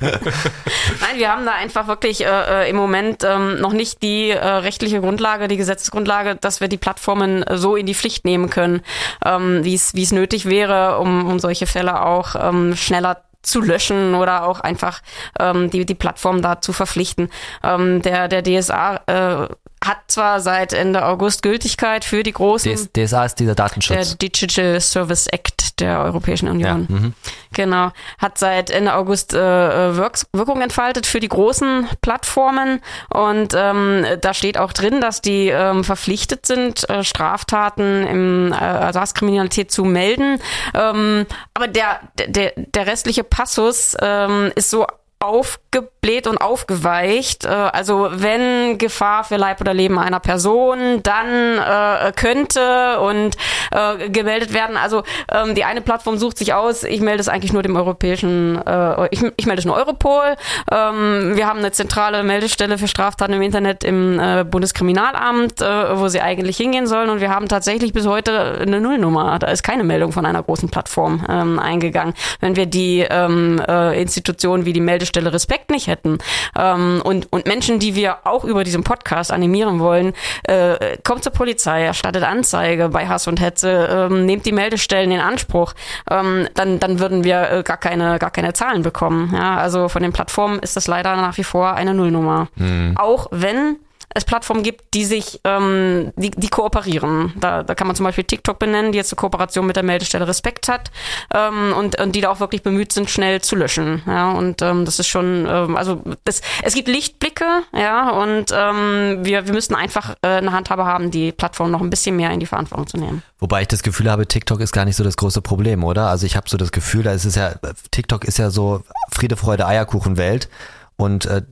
Nein, 0.00 1.16
wir 1.16 1.30
haben 1.30 1.46
da 1.46 1.52
einfach 1.52 1.86
wirklich 1.86 2.24
äh, 2.24 2.64
äh, 2.64 2.70
im 2.70 2.76
Moment 2.76 3.24
ähm, 3.24 3.60
noch 3.60 3.72
nicht 3.72 4.02
die 4.02 4.30
äh, 4.30 4.38
rechtliche 4.38 5.00
Grundlage, 5.00 5.48
die 5.48 5.56
Gesetzesgrundlage, 5.56 6.36
dass 6.36 6.60
wir 6.60 6.68
die 6.68 6.76
Plattformen 6.76 7.42
äh, 7.44 7.56
so 7.56 7.76
in 7.76 7.86
die 7.86 7.94
Pflicht 7.94 8.24
nehmen 8.24 8.50
können, 8.50 8.82
ähm, 9.24 9.64
wie 9.64 9.74
es 9.74 10.12
nötig 10.12 10.46
wäre, 10.46 10.98
um, 10.98 11.26
um 11.26 11.38
solche 11.38 11.66
Fälle 11.66 12.04
auch 12.04 12.34
ähm, 12.34 12.76
schneller 12.76 13.22
zu 13.44 13.60
löschen 13.60 14.14
oder 14.14 14.46
auch 14.46 14.60
einfach 14.60 15.00
ähm, 15.38 15.70
die, 15.70 15.86
die 15.86 15.94
Plattform 15.94 16.42
da 16.42 16.60
zu 16.60 16.72
verpflichten. 16.72 17.30
Ähm, 17.62 18.02
der, 18.02 18.28
der 18.28 18.42
DSA 18.42 19.00
äh, 19.06 19.48
hat 19.84 19.98
zwar 20.08 20.40
seit 20.40 20.72
Ende 20.72 21.04
August 21.04 21.42
Gültigkeit 21.42 22.04
für 22.04 22.22
die 22.22 22.32
großen. 22.32 22.72
DS, 22.72 23.10
DSA 23.10 23.24
ist 23.26 23.34
dieser 23.36 23.54
Datenschutz. 23.54 23.96
Der 23.96 24.16
Digital 24.16 24.80
Service 24.80 25.26
Act 25.26 25.80
der 25.80 26.00
Europäischen 26.00 26.48
Union. 26.48 26.86
Ja, 26.88 26.96
mhm. 26.96 27.14
Genau. 27.52 27.90
Hat 28.18 28.38
seit 28.38 28.70
Ende 28.70 28.94
August 28.94 29.34
äh, 29.34 29.36
Wirk 29.38 30.18
Wirkung 30.32 30.60
entfaltet 30.60 31.06
für 31.06 31.20
die 31.20 31.28
großen 31.28 31.88
Plattformen. 32.00 32.80
Und 33.10 33.54
ähm, 33.56 34.06
da 34.20 34.34
steht 34.34 34.58
auch 34.58 34.72
drin, 34.72 35.00
dass 35.00 35.20
die 35.20 35.48
ähm, 35.48 35.84
verpflichtet 35.84 36.46
sind, 36.46 36.88
äh, 36.88 37.04
Straftaten 37.04 38.06
im 38.06 38.52
äh, 38.52 38.56
Ersatzkriminalität 38.56 39.70
zu 39.70 39.84
melden. 39.84 40.40
Ähm, 40.74 41.26
aber 41.52 41.68
der, 41.68 42.00
der, 42.26 42.52
der 42.56 42.86
restliche 42.86 43.24
Passus 43.24 43.96
ähm, 44.00 44.52
ist 44.54 44.70
so 44.70 44.86
aufgebläht 45.24 46.26
und 46.26 46.38
aufgeweicht. 46.38 47.44
Äh, 47.44 47.48
also 47.48 48.08
wenn 48.12 48.78
Gefahr 48.78 49.24
für 49.24 49.36
Leib 49.36 49.60
oder 49.60 49.74
Leben 49.74 49.98
einer 49.98 50.20
Person, 50.20 51.02
dann 51.02 51.58
äh, 51.58 52.12
könnte 52.12 53.00
und 53.00 53.36
äh, 53.70 54.08
gemeldet 54.10 54.52
werden. 54.52 54.76
Also 54.76 55.02
ähm, 55.30 55.54
die 55.54 55.64
eine 55.64 55.80
Plattform 55.80 56.18
sucht 56.18 56.38
sich 56.38 56.54
aus, 56.54 56.84
ich 56.84 57.00
melde 57.00 57.20
es 57.20 57.28
eigentlich 57.28 57.52
nur 57.52 57.62
dem 57.62 57.76
europäischen, 57.76 58.60
äh, 58.66 59.08
ich, 59.10 59.22
ich 59.36 59.46
melde 59.46 59.60
es 59.60 59.64
nur 59.64 59.76
Europol. 59.76 60.36
Ähm, 60.70 61.32
wir 61.36 61.46
haben 61.46 61.58
eine 61.58 61.72
zentrale 61.72 62.22
Meldestelle 62.22 62.78
für 62.78 62.88
Straftaten 62.88 63.32
im 63.32 63.42
Internet 63.42 63.84
im 63.84 64.18
äh, 64.18 64.44
Bundeskriminalamt, 64.44 65.60
äh, 65.60 65.98
wo 65.98 66.08
sie 66.08 66.20
eigentlich 66.20 66.56
hingehen 66.56 66.86
sollen. 66.86 67.10
Und 67.10 67.20
wir 67.20 67.30
haben 67.30 67.48
tatsächlich 67.48 67.92
bis 67.92 68.06
heute 68.06 68.58
eine 68.60 68.80
Nullnummer. 68.80 69.38
Da 69.38 69.48
ist 69.48 69.62
keine 69.62 69.84
Meldung 69.84 70.12
von 70.12 70.26
einer 70.26 70.42
großen 70.42 70.68
Plattform 70.68 71.24
ähm, 71.28 71.58
eingegangen. 71.58 72.14
Wenn 72.40 72.56
wir 72.56 72.66
die 72.66 73.06
ähm, 73.08 73.60
äh, 73.66 74.00
Institutionen 74.00 74.64
wie 74.64 74.72
die 74.72 74.80
Meldestelle 74.80 75.13
Stelle 75.14 75.32
Respekt 75.32 75.70
nicht 75.70 75.86
hätten 75.86 76.18
ähm, 76.58 77.00
und, 77.04 77.32
und 77.32 77.46
Menschen, 77.46 77.78
die 77.78 77.94
wir 77.94 78.18
auch 78.24 78.44
über 78.44 78.64
diesen 78.64 78.82
Podcast 78.82 79.30
animieren 79.30 79.78
wollen, 79.78 80.12
äh, 80.44 80.98
kommt 81.04 81.22
zur 81.22 81.32
Polizei, 81.32 81.84
erstattet 81.84 82.24
Anzeige 82.24 82.88
bei 82.88 83.06
Hass 83.06 83.28
und 83.28 83.40
Hetze, 83.40 84.08
ähm, 84.10 84.26
nehmt 84.26 84.44
die 84.44 84.52
Meldestellen 84.52 85.12
in 85.12 85.20
Anspruch, 85.20 85.74
ähm, 86.10 86.48
dann, 86.54 86.80
dann 86.80 86.98
würden 86.98 87.22
wir 87.22 87.50
äh, 87.50 87.62
gar, 87.62 87.76
keine, 87.76 88.18
gar 88.18 88.30
keine 88.30 88.52
Zahlen 88.54 88.82
bekommen. 88.82 89.32
Ja, 89.32 89.56
also 89.56 89.88
von 89.88 90.02
den 90.02 90.12
Plattformen 90.12 90.58
ist 90.58 90.76
das 90.76 90.88
leider 90.88 91.14
nach 91.16 91.36
wie 91.36 91.44
vor 91.44 91.74
eine 91.74 91.94
Nullnummer. 91.94 92.48
Mhm. 92.56 92.94
Auch 92.96 93.28
wenn 93.30 93.76
es 94.12 94.24
Plattformen 94.24 94.62
gibt, 94.62 94.94
die 94.94 95.04
sich, 95.04 95.40
ähm, 95.44 96.12
die, 96.16 96.30
die 96.30 96.48
kooperieren. 96.48 97.32
Da, 97.36 97.62
da 97.62 97.74
kann 97.74 97.86
man 97.86 97.96
zum 97.96 98.04
Beispiel 98.04 98.24
TikTok 98.24 98.58
benennen, 98.58 98.92
die 98.92 98.98
jetzt 98.98 99.12
eine 99.12 99.16
Kooperation 99.16 99.66
mit 99.66 99.76
der 99.76 99.82
Meldestelle 99.82 100.26
Respekt 100.26 100.68
hat 100.68 100.90
ähm, 101.32 101.72
und, 101.76 102.00
und 102.00 102.14
die 102.14 102.20
da 102.20 102.30
auch 102.30 102.40
wirklich 102.40 102.62
bemüht 102.62 102.92
sind, 102.92 103.10
schnell 103.10 103.40
zu 103.40 103.56
löschen. 103.56 104.02
Ja, 104.06 104.32
und 104.32 104.62
ähm, 104.62 104.84
das 104.84 104.98
ist 104.98 105.08
schon, 105.08 105.46
ähm, 105.48 105.76
also 105.76 106.02
das, 106.24 106.42
es 106.62 106.74
gibt 106.74 106.88
Lichtblicke, 106.88 107.62
ja, 107.72 108.10
und 108.10 108.46
ähm, 108.52 109.20
wir, 109.22 109.46
wir 109.46 109.54
müssen 109.54 109.74
einfach 109.74 110.14
äh, 110.22 110.28
eine 110.28 110.52
Handhabe 110.52 110.84
haben, 110.84 111.10
die 111.10 111.32
Plattform 111.32 111.70
noch 111.70 111.80
ein 111.80 111.90
bisschen 111.90 112.16
mehr 112.16 112.30
in 112.30 112.40
die 112.40 112.46
Verantwortung 112.46 112.86
zu 112.86 112.96
nehmen. 112.98 113.22
Wobei 113.38 113.62
ich 113.62 113.68
das 113.68 113.82
Gefühl 113.82 114.10
habe, 114.10 114.26
TikTok 114.26 114.60
ist 114.60 114.72
gar 114.72 114.84
nicht 114.84 114.96
so 114.96 115.04
das 115.04 115.16
große 115.16 115.42
Problem, 115.42 115.84
oder? 115.84 116.08
Also 116.08 116.26
ich 116.26 116.36
habe 116.36 116.48
so 116.48 116.56
das 116.56 116.72
Gefühl, 116.72 117.02
da 117.02 117.12
ist 117.12 117.24
es 117.24 117.34
ja, 117.34 117.54
TikTok 117.90 118.24
ist 118.24 118.38
ja 118.38 118.50
so 118.50 118.82
Friede, 119.12 119.36
Freude, 119.36 119.66
Eierkuchen 119.66 120.16
Welt 120.16 120.48
und 120.96 121.26
äh, 121.26 121.42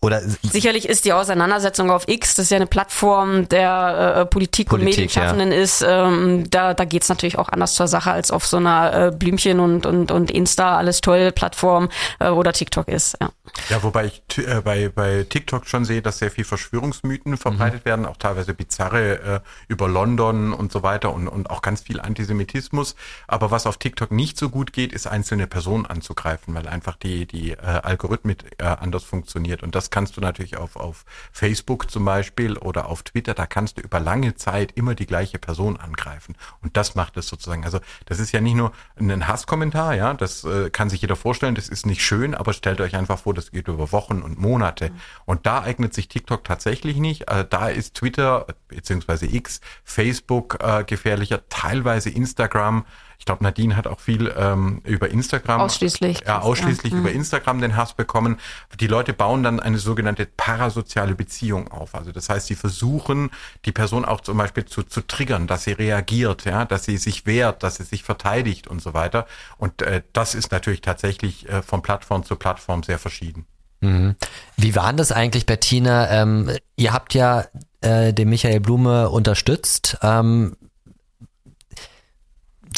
oder 0.00 0.22
Sicherlich 0.42 0.88
ist 0.88 1.04
die 1.04 1.12
Auseinandersetzung 1.12 1.90
auf 1.90 2.08
X, 2.08 2.34
das 2.34 2.44
ist 2.46 2.50
ja 2.50 2.56
eine 2.56 2.66
Plattform 2.66 3.48
der 3.48 4.16
äh, 4.16 4.26
Politik, 4.26 4.68
Politik, 4.68 4.72
und 4.72 4.84
Medienschaffenden 4.84 5.52
ja. 5.52 5.58
ist, 5.58 5.84
ähm, 5.86 6.48
da, 6.50 6.74
da 6.74 6.84
geht's 6.84 7.08
natürlich 7.08 7.38
auch 7.38 7.48
anders 7.48 7.74
zur 7.74 7.88
Sache 7.88 8.10
als 8.10 8.30
auf 8.30 8.46
so 8.46 8.56
einer 8.56 9.08
äh, 9.08 9.10
Blümchen 9.10 9.60
und, 9.60 9.86
und, 9.86 10.10
und 10.10 10.30
Insta, 10.30 10.76
alles 10.78 11.00
toll 11.00 11.32
Plattform 11.32 11.88
äh, 12.18 12.28
oder 12.28 12.52
TikTok 12.52 12.88
ist. 12.88 13.16
Ja. 13.20 13.30
Ja, 13.68 13.82
wobei 13.82 14.06
ich 14.06 14.22
t- 14.28 14.44
äh, 14.44 14.60
bei, 14.62 14.88
bei 14.88 15.26
TikTok 15.28 15.66
schon 15.66 15.84
sehe, 15.84 16.02
dass 16.02 16.18
sehr 16.18 16.30
viel 16.30 16.44
Verschwörungsmythen 16.44 17.36
verbreitet 17.36 17.84
werden, 17.84 18.06
auch 18.06 18.16
teilweise 18.16 18.54
bizarre 18.54 19.20
äh, 19.20 19.40
über 19.68 19.88
London 19.88 20.52
und 20.52 20.72
so 20.72 20.82
weiter 20.82 21.12
und, 21.12 21.28
und 21.28 21.50
auch 21.50 21.60
ganz 21.60 21.82
viel 21.82 22.00
Antisemitismus. 22.00 22.94
Aber 23.26 23.50
was 23.50 23.66
auf 23.66 23.76
TikTok 23.76 24.12
nicht 24.12 24.38
so 24.38 24.50
gut 24.50 24.72
geht, 24.72 24.92
ist 24.92 25.06
einzelne 25.06 25.46
Personen 25.46 25.84
anzugreifen, 25.84 26.54
weil 26.54 26.68
einfach 26.68 26.96
die, 26.96 27.26
die 27.26 27.52
äh, 27.52 27.56
Algorithmik 27.56 28.44
äh, 28.58 28.64
anders 28.64 29.02
funktioniert. 29.02 29.62
Und 29.62 29.74
das 29.74 29.89
kannst 29.90 30.16
du 30.16 30.20
natürlich 30.20 30.56
auf, 30.56 30.76
auf 30.76 31.04
Facebook 31.32 31.90
zum 31.90 32.04
Beispiel 32.04 32.56
oder 32.56 32.86
auf 32.86 33.02
Twitter, 33.02 33.34
da 33.34 33.46
kannst 33.46 33.78
du 33.78 33.82
über 33.82 34.00
lange 34.00 34.34
Zeit 34.34 34.72
immer 34.72 34.94
die 34.94 35.06
gleiche 35.06 35.38
Person 35.38 35.76
angreifen. 35.76 36.36
Und 36.62 36.76
das 36.76 36.94
macht 36.94 37.16
es 37.16 37.26
sozusagen. 37.28 37.64
Also 37.64 37.80
das 38.06 38.18
ist 38.18 38.32
ja 38.32 38.40
nicht 38.40 38.54
nur 38.54 38.72
ein 38.98 39.26
Hasskommentar, 39.26 39.94
ja, 39.94 40.14
das 40.14 40.44
äh, 40.44 40.70
kann 40.70 40.90
sich 40.90 41.02
jeder 41.02 41.16
vorstellen, 41.16 41.54
das 41.54 41.68
ist 41.68 41.86
nicht 41.86 42.02
schön, 42.02 42.34
aber 42.34 42.52
stellt 42.52 42.80
euch 42.80 42.96
einfach 42.96 43.18
vor, 43.18 43.34
das 43.34 43.50
geht 43.50 43.68
über 43.68 43.92
Wochen 43.92 44.22
und 44.22 44.38
Monate. 44.38 44.90
Und 45.24 45.46
da 45.46 45.62
eignet 45.62 45.94
sich 45.94 46.08
TikTok 46.08 46.44
tatsächlich 46.44 46.96
nicht. 46.96 47.30
Äh, 47.30 47.44
da 47.48 47.68
ist 47.68 47.94
Twitter 47.94 48.46
beziehungsweise 48.68 49.26
X, 49.26 49.60
Facebook 49.84 50.58
äh, 50.60 50.84
gefährlicher, 50.84 51.48
teilweise 51.48 52.10
Instagram. 52.10 52.84
Ich 53.20 53.26
glaube, 53.26 53.44
Nadine 53.44 53.76
hat 53.76 53.86
auch 53.86 54.00
viel 54.00 54.34
ähm, 54.34 54.80
über 54.84 55.10
Instagram. 55.10 55.60
Ausschließlich. 55.60 56.22
Ja, 56.26 56.40
ausschließlich 56.40 56.90
über 56.94 57.12
Instagram 57.12 57.60
den 57.60 57.76
Hass 57.76 57.92
bekommen. 57.92 58.38
Die 58.80 58.86
Leute 58.86 59.12
bauen 59.12 59.42
dann 59.42 59.60
eine 59.60 59.78
sogenannte 59.78 60.24
parasoziale 60.24 61.14
Beziehung 61.14 61.70
auf. 61.70 61.94
Also 61.94 62.12
das 62.12 62.30
heißt, 62.30 62.46
sie 62.46 62.54
versuchen, 62.54 63.30
die 63.66 63.72
Person 63.72 64.06
auch 64.06 64.22
zum 64.22 64.38
Beispiel 64.38 64.64
zu, 64.64 64.84
zu 64.84 65.02
triggern, 65.02 65.46
dass 65.46 65.64
sie 65.64 65.72
reagiert, 65.72 66.46
ja, 66.46 66.64
dass 66.64 66.84
sie 66.84 66.96
sich 66.96 67.26
wehrt, 67.26 67.62
dass 67.62 67.76
sie 67.76 67.84
sich 67.84 68.04
verteidigt 68.04 68.66
und 68.66 68.80
so 68.80 68.94
weiter. 68.94 69.26
Und 69.58 69.82
äh, 69.82 70.02
das 70.14 70.34
ist 70.34 70.50
natürlich 70.50 70.80
tatsächlich 70.80 71.46
äh, 71.46 71.60
von 71.60 71.82
Plattform 71.82 72.24
zu 72.24 72.36
Plattform 72.36 72.82
sehr 72.82 72.98
verschieden. 72.98 73.46
Wie 73.82 74.76
war 74.76 74.88
denn 74.88 74.98
das 74.98 75.10
eigentlich, 75.10 75.46
Bettina? 75.46 76.10
Ähm, 76.10 76.50
ihr 76.76 76.92
habt 76.92 77.14
ja 77.14 77.46
äh, 77.80 78.12
den 78.12 78.28
Michael 78.28 78.60
Blume 78.60 79.08
unterstützt. 79.08 79.96
Ähm, 80.02 80.56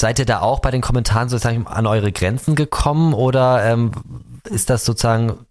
seid 0.03 0.19
ihr 0.19 0.27
da 0.27 0.41
auch 0.41 0.59
bei 0.59 0.73
den 0.73 0.81
Kommentaren 0.81 1.29
sozusagen 1.29 1.65
an 1.69 1.87
eure 1.87 2.11
Grenzen 2.11 2.57
gekommen 2.57 3.15
oder 3.15 3.65
ähm, 3.65 3.93
ist 4.45 4.69
das 4.69 4.85
sozusagen 4.85 5.47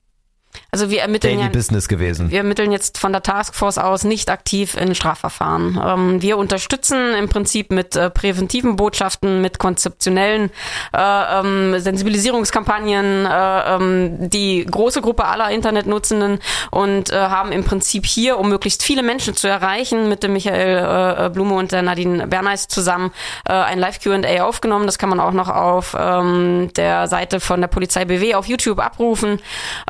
Also 0.74 0.90
wir 0.90 1.02
ermitteln 1.02 1.34
Daily 1.34 1.48
ja, 1.48 1.52
Business 1.52 1.90
gewesen? 1.90 2.32
wir 2.32 2.38
ermitteln 2.38 2.72
jetzt 2.72 2.98
von 2.98 3.12
der 3.12 3.22
Taskforce 3.22 3.78
aus 3.78 4.06
nicht 4.06 4.30
aktiv 4.30 4.78
in 4.78 4.96
Strafverfahren. 4.96 5.78
Ähm, 5.86 6.22
wir 6.22 6.38
unterstützen 6.38 7.14
im 7.14 7.28
Prinzip 7.28 7.72
mit 7.72 7.98
äh, 7.98 8.10
präventiven 8.10 8.78
Botschaften, 8.78 9.42
mit 9.42 9.60
konzeptionellen 9.60 10.50
äh, 10.96 11.40
ähm, 11.40 11.78
Sensibilisierungskampagnen 11.78 13.26
äh, 13.26 13.76
ähm, 13.76 14.30
die 14.30 14.66
große 14.66 15.02
Gruppe 15.02 15.26
aller 15.26 15.52
Internetnutzenden 15.52 16.40
und 16.70 17.12
äh, 17.12 17.18
haben 17.18 17.52
im 17.52 17.66
Prinzip 17.66 18.06
hier, 18.06 18.40
um 18.40 18.48
möglichst 18.48 18.82
viele 18.82 19.04
Menschen 19.04 19.36
zu 19.36 19.50
erreichen, 19.50 20.08
mit 20.08 20.24
dem 20.24 20.32
Michael 20.32 21.26
äh, 21.26 21.30
Blume 21.32 21.56
und 21.56 21.74
der 21.74 21.82
Nadine 21.82 22.28
Berneis 22.28 22.70
zusammen 22.70 23.12
äh, 23.46 23.52
ein 23.52 23.78
Live-Q&A 23.78 24.42
aufgenommen. 24.44 24.86
Das 24.86 24.98
kann 24.98 25.10
man 25.10 25.20
auch 25.20 25.34
noch 25.34 25.50
auf 25.50 25.98
ähm, 26.00 26.70
der 26.78 27.10
Seite 27.10 27.42
von 27.42 27.60
der 27.60 27.68
Polizei 27.68 28.06
BW 28.06 28.36
auf 28.36 28.46
YouTube 28.48 28.80
abrufen. 28.80 29.40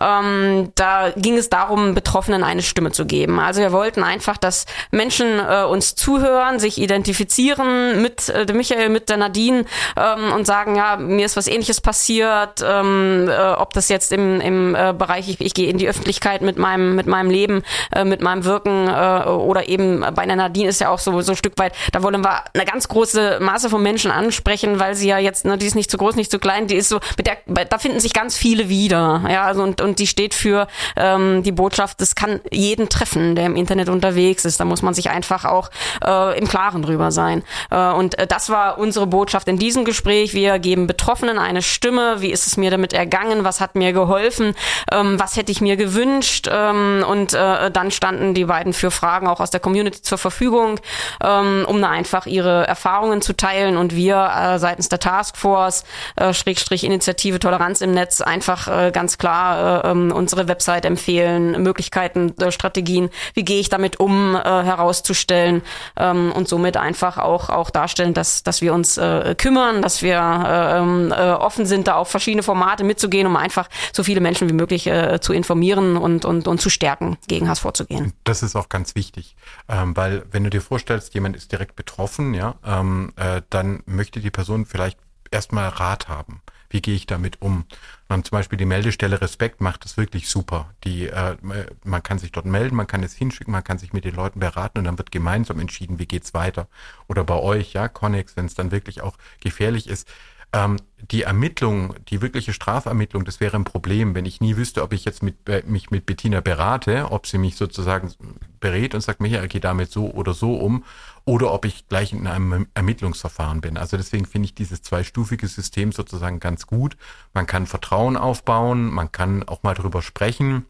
Ähm, 0.02 0.71
da 0.76 1.12
ging 1.16 1.38
es 1.38 1.50
darum, 1.50 1.94
Betroffenen 1.94 2.44
eine 2.44 2.62
Stimme 2.62 2.92
zu 2.92 3.06
geben. 3.06 3.40
Also 3.40 3.62
wir 3.62 3.72
wollten 3.72 4.04
einfach, 4.04 4.38
dass 4.38 4.66
Menschen 4.92 5.40
äh, 5.40 5.64
uns 5.64 5.96
zuhören, 5.96 6.60
sich 6.60 6.78
identifizieren 6.80 8.02
mit 8.02 8.30
äh, 8.30 8.52
Michael, 8.54 8.90
mit 8.90 9.10
der 9.10 9.18
Nadine 9.18 9.66
ähm, 9.98 10.34
und 10.34 10.46
sagen, 10.46 10.76
ja, 10.76 10.98
mir 10.98 11.26
ist 11.26 11.38
was 11.38 11.48
ähnliches 11.48 11.82
passiert, 11.82 12.64
ähm, 12.64 13.28
äh, 13.30 13.52
ob 13.54 13.74
das 13.74 13.90
jetzt 13.90 14.12
im, 14.12 14.42
im 14.42 14.76
äh, 14.76 14.94
Bereich, 14.98 15.30
ich, 15.30 15.42
ich 15.42 15.54
gehe 15.54 15.70
in 15.70 15.78
die 15.78 15.88
Öffentlichkeit 15.88 16.42
mit 16.42 16.58
meinem, 16.58 16.96
mit 16.96 17.08
meinem 17.08 17.30
Leben, 17.30 17.64
äh, 17.94 18.04
mit 18.04 18.22
meinem 18.22 18.44
Wirken 18.44 18.88
äh, 18.88 19.30
oder 19.30 19.68
eben 19.68 20.02
bei 20.16 20.26
der 20.26 20.36
Nadine 20.36 20.70
ist 20.70 20.82
ja 20.82 20.90
auch 20.90 21.00
so, 21.00 21.22
so 21.22 21.34
ein 21.34 21.38
Stück 21.38 21.58
weit, 21.58 21.74
da 21.92 22.04
wollen 22.04 22.24
wir 22.24 22.44
eine 22.54 22.66
ganz 22.66 22.88
große 22.88 23.40
Masse 23.42 23.70
von 23.70 23.82
Menschen 23.82 24.12
ansprechen, 24.12 24.80
weil 24.80 24.96
sie 24.96 25.08
ja 25.08 25.18
jetzt, 25.18 25.46
ne, 25.46 25.58
die 25.58 25.66
ist 25.66 25.76
nicht 25.76 25.92
zu 25.92 25.98
groß, 25.98 26.16
nicht 26.16 26.32
zu 26.32 26.40
klein, 26.40 26.68
die 26.68 26.76
ist 26.76 26.90
so, 26.90 27.00
mit 27.18 27.28
der, 27.28 27.38
da 27.66 27.78
finden 27.78 28.00
sich 28.00 28.14
ganz 28.14 28.38
viele 28.38 28.70
wieder, 28.70 29.24
ja, 29.30 29.44
also 29.44 29.64
und, 29.64 29.82
und 29.82 30.00
die 30.00 30.08
steht 30.08 30.34
für 30.34 30.61
ähm, 30.96 31.44
die 31.44 31.52
Botschaft, 31.52 32.02
das 32.02 32.16
kann 32.16 32.40
jeden 32.52 32.90
treffen, 32.90 33.36
der 33.36 33.46
im 33.46 33.56
Internet 33.56 33.90
unterwegs 33.90 34.46
ist. 34.46 34.60
Da 34.60 34.66
muss 34.66 34.82
man 34.82 34.94
sich 34.94 35.10
einfach 35.10 35.46
auch 35.46 35.70
äh, 36.06 36.38
im 36.38 36.48
Klaren 36.48 36.82
drüber 36.82 37.12
sein. 37.12 37.44
Äh, 37.70 37.92
und 37.92 38.18
äh, 38.20 38.28
das 38.28 38.50
war 38.50 38.78
unsere 38.78 39.08
Botschaft 39.08 39.48
in 39.48 39.58
diesem 39.58 39.86
Gespräch. 39.86 40.34
Wir 40.34 40.60
geben 40.60 40.88
Betroffenen 40.88 41.38
eine 41.38 41.62
Stimme. 41.62 42.22
Wie 42.22 42.32
ist 42.32 42.48
es 42.48 42.58
mir 42.58 42.72
damit 42.72 42.94
ergangen? 42.94 43.44
Was 43.44 43.62
hat 43.62 43.76
mir 43.76 43.94
geholfen? 43.94 44.56
Ähm, 44.92 45.20
was 45.20 45.38
hätte 45.38 45.52
ich 45.52 45.62
mir 45.62 45.78
gewünscht? 45.78 46.50
Ähm, 46.52 47.04
und 47.08 47.34
äh, 47.34 47.72
dann 47.72 47.92
standen 47.92 48.34
die 48.34 48.46
beiden 48.46 48.74
für 48.74 48.92
Fragen 48.92 49.28
auch 49.28 49.40
aus 49.40 49.52
der 49.52 49.60
Community 49.60 50.02
zur 50.02 50.18
Verfügung, 50.18 50.80
ähm, 51.24 51.66
um 51.68 51.82
da 51.82 51.90
einfach 51.90 52.26
ihre 52.26 52.68
Erfahrungen 52.68 53.22
zu 53.22 53.34
teilen. 53.34 53.78
Und 53.78 53.96
wir 53.96 54.32
äh, 54.36 54.60
seitens 54.60 54.90
der 54.90 55.00
Taskforce, 55.00 55.84
äh, 56.16 56.34
Schrägstrich 56.34 56.84
Initiative 56.84 57.40
Toleranz 57.40 57.82
im 57.82 57.92
Netz, 57.92 58.22
einfach 58.22 58.68
äh, 58.68 58.92
ganz 58.92 59.18
klar 59.18 59.84
äh, 59.86 59.92
ähm, 59.92 60.12
unsere 60.12 60.48
Website 60.52 60.86
empfehlen, 60.86 61.64
Möglichkeiten, 61.64 62.34
äh, 62.42 62.52
Strategien, 62.52 63.10
wie 63.34 63.46
gehe 63.46 63.60
ich 63.60 63.70
damit 63.70 64.00
um, 64.00 64.36
äh, 64.36 64.40
herauszustellen 64.40 65.62
ähm, 65.96 66.34
und 66.34 66.50
somit 66.50 66.76
einfach 66.76 67.18
auch, 67.18 67.50
auch 67.50 67.70
darstellen, 67.70 68.14
dass, 68.14 68.44
dass 68.44 68.62
wir 68.62 68.74
uns 68.74 68.98
äh, 68.98 69.34
kümmern, 69.38 69.82
dass 69.82 70.02
wir 70.02 70.18
äh, 70.20 70.80
ähm, 70.80 71.14
äh, 71.16 71.32
offen 71.32 71.66
sind, 71.66 71.88
da 71.88 71.96
auf 71.96 72.10
verschiedene 72.10 72.44
Formate 72.44 72.84
mitzugehen, 72.84 73.28
um 73.28 73.38
einfach 73.38 73.70
so 73.94 74.04
viele 74.04 74.20
Menschen 74.20 74.50
wie 74.50 74.54
möglich 74.54 74.88
äh, 74.88 75.20
zu 75.22 75.32
informieren 75.32 75.96
und, 75.96 76.26
und, 76.26 76.48
und 76.48 76.60
zu 76.60 76.70
stärken, 76.70 77.18
gegen 77.28 77.48
Hass 77.48 77.60
vorzugehen. 77.60 78.14
Das 78.26 78.44
ist 78.44 78.56
auch 78.56 78.68
ganz 78.68 78.96
wichtig, 78.96 79.36
ähm, 79.70 79.96
weil 79.96 80.24
wenn 80.32 80.44
du 80.44 80.50
dir 80.50 80.62
vorstellst, 80.62 81.14
jemand 81.14 81.36
ist 81.36 81.52
direkt 81.52 81.76
betroffen, 81.76 82.34
ja, 82.34 82.56
ähm, 82.66 83.14
äh, 83.16 83.42
dann 83.50 83.84
möchte 83.86 84.20
die 84.20 84.32
Person 84.32 84.66
vielleicht 84.66 84.98
erstmal 85.32 85.70
Rat 85.70 86.10
haben. 86.10 86.42
Wie 86.72 86.82
gehe 86.82 86.96
ich 86.96 87.06
damit 87.06 87.42
um? 87.42 87.66
Und 88.08 88.26
zum 88.26 88.38
Beispiel 88.38 88.58
die 88.58 88.66
Meldestelle 88.66 89.22
Respekt 89.22 89.62
macht 89.62 89.84
das 89.86 89.98
wirklich 89.98 90.30
super. 90.30 90.74
Die, 90.86 91.08
äh, 91.08 91.36
man 91.84 92.02
kann 92.02 92.18
sich 92.18 92.32
dort 92.32 92.46
melden, 92.46 92.76
man 92.76 92.88
kann 92.88 93.04
es 93.04 93.14
hinschicken, 93.14 93.52
man 93.52 93.64
kann 93.64 93.78
sich 93.78 93.94
mit 93.94 94.06
den 94.06 94.16
Leuten 94.16 94.40
beraten 94.40 94.80
und 94.80 94.86
dann 94.86 94.98
wird 94.98 95.12
gemeinsam 95.12 95.60
entschieden, 95.60 96.00
wie 96.00 96.06
geht's 96.06 96.34
weiter. 96.34 96.68
Oder 97.08 97.24
bei 97.26 97.36
euch, 97.36 97.74
ja, 97.74 97.90
Connex, 97.90 98.38
wenn 98.38 98.46
es 98.46 98.56
dann 98.56 98.72
wirklich 98.72 99.02
auch 99.02 99.18
gefährlich 99.42 99.88
ist. 99.88 100.08
Ähm, 100.54 100.78
die 101.12 101.24
Ermittlung, 101.24 101.96
die 102.10 102.22
wirkliche 102.22 102.54
Strafermittlung, 102.54 103.26
das 103.26 103.40
wäre 103.40 103.58
ein 103.58 103.64
Problem, 103.64 104.16
wenn 104.16 104.26
ich 104.26 104.42
nie 104.42 104.58
wüsste, 104.58 104.84
ob 104.84 104.94
ich 104.94 105.06
jetzt 105.06 105.24
mit, 105.24 105.48
äh, 105.50 105.64
mich 105.66 105.92
mit 105.92 106.06
Bettina 106.06 106.42
berate, 106.42 107.12
ob 107.12 107.26
sie 107.26 107.38
mich 107.38 107.56
sozusagen 107.56 108.14
berät 108.60 108.94
und 108.94 109.02
sagt, 109.02 109.22
Michael, 109.22 109.48
geh 109.48 109.60
damit 109.60 109.92
so 109.92 110.12
oder 110.12 110.34
so 110.34 110.56
um, 110.56 110.84
oder 111.26 111.52
ob 111.52 111.66
ich 111.66 111.88
gleich 111.88 112.14
in 112.14 112.28
einem 112.28 112.68
Ermittlungsverfahren 112.74 113.62
bin. 113.62 113.78
Also 113.78 113.98
deswegen 113.98 114.26
finde 114.26 114.48
ich 114.48 114.56
dieses 114.56 114.82
zweistufige 114.82 115.48
System 115.48 115.92
sozusagen 115.92 116.40
ganz 116.40 116.68
gut. 116.68 116.98
Man 117.34 117.48
kann 117.48 117.66
Vertrauen 117.66 118.18
aufbauen, 118.18 118.92
man 118.92 119.12
kann 119.12 119.44
auch 119.44 119.64
mal 119.64 119.74
drüber 119.74 120.02
sprechen, 120.02 120.66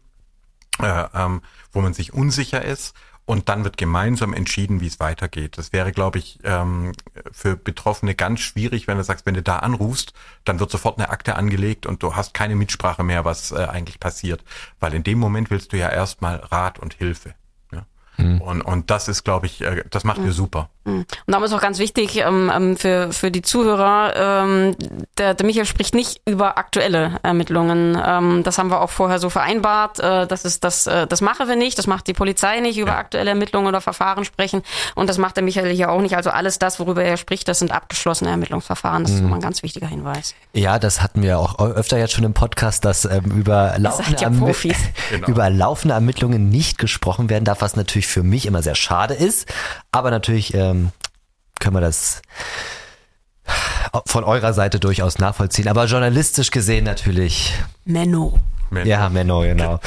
äh, 0.80 1.04
ähm, 1.14 1.42
wo 1.72 1.80
man 1.80 1.92
sich 1.92 2.12
unsicher 2.14 2.64
ist. 2.64 2.94
Und 3.32 3.48
dann 3.48 3.64
wird 3.64 3.78
gemeinsam 3.78 4.34
entschieden, 4.34 4.82
wie 4.82 4.86
es 4.86 5.00
weitergeht. 5.00 5.56
Das 5.56 5.72
wäre, 5.72 5.90
glaube 5.90 6.18
ich, 6.18 6.38
ähm, 6.44 6.92
für 7.32 7.56
Betroffene 7.56 8.14
ganz 8.14 8.40
schwierig, 8.40 8.86
wenn 8.86 8.98
du 8.98 9.04
sagst, 9.04 9.24
wenn 9.24 9.32
du 9.32 9.40
da 9.40 9.60
anrufst, 9.60 10.12
dann 10.44 10.60
wird 10.60 10.70
sofort 10.70 10.98
eine 10.98 11.08
Akte 11.08 11.34
angelegt 11.34 11.86
und 11.86 12.02
du 12.02 12.14
hast 12.14 12.34
keine 12.34 12.56
Mitsprache 12.56 13.02
mehr, 13.02 13.24
was 13.24 13.50
äh, 13.50 13.64
eigentlich 13.64 13.98
passiert. 14.00 14.44
Weil 14.80 14.92
in 14.92 15.02
dem 15.02 15.18
Moment 15.18 15.50
willst 15.50 15.72
du 15.72 15.78
ja 15.78 15.88
erstmal 15.88 16.36
Rat 16.36 16.78
und 16.78 16.92
Hilfe. 16.92 17.34
Ja? 18.22 18.44
Und, 18.44 18.62
und 18.62 18.90
das 18.90 19.08
ist, 19.08 19.24
glaube 19.24 19.46
ich, 19.46 19.60
äh, 19.60 19.84
das 19.90 20.04
macht 20.04 20.20
ihr 20.24 20.32
super. 20.32 20.68
Und 20.84 21.06
darum 21.28 21.44
ist 21.44 21.52
auch 21.52 21.60
ganz 21.60 21.78
wichtig 21.78 22.16
ähm, 22.16 22.50
ähm, 22.52 22.76
für, 22.76 23.12
für 23.12 23.30
die 23.30 23.42
Zuhörer, 23.42 24.14
ähm, 24.44 24.74
der, 25.16 25.34
der 25.34 25.46
Michael 25.46 25.64
spricht 25.64 25.94
nicht 25.94 26.20
über 26.26 26.58
aktuelle 26.58 27.20
Ermittlungen. 27.22 27.96
Ähm, 28.04 28.42
das 28.42 28.58
haben 28.58 28.68
wir 28.68 28.80
auch 28.80 28.90
vorher 28.90 29.20
so 29.20 29.30
vereinbart. 29.30 30.00
Äh, 30.00 30.26
das, 30.26 30.44
ist, 30.44 30.64
das, 30.64 30.88
äh, 30.88 31.06
das 31.06 31.20
machen 31.20 31.46
wir 31.46 31.54
nicht, 31.54 31.78
das 31.78 31.86
macht 31.86 32.08
die 32.08 32.14
Polizei 32.14 32.58
nicht, 32.58 32.78
über 32.78 32.90
Ja. 32.92 32.98
aktuelle 32.98 33.30
Ermittlungen 33.30 33.68
oder 33.68 33.80
Verfahren 33.80 34.24
sprechen. 34.24 34.62
Und 34.96 35.08
das 35.08 35.18
macht 35.18 35.36
der 35.36 35.44
Michael 35.44 35.72
hier 35.72 35.90
auch 35.90 36.00
nicht. 36.00 36.16
Also 36.16 36.30
alles 36.30 36.58
das, 36.58 36.80
worüber 36.80 37.04
er 37.04 37.16
spricht, 37.16 37.46
das 37.46 37.60
sind 37.60 37.70
abgeschlossene 37.70 38.30
Ermittlungsverfahren. 38.30 39.04
Das 39.04 39.12
ist 39.12 39.20
immer 39.20 39.36
ein 39.36 39.40
ganz 39.40 39.62
wichtiger 39.62 39.86
Hinweis. 39.86 40.34
Ja, 40.52 40.80
das 40.80 41.00
hatten 41.00 41.22
wir 41.22 41.38
auch 41.38 41.60
öfter 41.60 41.96
jetzt 41.98 42.12
schon 42.12 42.24
im 42.24 42.34
Podcast, 42.34 42.84
dass 42.84 43.04
ähm, 43.04 43.26
über, 43.26 43.74
laufende 43.78 44.20
ja 44.20 44.28
Ermi-. 44.28 44.52
Genau. 45.10 45.28
über 45.28 45.48
laufende 45.48 45.94
Ermittlungen 45.94 46.48
nicht 46.48 46.78
gesprochen 46.78 47.30
werden 47.30 47.44
darf, 47.44 47.60
was 47.60 47.76
natürlich 47.76 48.08
für 48.12 48.22
mich 48.22 48.46
immer 48.46 48.62
sehr 48.62 48.74
schade 48.74 49.14
ist. 49.14 49.52
Aber 49.90 50.10
natürlich 50.10 50.54
ähm, 50.54 50.90
können 51.58 51.76
wir 51.76 51.80
das 51.80 52.22
von 54.06 54.24
eurer 54.24 54.52
Seite 54.52 54.80
durchaus 54.80 55.18
nachvollziehen. 55.18 55.68
Aber 55.68 55.86
journalistisch 55.86 56.50
gesehen 56.50 56.84
natürlich 56.84 57.52
Menno. 57.84 58.38
Menno. 58.70 58.88
Ja, 58.88 59.08
Menno, 59.10 59.40
genau. 59.40 59.80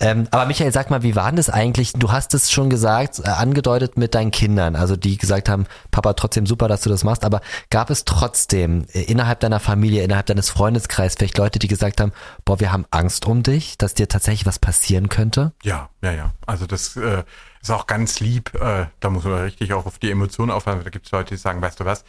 Ähm, 0.00 0.26
aber 0.32 0.46
Michael, 0.46 0.72
sag 0.72 0.90
mal, 0.90 1.04
wie 1.04 1.14
war 1.14 1.26
denn 1.26 1.36
das 1.36 1.48
eigentlich? 1.48 1.92
Du 1.92 2.10
hast 2.10 2.34
es 2.34 2.50
schon 2.50 2.70
gesagt, 2.70 3.20
äh, 3.20 3.28
angedeutet 3.28 3.96
mit 3.96 4.16
deinen 4.16 4.32
Kindern, 4.32 4.74
also 4.74 4.96
die 4.96 5.16
gesagt 5.16 5.48
haben, 5.48 5.66
Papa, 5.92 6.14
trotzdem 6.14 6.44
super, 6.44 6.66
dass 6.66 6.80
du 6.80 6.90
das 6.90 7.04
machst, 7.04 7.24
aber 7.24 7.40
gab 7.70 7.88
es 7.88 8.04
trotzdem 8.04 8.84
äh, 8.92 9.02
innerhalb 9.02 9.38
deiner 9.38 9.60
Familie, 9.60 10.02
innerhalb 10.02 10.26
deines 10.26 10.50
Freundeskreises 10.50 11.16
vielleicht 11.16 11.38
Leute, 11.38 11.60
die 11.60 11.68
gesagt 11.68 12.00
haben, 12.00 12.12
boah, 12.44 12.58
wir 12.58 12.72
haben 12.72 12.84
Angst 12.90 13.26
um 13.26 13.44
dich, 13.44 13.78
dass 13.78 13.94
dir 13.94 14.08
tatsächlich 14.08 14.44
was 14.44 14.58
passieren 14.58 15.08
könnte? 15.08 15.52
Ja, 15.62 15.90
ja, 16.02 16.10
ja. 16.10 16.32
Also 16.44 16.66
das 16.66 16.96
äh, 16.96 17.22
ist 17.62 17.70
auch 17.70 17.86
ganz 17.86 18.20
lieb. 18.20 18.54
Äh, 18.54 18.86
da 19.00 19.10
muss 19.10 19.24
man 19.24 19.42
richtig 19.42 19.72
auch 19.72 19.86
auf 19.86 19.98
die 19.98 20.10
Emotionen 20.10 20.50
aufpassen. 20.50 20.82
Da 20.84 20.90
gibt 20.90 21.06
es 21.06 21.12
Leute, 21.12 21.34
die 21.34 21.40
sagen, 21.40 21.62
weißt 21.62 21.80
du 21.80 21.84
was, 21.84 22.04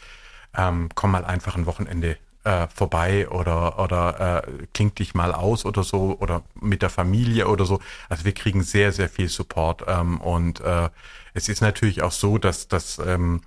ähm, 0.56 0.88
komm 0.94 1.12
mal 1.12 1.24
einfach 1.24 1.56
ein 1.56 1.66
Wochenende 1.66 2.18
äh, 2.44 2.68
vorbei 2.68 3.28
oder 3.28 3.78
oder 3.78 4.44
äh, 4.46 4.66
klingt 4.74 4.98
dich 4.98 5.14
mal 5.14 5.32
aus 5.32 5.64
oder 5.64 5.82
so 5.82 6.16
oder 6.20 6.42
mit 6.60 6.82
der 6.82 6.90
Familie 6.90 7.48
oder 7.48 7.64
so. 7.64 7.80
Also 8.08 8.24
wir 8.24 8.34
kriegen 8.34 8.62
sehr 8.62 8.92
sehr 8.92 9.08
viel 9.08 9.28
Support 9.28 9.84
ähm, 9.86 10.20
und 10.20 10.60
äh, 10.60 10.90
es 11.32 11.48
ist 11.48 11.62
natürlich 11.62 12.02
auch 12.02 12.12
so, 12.12 12.38
dass 12.38 12.68
dass 12.68 12.98
ähm, 12.98 13.40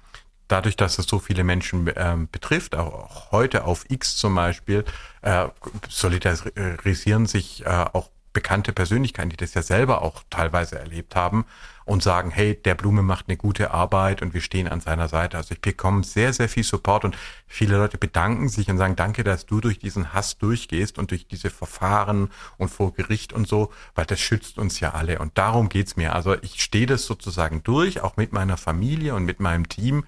dadurch, 0.48 0.78
dass 0.78 0.98
es 0.98 1.06
so 1.06 1.20
viele 1.20 1.44
Menschen 1.44 1.92
ähm, 1.96 2.28
betrifft, 2.32 2.76
auch 2.76 3.32
heute 3.32 3.66
auf 3.66 3.86
X 3.90 4.16
zum 4.18 4.34
Beispiel, 4.34 4.86
äh, 5.22 5.48
solidarisieren 5.90 7.26
sich 7.26 7.66
äh, 7.66 7.86
auch 7.94 8.10
bekannte 8.34 8.72
Persönlichkeiten, 8.72 9.30
die 9.30 9.38
das 9.38 9.54
ja 9.54 9.62
selber 9.62 10.02
auch 10.02 10.24
teilweise 10.30 10.80
erlebt 10.80 11.16
haben 11.16 11.46
und 11.88 12.04
sagen, 12.04 12.32
hey, 12.32 12.54
der 12.54 12.76
Blume 12.76 13.02
macht 13.02 13.30
eine 13.30 13.38
gute 13.38 13.72
Arbeit 13.72 14.22
und 14.22 14.34
wir 14.34 14.42
stehen 14.42 14.68
an 14.68 14.82
seiner 14.82 15.08
Seite. 15.08 15.38
Also 15.38 15.54
ich 15.54 15.62
bekomme 15.62 16.04
sehr, 16.04 16.34
sehr 16.34 16.50
viel 16.50 16.64
Support 16.64 17.06
und 17.06 17.18
viele 17.48 17.78
Leute 17.78 17.98
bedanken 17.98 18.50
sich 18.50 18.70
und 18.70 18.78
sagen, 18.78 18.98
danke, 18.98 19.24
dass 19.24 19.46
du 19.46 19.62
durch 19.62 19.80
diesen 19.80 20.14
Hass 20.14 20.38
durchgehst 20.38 21.00
und 21.00 21.12
durch 21.12 21.28
diese 21.28 21.50
Verfahren 21.50 22.30
und 22.58 22.70
vor 22.70 22.94
Gericht 22.94 23.32
und 23.32 23.48
so, 23.48 23.72
weil 23.96 24.06
das 24.06 24.20
schützt 24.20 24.58
uns 24.58 24.82
ja 24.82 24.96
alle. 24.96 25.20
Und 25.20 25.38
darum 25.38 25.70
geht's 25.70 25.96
mir. 25.96 26.14
Also 26.14 26.36
ich 26.42 26.62
stehe 26.62 26.88
das 26.88 27.06
sozusagen 27.06 27.64
durch, 27.64 28.02
auch 28.02 28.18
mit 28.18 28.34
meiner 28.34 28.58
Familie 28.58 29.16
und 29.16 29.24
mit 29.24 29.40
meinem 29.40 29.70
Team 29.70 30.04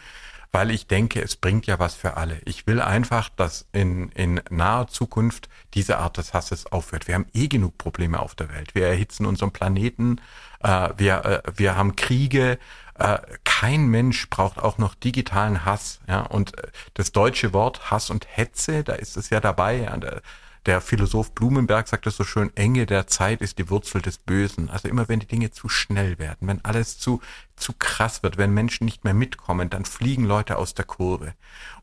weil 0.52 0.72
ich 0.72 0.88
denke, 0.88 1.22
es 1.22 1.36
bringt 1.36 1.68
ja 1.68 1.78
was 1.80 1.94
für 1.94 2.18
alle. 2.18 2.42
Ich 2.46 2.66
will 2.66 2.82
einfach, 2.82 3.30
dass 3.30 3.68
in, 3.72 4.10
in 4.10 4.42
naher 4.50 4.88
Zukunft 4.88 5.48
diese 5.74 6.00
Art 6.00 6.18
des 6.18 6.34
Hasses 6.34 6.66
aufhört. 6.72 7.08
Wir 7.08 7.16
haben 7.16 7.28
eh 7.34 7.48
genug 7.48 7.78
Probleme 7.78 8.20
auf 8.20 8.36
der 8.36 8.50
Welt. 8.50 8.74
Wir 8.74 8.88
erhitzen 8.88 9.26
unseren 9.26 9.52
Planeten, 9.52 10.20
äh, 10.62 10.90
wir, 10.98 11.26
äh, 11.26 11.52
wir 11.56 11.76
haben 11.76 11.96
Kriege. 11.96 12.58
Äh, 12.96 13.20
kein 13.44 13.88
Mensch 13.88 14.30
braucht 14.30 14.58
auch 14.58 14.78
noch 14.78 14.96
digitalen 14.96 15.66
Hass. 15.66 16.00
Ja? 16.08 16.22
Und 16.22 16.58
äh, 16.58 16.68
das 16.96 17.12
deutsche 17.12 17.54
Wort 17.54 17.92
Hass 17.92 18.10
und 18.10 18.28
Hetze, 18.30 18.84
da 18.84 18.94
ist 18.94 19.18
es 19.18 19.30
ja 19.30 19.40
dabei. 19.40 19.82
Ja? 19.82 19.98
Der, 19.98 20.22
der 20.66 20.82
Philosoph 20.82 21.34
Blumenberg 21.34 21.88
sagt 21.88 22.06
es 22.08 22.18
so 22.18 22.24
schön, 22.24 22.52
Enge 22.56 22.86
der 22.86 23.08
Zeit 23.08 23.42
ist 23.42 23.58
die 23.60 23.70
Wurzel 23.70 24.02
des 24.02 24.18
Bösen. 24.18 24.70
Also 24.70 24.88
immer 24.88 25.08
wenn 25.08 25.20
die 25.20 25.28
Dinge 25.28 25.52
zu 25.52 25.70
schnell 25.70 26.20
werden, 26.20 26.48
wenn 26.48 26.64
alles 26.66 27.00
zu, 27.00 27.22
zu 27.60 27.74
krass 27.74 28.24
wird, 28.24 28.38
wenn 28.38 28.54
Menschen 28.54 28.86
nicht 28.86 29.04
mehr 29.04 29.14
mitkommen, 29.14 29.70
dann 29.70 29.86
fliegen 29.86 30.26
Leute 30.26 30.58
aus 30.58 30.74
der 30.74 30.86
Kurve. 30.86 31.34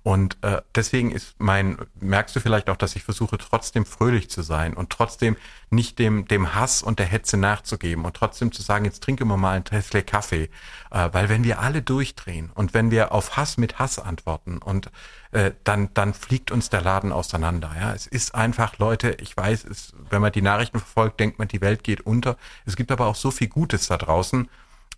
Und 0.02 0.38
äh, 0.42 0.62
deswegen 0.74 1.10
ist 1.10 1.34
mein, 1.38 1.78
merkst 1.98 2.36
du 2.36 2.40
vielleicht 2.40 2.70
auch, 2.70 2.76
dass 2.76 2.94
ich 2.94 3.02
versuche 3.02 3.38
trotzdem 3.38 3.84
fröhlich 3.84 4.30
zu 4.30 4.42
sein 4.42 4.74
und 4.74 4.90
trotzdem 4.90 5.36
nicht 5.70 5.98
dem, 5.98 6.28
dem 6.28 6.54
Hass 6.54 6.82
und 6.82 7.00
der 7.00 7.06
Hetze 7.06 7.36
nachzugeben 7.36 8.04
und 8.04 8.14
trotzdem 8.14 8.52
zu 8.52 8.62
sagen, 8.62 8.84
jetzt 8.84 9.02
trinken 9.02 9.26
wir 9.26 9.36
mal 9.36 9.56
ein 9.56 9.64
Tesla 9.64 10.02
Kaffee. 10.02 10.48
Äh, 10.92 11.08
weil 11.12 11.28
wenn 11.28 11.42
wir 11.42 11.58
alle 11.58 11.82
durchdrehen 11.82 12.50
und 12.54 12.72
wenn 12.72 12.92
wir 12.92 13.10
auf 13.10 13.36
Hass 13.36 13.56
mit 13.56 13.80
Hass 13.80 13.98
antworten 13.98 14.58
und 14.58 14.92
äh, 15.32 15.50
dann, 15.64 15.92
dann 15.92 16.14
fliegt 16.14 16.52
uns 16.52 16.70
der 16.70 16.82
Laden 16.82 17.10
auseinander. 17.10 17.74
Ja, 17.76 17.92
es 17.92 18.06
ist 18.06 18.34
einfach, 18.34 18.78
Leute, 18.78 19.16
ich 19.20 19.36
weiß, 19.36 19.64
es, 19.64 19.92
wenn 20.08 20.22
man 20.22 20.30
die 20.30 20.40
Nachrichten 20.42 20.78
verfolgt, 20.78 21.18
denkt 21.18 21.40
man, 21.40 21.48
die 21.48 21.60
Welt 21.60 21.82
geht 21.82 22.02
unter. 22.02 22.36
Es 22.64 22.76
gibt 22.76 22.92
aber 22.92 23.06
auch 23.06 23.16
so 23.16 23.32
viel 23.32 23.48
Gutes 23.48 23.88
da 23.88 23.96
draußen. 23.96 24.48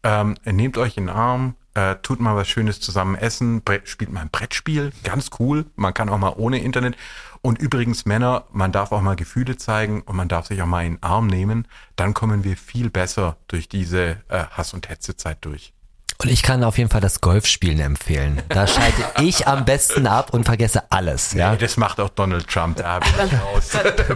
Ähm, 0.02 0.36
nehmt 0.44 0.78
euch 0.78 0.96
in 0.96 1.06
den 1.06 1.16
Arm, 1.16 1.54
äh, 1.74 1.96
tut 2.02 2.20
mal 2.20 2.36
was 2.36 2.48
Schönes 2.48 2.80
zusammen 2.80 3.14
essen, 3.14 3.62
spielt 3.84 4.12
mal 4.12 4.22
ein 4.22 4.30
Brettspiel, 4.30 4.92
ganz 5.04 5.30
cool. 5.38 5.66
Man 5.76 5.94
kann 5.94 6.08
auch 6.08 6.18
mal 6.18 6.34
ohne 6.36 6.58
Internet. 6.58 6.96
Und 7.40 7.58
übrigens 7.60 8.04
Männer, 8.04 8.46
man 8.52 8.72
darf 8.72 8.90
auch 8.90 9.00
mal 9.00 9.14
Gefühle 9.16 9.56
zeigen 9.56 10.02
und 10.02 10.16
man 10.16 10.28
darf 10.28 10.46
sich 10.46 10.60
auch 10.60 10.66
mal 10.66 10.84
in 10.84 10.94
den 10.94 11.02
Arm 11.02 11.28
nehmen. 11.28 11.68
Dann 11.94 12.14
kommen 12.14 12.42
wir 12.42 12.56
viel 12.56 12.90
besser 12.90 13.36
durch 13.46 13.68
diese 13.68 14.22
äh, 14.28 14.44
Hass- 14.50 14.74
und 14.74 14.88
Hetzezeit 14.88 15.38
durch. 15.42 15.72
Und 16.20 16.30
ich 16.30 16.42
kann 16.42 16.64
auf 16.64 16.78
jeden 16.78 16.90
Fall 16.90 17.00
das 17.00 17.20
Golfspielen 17.20 17.78
empfehlen. 17.78 18.42
Da 18.48 18.66
schalte 18.66 19.04
ich 19.22 19.46
am 19.46 19.64
besten 19.64 20.08
ab 20.08 20.34
und 20.34 20.44
vergesse 20.44 20.82
alles. 20.90 21.32
Ja? 21.32 21.52
Nee, 21.52 21.58
das 21.58 21.76
macht 21.76 22.00
auch 22.00 22.08
Donald 22.08 22.48
Trump. 22.48 22.78
Da 22.78 22.98
dann, 22.98 23.30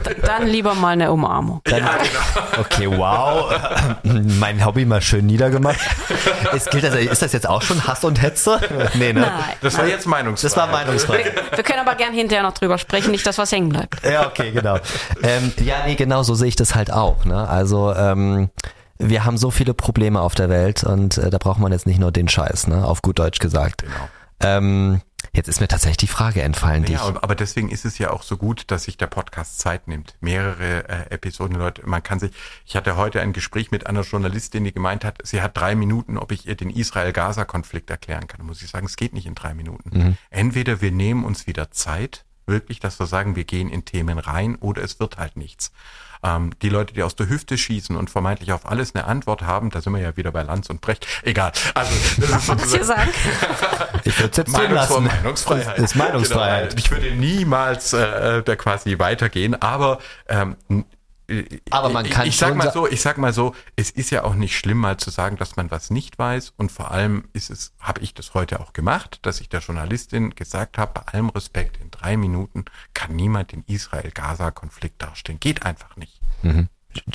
dann, 0.03 0.17
dann, 0.21 0.47
lieber 0.49 0.75
mal 0.75 0.89
eine 0.89 1.13
Umarmung. 1.13 1.61
Dann, 1.63 1.79
ja, 1.79 1.97
genau. 1.99 2.61
Okay, 2.61 2.91
wow. 2.91 3.55
mein 4.03 4.65
Hobby 4.65 4.85
mal 4.85 5.01
schön 5.01 5.27
niedergemacht. 5.27 5.79
Es 6.53 6.67
gilt 6.67 6.85
also, 6.85 6.99
ist 6.99 7.23
das 7.23 7.33
jetzt 7.33 7.49
auch 7.49 7.63
schon 7.63 7.87
Hass 7.87 8.03
und 8.03 8.21
Hetze? 8.21 8.59
Nee, 8.95 9.13
ne? 9.13 9.21
Nein. 9.21 9.55
Das 9.61 9.79
war 9.79 9.87
jetzt 9.87 10.07
Meinungsfreiheit. 10.07 10.57
Das 10.57 10.57
war 10.57 10.67
Meinungsfreiheit. 10.73 11.37
Wir, 11.37 11.59
wir, 11.59 11.65
können 11.65 11.79
aber 11.79 11.95
gern 11.95 12.13
hinterher 12.13 12.43
noch 12.43 12.55
drüber 12.55 12.79
sprechen, 12.79 13.13
nicht, 13.13 13.25
dass 13.25 13.39
was 13.39 13.53
hängen 13.53 13.69
bleibt. 13.69 14.05
Ja, 14.05 14.27
okay, 14.27 14.51
genau. 14.51 14.79
Ähm, 15.23 15.53
ja, 15.61 15.87
nee, 15.87 15.95
genau, 15.95 16.25
so 16.25 16.35
sehe 16.35 16.49
ich 16.49 16.57
das 16.57 16.75
halt 16.75 16.93
auch. 16.93 17.25
Ne? 17.25 17.49
Also, 17.49 17.95
ähm, 17.95 18.51
wir 19.03 19.25
haben 19.25 19.37
so 19.37 19.51
viele 19.51 19.75
Probleme 19.75 20.21
auf 20.21 20.35
der 20.35 20.49
Welt 20.49 20.85
und 20.85 21.19
äh, 21.19 21.31
da 21.31 21.39
braucht 21.39 21.61
man 21.61 21.73
jetzt 21.73 21.87
nicht 21.87 21.99
nur 21.99 22.13
den 22.13 22.29
Scheiß, 22.29 22.69
ne? 22.69 22.87
auf 22.87 23.03
gut 23.03 23.19
Deutsch 23.19 23.39
gesagt. 23.39 23.83
Genau. 23.83 24.09
Ähm, 24.41 25.01
jetzt 25.33 25.49
ist 25.49 25.61
mir 25.61 25.69
tatsächlich 25.69 25.99
die 25.99 26.07
Frage 26.07 26.43
entfallen. 26.43 26.85
Ja, 26.85 27.07
naja, 27.07 27.19
aber 27.23 27.35
deswegen 27.35 27.69
ist 27.69 27.85
es 27.85 27.99
ja 27.99 28.11
auch 28.11 28.23
so 28.23 28.37
gut, 28.37 28.71
dass 28.71 28.85
sich 28.85 28.97
der 28.97 29.07
Podcast 29.07 29.59
Zeit 29.59 29.89
nimmt. 29.89 30.17
Mehrere 30.21 30.89
äh, 30.89 31.11
Episoden, 31.11 31.57
Leute, 31.57 31.87
man 31.87 32.03
kann 32.03 32.19
sich, 32.19 32.33
ich 32.67 32.77
hatte 32.77 32.97
heute 32.97 33.21
ein 33.21 33.33
Gespräch 33.33 33.71
mit 33.71 33.87
einer 33.87 34.03
Journalistin, 34.03 34.65
die 34.65 34.73
gemeint 34.73 35.05
hat, 35.05 35.19
sie 35.23 35.43
hat 35.43 35.57
drei 35.57 35.75
Minuten, 35.75 36.19
ob 36.19 36.33
ich 36.33 36.47
ihr 36.47 36.57
den 36.57 36.71
Israel-Gaza-Konflikt 36.71 37.91
erklären 37.91 38.27
kann. 38.27 38.39
Da 38.39 38.45
muss 38.45 38.63
ich 38.63 38.71
sagen, 38.71 38.87
es 38.87 38.97
geht 38.97 39.13
nicht 39.13 39.27
in 39.27 39.35
drei 39.35 39.55
Minuten. 39.55 39.91
Mhm. 39.93 40.17
Entweder 40.31 40.81
wir 40.81 40.91
nehmen 40.91 41.25
uns 41.25 41.47
wieder 41.47 41.71
Zeit, 41.71 42.25
wirklich, 42.47 42.81
dass 42.81 42.99
wir 42.99 43.07
sagen, 43.07 43.37
wir 43.37 43.45
gehen 43.45 43.69
in 43.69 43.85
Themen 43.85 44.19
rein 44.19 44.57
oder 44.57 44.83
es 44.83 44.99
wird 44.99 45.19
halt 45.19 45.37
nichts. 45.37 45.73
Ähm, 46.23 46.51
die 46.63 46.69
Leute, 46.69 46.95
die 46.95 47.03
aus 47.03 47.17
der 47.17 47.29
Hüfte 47.29 47.59
schießen 47.59 47.97
und 47.97 48.11
vermeintlich 48.11 48.53
auf 48.53 48.67
alles 48.67 48.95
eine 48.95 49.05
Antwort 49.05 49.43
haben, 49.43 49.71
da 49.71 49.81
sind 49.81 49.93
wir 49.93 50.01
ja 50.01 50.17
wieder 50.17 50.31
bei 50.31 50.43
Lanz 50.43 50.71
und 50.71 50.81
Brecht. 50.81 51.07
Egal. 51.23 51.53
Also, 51.75 51.93
das 52.19 52.31
ist 52.31 52.47
sozusagen. 52.47 52.85
sagen? 52.85 53.11
ich 54.05 54.19
würde 54.21 54.37
jetzt 54.37 54.53
Meinungsfre 54.53 55.01
Meinungsfreiheit. 55.01 55.79
Das 55.79 55.85
ist 55.85 55.95
Meinungsfreiheit. 55.97 56.71
Genau. 56.71 56.79
Ich 56.79 56.91
würde 56.91 57.11
niemals 57.13 57.93
äh, 57.93 58.43
da 58.43 58.57
quasi 58.57 58.99
weitergehen, 58.99 59.61
aber 59.61 59.99
ähm, 60.29 60.57
aber 61.71 61.89
man 61.89 62.09
kann 62.09 62.27
ich, 62.27 62.35
ich 62.35 62.39
sag 62.39 62.55
mal 62.55 62.71
so, 62.73 62.89
ich 62.89 63.01
sag 63.01 63.19
mal 63.19 63.33
so, 63.33 63.55
es 63.77 63.91
ist 63.91 64.11
ja 64.11 64.25
auch 64.25 64.35
nicht 64.35 64.57
schlimm, 64.57 64.79
mal 64.79 64.97
zu 64.97 65.11
sagen, 65.11 65.37
dass 65.37 65.57
man 65.57 65.71
was 65.71 65.91
nicht 65.91 66.19
weiß. 66.19 66.55
Und 66.57 66.73
vor 66.73 66.91
allem 66.91 67.29
ist 67.33 67.51
es, 67.51 67.73
habe 67.81 68.01
ich 68.01 68.15
das 68.15 68.35
heute 68.35 68.61
auch 68.61 68.73
gemacht, 68.73 69.21
dass 69.23 69.41
ich 69.41 69.49
der 69.49 69.61
Journalistin 69.61 70.35
gesagt 70.35 70.79
habe, 70.79 70.93
bei 71.01 71.13
allem 71.13 71.29
Respekt, 71.31 71.79
in 71.79 71.91
drei 71.91 72.17
Minuten 72.17 72.65
kann 72.95 73.15
niemand 73.15 73.53
den 73.53 73.65
Israel-Gaza-Konflikt 73.67 75.01
darstellen. 75.01 75.41
Geht 75.41 75.65
einfach 75.65 75.97
nicht. 75.97 76.21
Mhm 76.43 76.69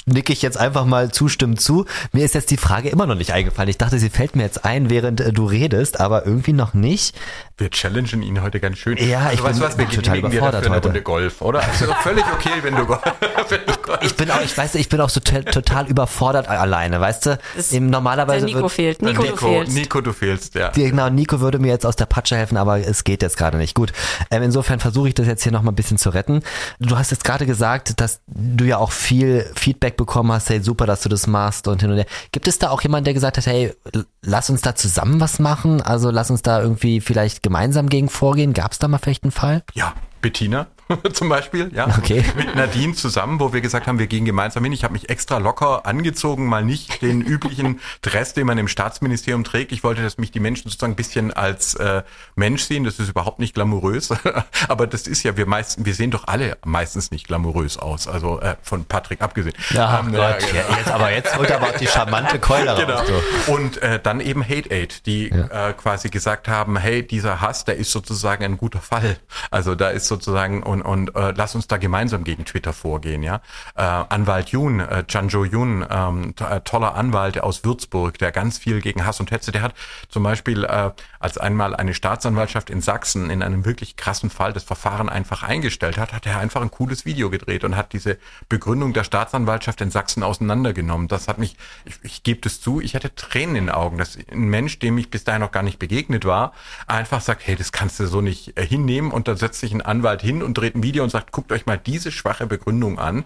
nicke 0.05 0.33
ich 0.33 0.41
jetzt 0.41 0.57
einfach 0.57 0.85
mal 0.85 1.11
zustimmend 1.11 1.61
zu. 1.61 1.85
Mir 2.11 2.25
ist 2.25 2.35
jetzt 2.35 2.51
die 2.51 2.57
Frage 2.57 2.89
immer 2.89 3.05
noch 3.05 3.15
nicht 3.15 3.31
eingefallen. 3.31 3.69
Ich 3.69 3.77
dachte, 3.77 3.99
sie 3.99 4.09
fällt 4.09 4.35
mir 4.35 4.43
jetzt 4.43 4.65
ein, 4.65 4.89
während 4.89 5.21
äh, 5.21 5.33
du 5.33 5.45
redest, 5.45 5.99
aber 5.99 6.25
irgendwie 6.25 6.53
noch 6.53 6.73
nicht. 6.73 7.15
Wir 7.57 7.69
challengen 7.71 8.21
ihn 8.21 8.41
heute 8.41 8.59
ganz 8.59 8.77
schön. 8.77 8.97
Ja, 8.97 9.19
also, 9.19 9.33
ich 9.33 9.43
weißt 9.43 9.59
bin, 9.59 9.67
was, 9.67 9.77
wir 9.77 9.85
bin 9.85 9.95
total 9.95 10.17
überfordert 10.19 10.69
heute. 10.69 10.87
Runde 10.87 11.01
Golf, 11.01 11.41
oder? 11.41 11.63
Also 11.63 11.85
völlig 12.01 12.23
okay, 12.33 12.51
wenn 12.61 12.75
du, 12.75 12.87
wenn 13.49 13.65
du 13.65 13.73
Golf. 13.81 13.99
Ich 14.01 14.15
bin 14.15 14.29
auch, 14.31 14.41
ich 14.41 14.57
weiß, 14.57 14.75
ich 14.75 14.89
bin 14.89 15.01
auch 15.01 15.09
so 15.09 15.19
total 15.19 15.87
überfordert 15.87 16.47
alleine, 16.47 16.99
weißt 17.01 17.25
du? 17.25 17.39
Im 17.71 17.89
normalerweise 17.89 18.45
Nico 18.45 18.61
wird, 18.61 18.71
fehlt. 18.71 19.01
Nico, 19.01 19.23
Nico, 19.23 19.35
du 19.35 19.47
fehlst. 19.47 19.73
Nico, 19.73 20.01
du 20.01 20.13
fehlst, 20.13 20.55
ja. 20.55 20.69
Genau, 20.69 21.09
Nico 21.09 21.39
würde 21.39 21.59
mir 21.59 21.69
jetzt 21.69 21.85
aus 21.85 21.95
der 21.95 22.05
Patsche 22.05 22.35
helfen, 22.35 22.57
aber 22.57 22.79
es 22.79 23.03
geht 23.03 23.21
jetzt 23.21 23.37
gerade 23.37 23.57
nicht. 23.57 23.73
Gut. 23.73 23.91
Ähm, 24.29 24.43
insofern 24.43 24.79
versuche 24.79 25.09
ich 25.09 25.15
das 25.15 25.27
jetzt 25.27 25.43
hier 25.43 25.51
noch 25.51 25.61
mal 25.61 25.71
ein 25.71 25.75
bisschen 25.75 25.97
zu 25.97 26.09
retten. 26.09 26.43
Du 26.79 26.97
hast 26.97 27.11
jetzt 27.11 27.23
gerade 27.23 27.45
gesagt, 27.45 27.99
dass 27.99 28.21
du 28.27 28.65
ja 28.65 28.77
auch 28.77 28.91
viel 28.91 29.49
Feedback 29.67 29.97
bekommen 29.97 30.31
hast, 30.31 30.49
hey, 30.49 30.61
super, 30.61 30.85
dass 30.85 31.01
du 31.01 31.09
das 31.09 31.27
machst 31.27 31.67
und 31.67 31.81
hin 31.81 31.91
und 31.91 31.97
her. 31.97 32.05
Gibt 32.31 32.47
es 32.47 32.57
da 32.57 32.69
auch 32.69 32.81
jemanden, 32.81 33.03
der 33.03 33.13
gesagt 33.13 33.35
hat, 33.35 33.47
hey, 33.47 33.73
lass 34.21 34.49
uns 34.49 34.61
da 34.61 34.75
zusammen 34.75 35.19
was 35.19 35.39
machen? 35.39 35.81
Also 35.81 36.09
lass 36.09 36.31
uns 36.31 36.41
da 36.41 36.61
irgendwie 36.61 37.01
vielleicht 37.01 37.43
gemeinsam 37.43 37.89
gegen 37.89 38.07
vorgehen. 38.07 38.53
Gab 38.53 38.71
es 38.71 38.79
da 38.79 38.87
mal 38.87 38.97
vielleicht 38.97 39.23
einen 39.23 39.31
Fall? 39.31 39.63
Ja, 39.73 39.93
Bettina 40.21 40.67
zum 41.13 41.29
Beispiel, 41.29 41.71
ja. 41.73 41.87
Okay. 41.97 42.23
Mit 42.35 42.55
Nadine 42.55 42.93
zusammen, 42.93 43.39
wo 43.39 43.53
wir 43.53 43.61
gesagt 43.61 43.87
haben, 43.87 43.99
wir 43.99 44.07
gehen 44.07 44.25
gemeinsam 44.25 44.63
hin. 44.63 44.73
Ich 44.73 44.83
habe 44.83 44.93
mich 44.93 45.09
extra 45.09 45.37
locker 45.37 45.85
angezogen, 45.85 46.47
mal 46.47 46.63
nicht 46.63 47.01
den 47.01 47.21
üblichen 47.21 47.79
Dress, 48.01 48.33
den 48.33 48.47
man 48.47 48.57
im 48.57 48.67
Staatsministerium 48.67 49.43
trägt. 49.43 49.71
Ich 49.71 49.83
wollte, 49.83 50.01
dass 50.01 50.17
mich 50.17 50.31
die 50.31 50.39
Menschen 50.39 50.69
sozusagen 50.69 50.93
ein 50.93 50.95
bisschen 50.95 51.33
als 51.33 51.75
äh, 51.75 52.03
Mensch 52.35 52.63
sehen. 52.63 52.83
Das 52.83 52.99
ist 52.99 53.09
überhaupt 53.09 53.39
nicht 53.39 53.53
glamourös. 53.53 54.13
aber 54.67 54.87
das 54.87 55.07
ist 55.07 55.23
ja, 55.23 55.37
wir 55.37 55.45
meisten, 55.45 55.85
wir 55.85 55.93
sehen 55.93 56.11
doch 56.11 56.27
alle 56.27 56.57
meistens 56.65 57.11
nicht 57.11 57.27
glamourös 57.27 57.77
aus. 57.77 58.07
Also 58.07 58.39
äh, 58.39 58.55
von 58.61 58.85
Patrick 58.85 59.21
abgesehen. 59.21 59.55
Ja, 59.71 59.99
ähm, 59.99 60.11
Gott, 60.11 60.41
ja, 60.53 60.63
genau. 60.63 60.77
jetzt, 60.77 60.91
aber 60.91 61.11
jetzt 61.11 61.37
holt 61.37 61.51
aber 61.51 61.67
auch 61.67 61.77
die 61.77 61.87
charmante 61.87 62.39
Keule 62.39 62.75
genau. 62.75 62.97
raus. 62.97 63.07
So. 63.45 63.53
Und 63.53 63.81
äh, 63.81 63.99
dann 64.01 64.21
eben 64.21 64.43
Hate 64.43 64.71
Aid, 64.71 65.05
die 65.05 65.29
ja. 65.29 65.69
äh, 65.69 65.73
quasi 65.73 66.09
gesagt 66.09 66.47
haben, 66.47 66.77
hey, 66.77 67.05
dieser 67.05 67.41
Hass, 67.41 67.65
der 67.65 67.77
ist 67.77 67.91
sozusagen 67.91 68.43
ein 68.43 68.57
guter 68.57 68.79
Fall. 68.79 69.17
Also 69.51 69.75
da 69.75 69.89
ist 69.89 70.07
sozusagen 70.07 70.63
und 70.63 70.76
und, 70.81 71.07
und 71.07 71.15
äh, 71.15 71.33
lass 71.35 71.55
uns 71.55 71.67
da 71.67 71.77
gemeinsam 71.77 72.23
gegen 72.23 72.45
Twitter 72.45 72.73
vorgehen, 72.73 73.23
ja. 73.23 73.41
Äh, 73.75 73.81
Anwalt 73.81 74.49
Jun, 74.49 74.79
äh, 74.79 75.03
Chanjo 75.07 75.45
Jun, 75.45 75.85
ähm, 75.89 76.33
äh, 76.39 76.61
toller 76.61 76.95
Anwalt 76.95 77.41
aus 77.41 77.63
Würzburg, 77.63 78.17
der 78.17 78.31
ganz 78.31 78.57
viel 78.57 78.81
gegen 78.81 79.05
Hass 79.05 79.19
und 79.19 79.31
Hetze, 79.31 79.51
der 79.51 79.61
hat 79.61 79.73
zum 80.09 80.23
Beispiel, 80.23 80.63
äh, 80.63 80.91
als 81.19 81.37
einmal 81.37 81.75
eine 81.75 81.93
Staatsanwaltschaft 81.93 82.69
in 82.69 82.81
Sachsen 82.81 83.29
in 83.29 83.41
einem 83.41 83.65
wirklich 83.65 83.95
krassen 83.95 84.29
Fall 84.29 84.53
das 84.53 84.63
Verfahren 84.63 85.09
einfach 85.09 85.43
eingestellt 85.43 85.97
hat, 85.97 86.13
hat 86.13 86.25
er 86.25 86.39
einfach 86.39 86.61
ein 86.61 86.71
cooles 86.71 87.05
Video 87.05 87.29
gedreht 87.29 87.63
und 87.63 87.75
hat 87.75 87.93
diese 87.93 88.17
Begründung 88.49 88.93
der 88.93 89.03
Staatsanwaltschaft 89.03 89.81
in 89.81 89.91
Sachsen 89.91 90.23
auseinandergenommen. 90.23 91.07
Das 91.07 91.27
hat 91.27 91.37
mich, 91.37 91.57
ich, 91.85 91.95
ich 92.03 92.23
gebe 92.23 92.41
das 92.41 92.61
zu, 92.61 92.81
ich 92.81 92.95
hatte 92.95 93.13
Tränen 93.15 93.55
in 93.55 93.65
den 93.67 93.75
Augen, 93.75 93.97
dass 93.97 94.17
ein 94.31 94.49
Mensch, 94.49 94.79
dem 94.79 94.97
ich 94.97 95.09
bis 95.09 95.23
dahin 95.23 95.41
noch 95.41 95.51
gar 95.51 95.63
nicht 95.63 95.79
begegnet 95.79 96.25
war, 96.25 96.53
einfach 96.85 97.21
sagt, 97.21 97.45
hey, 97.47 97.55
das 97.55 97.71
kannst 97.71 97.99
du 97.99 98.07
so 98.07 98.21
nicht 98.21 98.57
äh, 98.57 98.65
hinnehmen 98.65 99.11
und 99.11 99.27
da 99.27 99.35
setzt 99.35 99.59
sich 99.59 99.73
ein 99.73 99.81
Anwalt 99.81 100.21
hin 100.21 100.43
und 100.43 100.55
dreht 100.55 100.66
ein 100.75 100.83
Video 100.83 101.03
und 101.03 101.09
sagt, 101.09 101.31
guckt 101.31 101.51
euch 101.51 101.65
mal 101.65 101.77
diese 101.77 102.11
schwache 102.11 102.47
Begründung 102.47 102.99
an. 102.99 103.25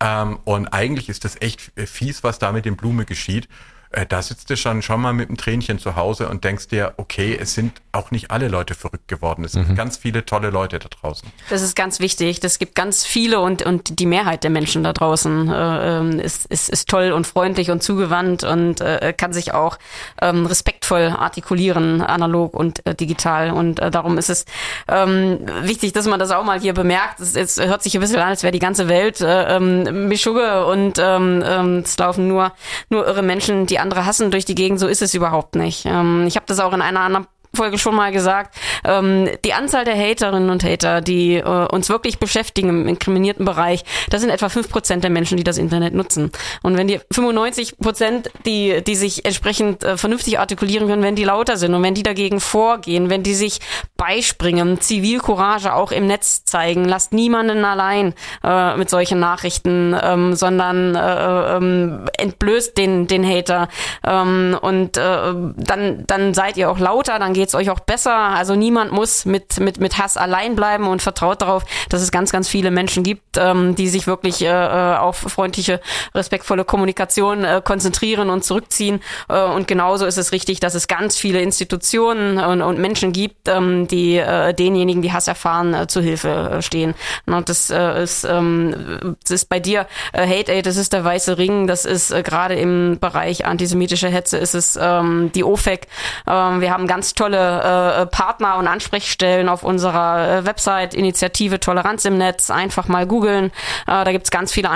Ähm, 0.00 0.38
und 0.44 0.68
eigentlich 0.68 1.08
ist 1.08 1.24
das 1.24 1.40
echt 1.40 1.72
fies, 1.76 2.24
was 2.24 2.38
da 2.38 2.52
mit 2.52 2.64
dem 2.64 2.76
Blume 2.76 3.04
geschieht 3.04 3.48
äh, 3.92 4.06
da 4.06 4.22
sitzt 4.22 4.50
du 4.50 4.56
schon, 4.56 4.82
schon 4.82 5.00
mal 5.00 5.12
mit 5.12 5.28
einem 5.28 5.36
Tränchen 5.36 5.78
zu 5.78 5.96
Hause 5.96 6.28
und 6.28 6.44
denkst 6.44 6.68
dir, 6.68 6.94
okay, 6.96 7.36
es 7.38 7.54
sind 7.54 7.80
auch 7.92 8.10
nicht 8.10 8.30
alle 8.30 8.48
Leute 8.48 8.74
verrückt 8.74 9.08
geworden. 9.08 9.44
Es 9.44 9.52
sind 9.52 9.68
mhm. 9.68 9.74
ganz 9.74 9.96
viele 9.96 10.24
tolle 10.24 10.50
Leute 10.50 10.78
da 10.78 10.88
draußen. 10.88 11.28
Das 11.50 11.62
ist 11.62 11.76
ganz 11.76 12.00
wichtig. 12.00 12.40
Das 12.40 12.58
gibt 12.58 12.74
ganz 12.74 13.04
viele 13.04 13.40
und, 13.40 13.62
und 13.62 13.98
die 13.98 14.06
Mehrheit 14.06 14.44
der 14.44 14.50
Menschen 14.50 14.82
da 14.82 14.92
draußen 14.92 15.50
äh, 15.50 15.98
ähm, 15.98 16.20
ist, 16.20 16.46
ist, 16.46 16.70
ist 16.70 16.88
toll 16.88 17.12
und 17.12 17.26
freundlich 17.26 17.70
und 17.70 17.82
zugewandt 17.82 18.44
und 18.44 18.80
äh, 18.80 19.12
kann 19.16 19.32
sich 19.32 19.52
auch 19.52 19.78
ähm, 20.22 20.46
respektvoll 20.46 21.14
artikulieren, 21.16 22.00
analog 22.00 22.54
und 22.54 22.84
äh, 22.86 22.94
digital. 22.94 23.50
Und 23.50 23.80
äh, 23.80 23.90
darum 23.90 24.16
ist 24.16 24.30
es 24.30 24.46
ähm, 24.88 25.40
wichtig, 25.62 25.92
dass 25.92 26.06
man 26.06 26.18
das 26.18 26.30
auch 26.30 26.44
mal 26.44 26.60
hier 26.60 26.72
bemerkt. 26.72 27.20
Es, 27.20 27.36
es 27.36 27.60
hört 27.60 27.82
sich 27.82 27.94
ein 27.94 28.00
bisschen 28.00 28.20
an, 28.20 28.28
als 28.28 28.42
wäre 28.42 28.52
die 28.52 28.58
ganze 28.58 28.88
Welt 28.88 29.20
äh, 29.20 29.56
ähm, 29.56 30.08
Mischugge 30.08 30.64
und 30.64 30.98
ähm, 30.98 31.42
ähm, 31.44 31.78
es 31.84 31.98
laufen 31.98 32.26
nur, 32.26 32.52
nur 32.88 33.06
irre 33.06 33.22
Menschen, 33.22 33.66
die 33.66 33.81
andere 33.82 34.06
hassen 34.06 34.30
durch 34.30 34.44
die 34.44 34.54
Gegend. 34.54 34.80
So 34.80 34.88
ist 34.88 35.02
es 35.02 35.14
überhaupt 35.14 35.56
nicht. 35.56 35.84
Ähm, 35.86 36.24
ich 36.26 36.36
habe 36.36 36.46
das 36.46 36.60
auch 36.60 36.72
in 36.72 36.82
einer 36.82 37.00
anderen 37.00 37.26
Folge 37.54 37.78
schon 37.78 37.94
mal 37.94 38.12
gesagt, 38.12 38.56
ähm, 38.84 39.28
die 39.44 39.52
Anzahl 39.52 39.84
der 39.84 39.96
Haterinnen 39.96 40.48
und 40.48 40.64
Hater, 40.64 41.02
die 41.02 41.36
äh, 41.36 41.42
uns 41.42 41.88
wirklich 41.88 42.18
beschäftigen 42.18 42.70
im 42.70 42.88
inkriminierten 42.88 43.44
Bereich, 43.44 43.84
das 44.08 44.22
sind 44.22 44.30
etwa 44.30 44.48
fünf 44.48 44.70
Prozent 44.70 45.04
der 45.04 45.10
Menschen, 45.10 45.36
die 45.36 45.44
das 45.44 45.58
Internet 45.58 45.92
nutzen. 45.94 46.30
Und 46.62 46.76
wenn 46.78 46.88
die 46.88 47.00
95 47.12 47.78
Prozent, 47.78 48.30
die, 48.46 48.82
die 48.82 48.94
sich 48.94 49.24
entsprechend 49.24 49.84
äh, 49.84 49.96
vernünftig 49.96 50.38
artikulieren 50.38 50.88
können, 50.88 51.02
wenn 51.02 51.14
die 51.14 51.24
lauter 51.24 51.56
sind 51.58 51.74
und 51.74 51.82
wenn 51.82 51.94
die 51.94 52.02
dagegen 52.02 52.40
vorgehen, 52.40 53.10
wenn 53.10 53.22
die 53.22 53.34
sich 53.34 53.60
beispringen, 53.98 54.80
Zivilcourage 54.80 55.74
auch 55.74 55.92
im 55.92 56.06
Netz 56.06 56.44
zeigen, 56.44 56.86
lasst 56.86 57.12
niemanden 57.12 57.64
allein 57.64 58.14
äh, 58.42 58.76
mit 58.76 58.88
solchen 58.88 59.20
Nachrichten, 59.20 59.94
ähm, 60.02 60.34
sondern 60.34 60.94
äh, 60.94 61.56
ähm, 61.56 62.06
entblößt 62.16 62.78
den, 62.78 63.06
den 63.06 63.28
Hater 63.28 63.68
ähm, 64.06 64.56
und 64.60 64.96
äh, 64.96 65.34
dann, 65.56 66.04
dann 66.06 66.34
seid 66.34 66.56
ihr 66.56 66.70
auch 66.70 66.78
lauter, 66.78 67.18
dann 67.18 67.34
geht 67.34 67.41
geht's 67.42 67.56
euch 67.56 67.70
auch 67.70 67.80
besser. 67.80 68.14
Also 68.14 68.54
niemand 68.54 68.92
muss 68.92 69.24
mit, 69.24 69.58
mit, 69.58 69.80
mit 69.80 69.98
Hass 69.98 70.16
allein 70.16 70.54
bleiben 70.54 70.86
und 70.86 71.02
vertraut 71.02 71.42
darauf, 71.42 71.64
dass 71.88 72.00
es 72.00 72.12
ganz, 72.12 72.30
ganz 72.30 72.48
viele 72.48 72.70
Menschen 72.70 73.02
gibt, 73.02 73.36
ähm, 73.36 73.74
die 73.74 73.88
sich 73.88 74.06
wirklich 74.06 74.42
äh, 74.42 74.46
äh, 74.46 74.96
auf 74.96 75.16
freundliche, 75.16 75.80
respektvolle 76.14 76.64
Kommunikation 76.64 77.44
äh, 77.44 77.60
konzentrieren 77.64 78.30
und 78.30 78.44
zurückziehen. 78.44 79.00
Äh, 79.28 79.42
und 79.42 79.66
genauso 79.66 80.06
ist 80.06 80.18
es 80.18 80.30
richtig, 80.30 80.60
dass 80.60 80.76
es 80.76 80.86
ganz 80.86 81.18
viele 81.18 81.40
Institutionen 81.40 82.38
und, 82.38 82.62
und 82.62 82.78
Menschen 82.78 83.12
gibt, 83.12 83.48
ähm, 83.48 83.88
die 83.88 84.18
äh, 84.18 84.54
denjenigen, 84.54 85.02
die 85.02 85.12
Hass 85.12 85.26
erfahren, 85.26 85.74
äh, 85.74 85.88
zu 85.88 86.00
Hilfe 86.00 86.28
äh, 86.28 86.62
stehen. 86.62 86.94
Und 87.26 87.48
das 87.48 87.70
äh, 87.70 88.04
ist, 88.04 88.22
ähm, 88.22 89.16
das 89.24 89.32
ist 89.32 89.48
bei 89.48 89.58
dir 89.58 89.88
äh, 90.12 90.28
Hate 90.28 90.52
Aid, 90.52 90.66
das 90.66 90.76
ist 90.76 90.92
der 90.92 91.02
weiße 91.02 91.38
Ring, 91.38 91.66
das 91.66 91.86
ist 91.86 92.12
äh, 92.12 92.22
gerade 92.22 92.54
im 92.54 92.98
Bereich 93.00 93.46
antisemitische 93.46 94.08
Hetze, 94.08 94.38
ist 94.38 94.54
es 94.54 94.78
ähm, 94.80 95.32
die 95.34 95.42
OFEC. 95.42 95.88
Ähm, 96.28 96.60
wir 96.60 96.70
haben 96.70 96.86
ganz 96.86 97.14
tolle 97.14 97.31
tolle 97.32 98.02
äh, 98.02 98.06
Partner 98.06 98.56
und 98.58 98.66
Ansprechstellen 98.66 99.48
auf 99.48 99.62
unserer 99.62 100.38
äh, 100.38 100.46
Website 100.46 100.94
Initiative 100.94 101.60
Toleranz 101.60 102.04
im 102.04 102.18
Netz. 102.18 102.50
Einfach 102.50 102.88
mal 102.88 103.06
googeln. 103.06 103.46
Äh, 103.86 104.04
da 104.04 104.12
gibt's 104.12 104.30
ganz 104.30 104.52
viele 104.52 104.70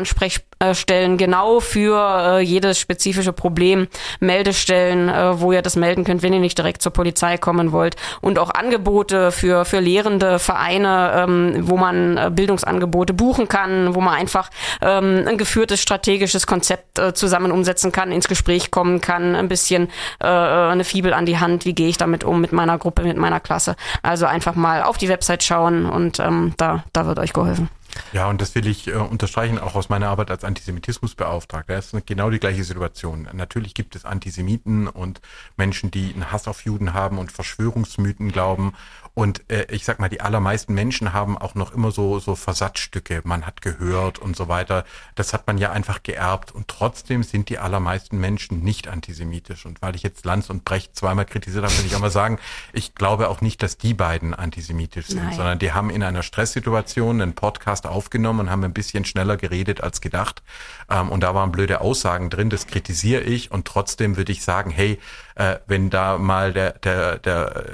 Ansprechstellen 0.59 1.17
genau 1.17 1.61
für 1.61 2.39
äh, 2.39 2.41
jedes 2.41 2.79
spezifische 2.79 3.33
Problem. 3.33 3.89
Meldestellen, 4.21 5.09
äh, 5.09 5.41
wo 5.41 5.53
ihr 5.53 5.63
das 5.63 5.77
melden 5.77 6.05
könnt, 6.05 6.23
wenn 6.23 6.33
ihr 6.33 6.41
nicht 6.41 6.57
direkt 6.57 6.83
zur 6.83 6.93
Polizei 6.93 7.37
kommen 7.37 7.73
wollt. 7.73 7.97
Und 8.21 8.39
auch 8.39 8.51
Angebote 8.51 9.33
für, 9.33 9.65
für 9.65 9.81
Lehrende, 9.81 10.39
Vereine, 10.39 11.13
ähm, 11.17 11.69
wo 11.69 11.77
man 11.77 12.17
äh, 12.17 12.31
Bildungsangebote 12.33 13.13
buchen 13.13 13.49
kann, 13.49 13.95
wo 13.95 14.01
man 14.01 14.15
einfach 14.15 14.51
ähm, 14.81 15.25
ein 15.27 15.39
geführtes 15.39 15.81
strategisches 15.81 16.47
Konzept 16.47 16.99
äh, 16.99 17.13
zusammen 17.15 17.53
umsetzen 17.53 17.93
kann, 17.93 18.13
ins 18.13 18.29
Gespräch 18.29 18.71
kommen 18.71 19.01
kann, 19.01 19.35
ein 19.35 19.49
bisschen 19.49 19.89
äh, 20.21 20.27
eine 20.27 20.85
Fibel 20.85 21.13
an 21.13 21.27
die 21.27 21.39
Hand, 21.39 21.65
wie 21.65 21.75
gehe 21.75 21.89
ich 21.89 21.99
damit 21.99 22.25
um 22.25 22.41
mit 22.41 22.53
meiner 22.53 22.79
Gruppe, 22.79 23.03
mit 23.03 23.17
meiner 23.17 23.41
Klasse. 23.41 23.77
Also 24.03 24.27
einfach 24.27 24.55
mal 24.55 24.83
auf 24.83 24.99
die 24.99 25.09
Website 25.09 25.43
schauen 25.43 25.87
und 25.87 26.19
ähm, 26.21 26.55
da, 26.57 26.85
da 26.93 27.07
wird 27.07 27.19
euch 27.19 27.33
geholfen. 27.33 27.69
Ja, 28.13 28.29
und 28.29 28.41
das 28.41 28.55
will 28.55 28.67
ich 28.67 28.89
äh, 28.89 28.93
unterstreichen, 28.93 29.59
auch 29.59 29.75
aus 29.75 29.89
meiner 29.89 30.09
Arbeit 30.09 30.31
als 30.31 30.45
Antisemitismusbeauftragter. 30.45 31.75
Das 31.75 31.93
ist 31.93 32.07
genau 32.07 32.31
die 32.31 32.39
gleiche 32.39 32.65
Situation. 32.65 33.29
Natürlich 33.33 33.75
gibt 33.75 33.97
es 33.97 34.05
Antisemiten 34.05 34.89
und 34.89 35.21
Menschen, 35.57 35.91
die 35.91 36.13
einen 36.13 36.33
Hass 36.33 36.49
auf 36.49 36.65
Juden 36.65 36.95
haben 36.95 37.19
und 37.19 37.33
Verschwörungsmythen 37.33 38.33
glauben 38.33 38.75
und 39.19 39.51
äh, 39.51 39.65
ich 39.71 39.87
sag 39.87 39.99
mal, 39.99 40.11
die 40.11 40.21
allermeisten 40.21 40.75
Menschen 40.75 41.15
haben 41.15 41.39
auch 41.39 41.55
noch 41.55 41.73
immer 41.73 41.91
so, 41.91 42.19
so 42.19 42.35
Versatzstücke. 42.35 43.23
Man 43.25 43.47
hat 43.47 43.63
gehört 43.63 44.19
und 44.19 44.37
so 44.37 44.49
weiter. 44.49 44.85
Das 45.15 45.33
hat 45.33 45.47
man 45.47 45.57
ja 45.57 45.73
einfach 45.73 46.03
geerbt. 46.03 46.53
Und 46.53 46.69
trotzdem 46.69 47.23
sind 47.23 47.49
die 47.49 47.59
allermeisten 47.59 48.19
Menschen 48.19 48.61
nicht 48.61 48.89
antisemitisch. 48.89 49.65
Und 49.65 49.81
weil 49.81 49.97
ich 49.97 50.03
jetzt 50.03 50.27
Lanz 50.27 50.51
und 50.51 50.67
Brecht 50.67 50.97
zweimal 50.97 51.25
kritisiert 51.25 51.65
habe, 51.65 51.79
will 51.79 51.87
ich 51.87 51.97
auch 51.97 52.01
mal 52.01 52.11
sagen, 52.11 52.39
ich 52.75 52.95
glaube 52.95 53.31
auch 53.31 53.41
nicht, 53.41 53.63
dass 53.63 53.79
die 53.79 53.95
beiden 53.95 54.35
antisemitisch 54.35 55.07
sind, 55.07 55.25
Nein. 55.25 55.35
sondern 55.35 55.59
die 55.59 55.73
haben 55.73 55.89
in 55.89 56.03
einer 56.03 56.23
Stresssituation 56.23 57.23
einen 57.23 57.33
Podcast 57.33 57.87
aufgenommen 57.87 58.41
und 58.41 58.51
haben 58.51 58.65
ein 58.65 58.75
bisschen 58.75 59.07
schneller 59.07 59.39
geredet 59.39 59.81
als 59.81 60.03
gedacht. 60.03 60.43
Ähm, 60.91 61.09
und 61.09 61.23
da 61.23 61.35
waren 61.35 61.53
blöde 61.53 61.81
Aussagen 61.81 62.29
drin, 62.29 62.51
das 62.51 62.67
kritisiere 62.67 63.23
ich. 63.23 63.51
Und 63.51 63.67
trotzdem 63.67 64.19
würde 64.19 64.33
ich 64.33 64.43
sagen, 64.43 64.71
hey, 64.71 64.99
äh, 65.37 65.59
wenn 65.67 65.91
da 65.91 66.19
mal 66.19 66.53
der, 66.53 66.73
der, 66.73 67.19
der 67.19 67.65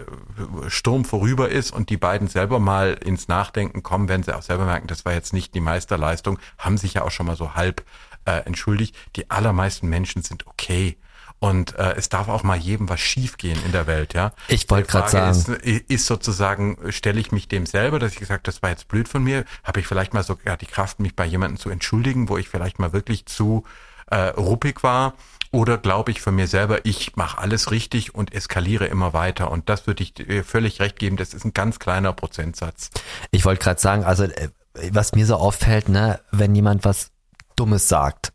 Sturm 0.68 1.04
vorüber 1.04 1.48
ist 1.48 1.72
und 1.72 1.90
die 1.90 1.96
beiden 1.96 2.28
selber 2.28 2.58
mal 2.58 2.94
ins 2.94 3.28
Nachdenken 3.28 3.82
kommen, 3.82 4.08
werden 4.08 4.24
sie 4.24 4.36
auch 4.36 4.42
selber 4.42 4.64
merken, 4.64 4.88
das 4.88 5.04
war 5.04 5.14
jetzt 5.14 5.32
nicht 5.32 5.54
die 5.54 5.60
Meisterleistung, 5.60 6.38
haben 6.58 6.76
sich 6.76 6.94
ja 6.94 7.02
auch 7.02 7.12
schon 7.12 7.26
mal 7.26 7.36
so 7.36 7.54
halb 7.54 7.84
äh, 8.24 8.44
entschuldigt. 8.44 8.96
Die 9.16 9.30
allermeisten 9.30 9.88
Menschen 9.88 10.22
sind 10.22 10.46
okay. 10.46 10.96
Und 11.38 11.76
äh, 11.76 11.94
es 11.96 12.08
darf 12.08 12.28
auch 12.28 12.44
mal 12.44 12.56
jedem 12.56 12.88
was 12.88 13.00
schiefgehen 13.00 13.58
in 13.64 13.72
der 13.72 13.88
Welt, 13.88 14.14
ja. 14.14 14.32
Ich 14.46 14.70
wollte 14.70 14.88
gerade 14.88 15.10
sagen. 15.10 15.56
Ist, 15.62 15.90
ist 15.90 16.06
sozusagen, 16.06 16.78
stelle 16.90 17.18
ich 17.18 17.32
mich 17.32 17.48
dem 17.48 17.66
selber, 17.66 17.98
dass 17.98 18.12
ich 18.12 18.18
gesagt, 18.18 18.46
das 18.46 18.62
war 18.62 18.70
jetzt 18.70 18.86
blöd 18.86 19.08
von 19.08 19.24
mir, 19.24 19.44
habe 19.64 19.80
ich 19.80 19.86
vielleicht 19.86 20.14
mal 20.14 20.22
sogar 20.22 20.56
die 20.56 20.66
Kraft, 20.66 21.00
mich 21.00 21.16
bei 21.16 21.24
jemandem 21.24 21.58
zu 21.58 21.68
entschuldigen, 21.68 22.28
wo 22.28 22.38
ich 22.38 22.48
vielleicht 22.48 22.78
mal 22.78 22.92
wirklich 22.92 23.26
zu 23.26 23.64
äh, 24.12 24.28
ruppig 24.38 24.82
war 24.82 25.14
oder 25.50 25.78
glaube 25.78 26.10
ich 26.10 26.20
von 26.20 26.34
mir 26.34 26.46
selber, 26.46 26.84
ich 26.84 27.16
mache 27.16 27.38
alles 27.38 27.70
richtig 27.70 28.14
und 28.14 28.32
eskaliere 28.34 28.86
immer 28.86 29.12
weiter? 29.12 29.50
Und 29.50 29.68
das 29.68 29.86
würde 29.86 30.02
ich 30.02 30.14
dir 30.14 30.44
völlig 30.44 30.80
recht 30.80 30.98
geben, 30.98 31.16
das 31.16 31.34
ist 31.34 31.44
ein 31.44 31.52
ganz 31.54 31.78
kleiner 31.78 32.12
Prozentsatz. 32.12 32.90
Ich 33.30 33.44
wollte 33.44 33.62
gerade 33.62 33.80
sagen, 33.80 34.04
also 34.04 34.24
äh, 34.24 34.48
was 34.90 35.12
mir 35.12 35.26
so 35.26 35.36
auffällt, 35.36 35.88
ne, 35.88 36.20
wenn 36.30 36.54
jemand 36.54 36.84
was 36.84 37.10
Dummes 37.56 37.88
sagt, 37.88 38.32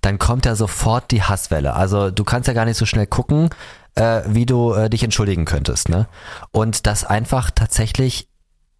dann 0.00 0.18
kommt 0.18 0.46
ja 0.46 0.54
sofort 0.54 1.10
die 1.10 1.22
Hasswelle. 1.22 1.74
Also 1.74 2.10
du 2.10 2.24
kannst 2.24 2.48
ja 2.48 2.54
gar 2.54 2.64
nicht 2.64 2.76
so 2.76 2.86
schnell 2.86 3.06
gucken, 3.06 3.50
äh, 3.94 4.22
wie 4.26 4.46
du 4.46 4.72
äh, 4.72 4.90
dich 4.90 5.02
entschuldigen 5.02 5.44
könntest, 5.44 5.88
ne? 5.88 6.08
Und 6.50 6.86
das 6.86 7.04
einfach 7.04 7.50
tatsächlich, 7.50 8.28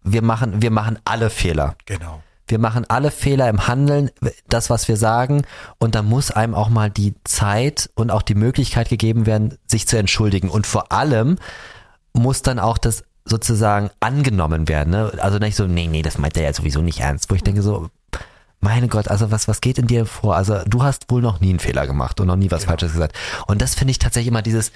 wir 0.03 0.21
machen, 0.21 0.61
wir 0.61 0.71
machen 0.71 0.99
alle 1.05 1.29
Fehler. 1.29 1.75
Genau. 1.85 2.21
Wir 2.47 2.59
machen 2.59 2.85
alle 2.87 3.11
Fehler 3.11 3.49
im 3.49 3.67
Handeln, 3.67 4.11
das, 4.47 4.69
was 4.69 4.87
wir 4.87 4.97
sagen. 4.97 5.43
Und 5.79 5.95
da 5.95 6.01
muss 6.03 6.31
einem 6.31 6.53
auch 6.53 6.69
mal 6.69 6.89
die 6.89 7.15
Zeit 7.23 7.89
und 7.95 8.11
auch 8.11 8.21
die 8.21 8.35
Möglichkeit 8.35 8.89
gegeben 8.89 9.25
werden, 9.25 9.57
sich 9.67 9.87
zu 9.87 9.97
entschuldigen. 9.97 10.49
Und 10.49 10.67
vor 10.67 10.91
allem 10.91 11.37
muss 12.13 12.41
dann 12.41 12.59
auch 12.59 12.77
das 12.77 13.03
sozusagen 13.25 13.89
angenommen 13.99 14.67
werden. 14.67 14.91
Ne? 14.91 15.11
Also 15.17 15.39
nicht 15.39 15.55
so, 15.55 15.65
nee, 15.65 15.87
nee, 15.87 16.03
das 16.03 16.17
meint 16.17 16.37
er 16.37 16.43
ja 16.43 16.53
sowieso 16.53 16.81
nicht 16.81 16.99
ernst. 16.99 17.31
Wo 17.31 17.35
ich 17.35 17.43
denke 17.43 17.63
so, 17.63 17.89
meine 18.59 18.87
Gott, 18.87 19.07
also 19.07 19.31
was, 19.31 19.47
was 19.47 19.61
geht 19.61 19.79
in 19.79 19.87
dir 19.87 20.05
vor? 20.05 20.35
Also 20.35 20.59
du 20.65 20.83
hast 20.83 21.09
wohl 21.09 21.21
noch 21.21 21.39
nie 21.39 21.49
einen 21.49 21.59
Fehler 21.59 21.87
gemacht 21.87 22.19
und 22.19 22.27
noch 22.27 22.35
nie 22.35 22.51
was 22.51 22.63
ja. 22.63 22.69
Falsches 22.69 22.93
gesagt. 22.93 23.15
Und 23.47 23.61
das 23.61 23.75
finde 23.75 23.91
ich 23.91 23.99
tatsächlich 23.99 24.29
immer 24.29 24.41
dieses, 24.43 24.71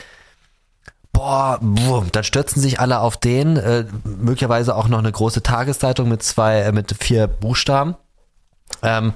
boah, 1.20 1.60
boah, 1.62 2.06
dann 2.12 2.24
stürzen 2.24 2.62
sich 2.62 2.80
alle 2.80 3.00
auf 3.00 3.18
den, 3.18 3.58
äh, 3.58 3.84
möglicherweise 4.06 4.74
auch 4.74 4.88
noch 4.88 5.00
eine 5.00 5.12
große 5.12 5.44
Tageszeitung 5.44 6.08
mit 6.08 6.24
zwei, 6.24 6.62
äh, 6.62 6.72
mit 6.72 6.96
vier 6.98 7.28
Buchstaben. 7.28 7.96
Ähm, 8.82 9.14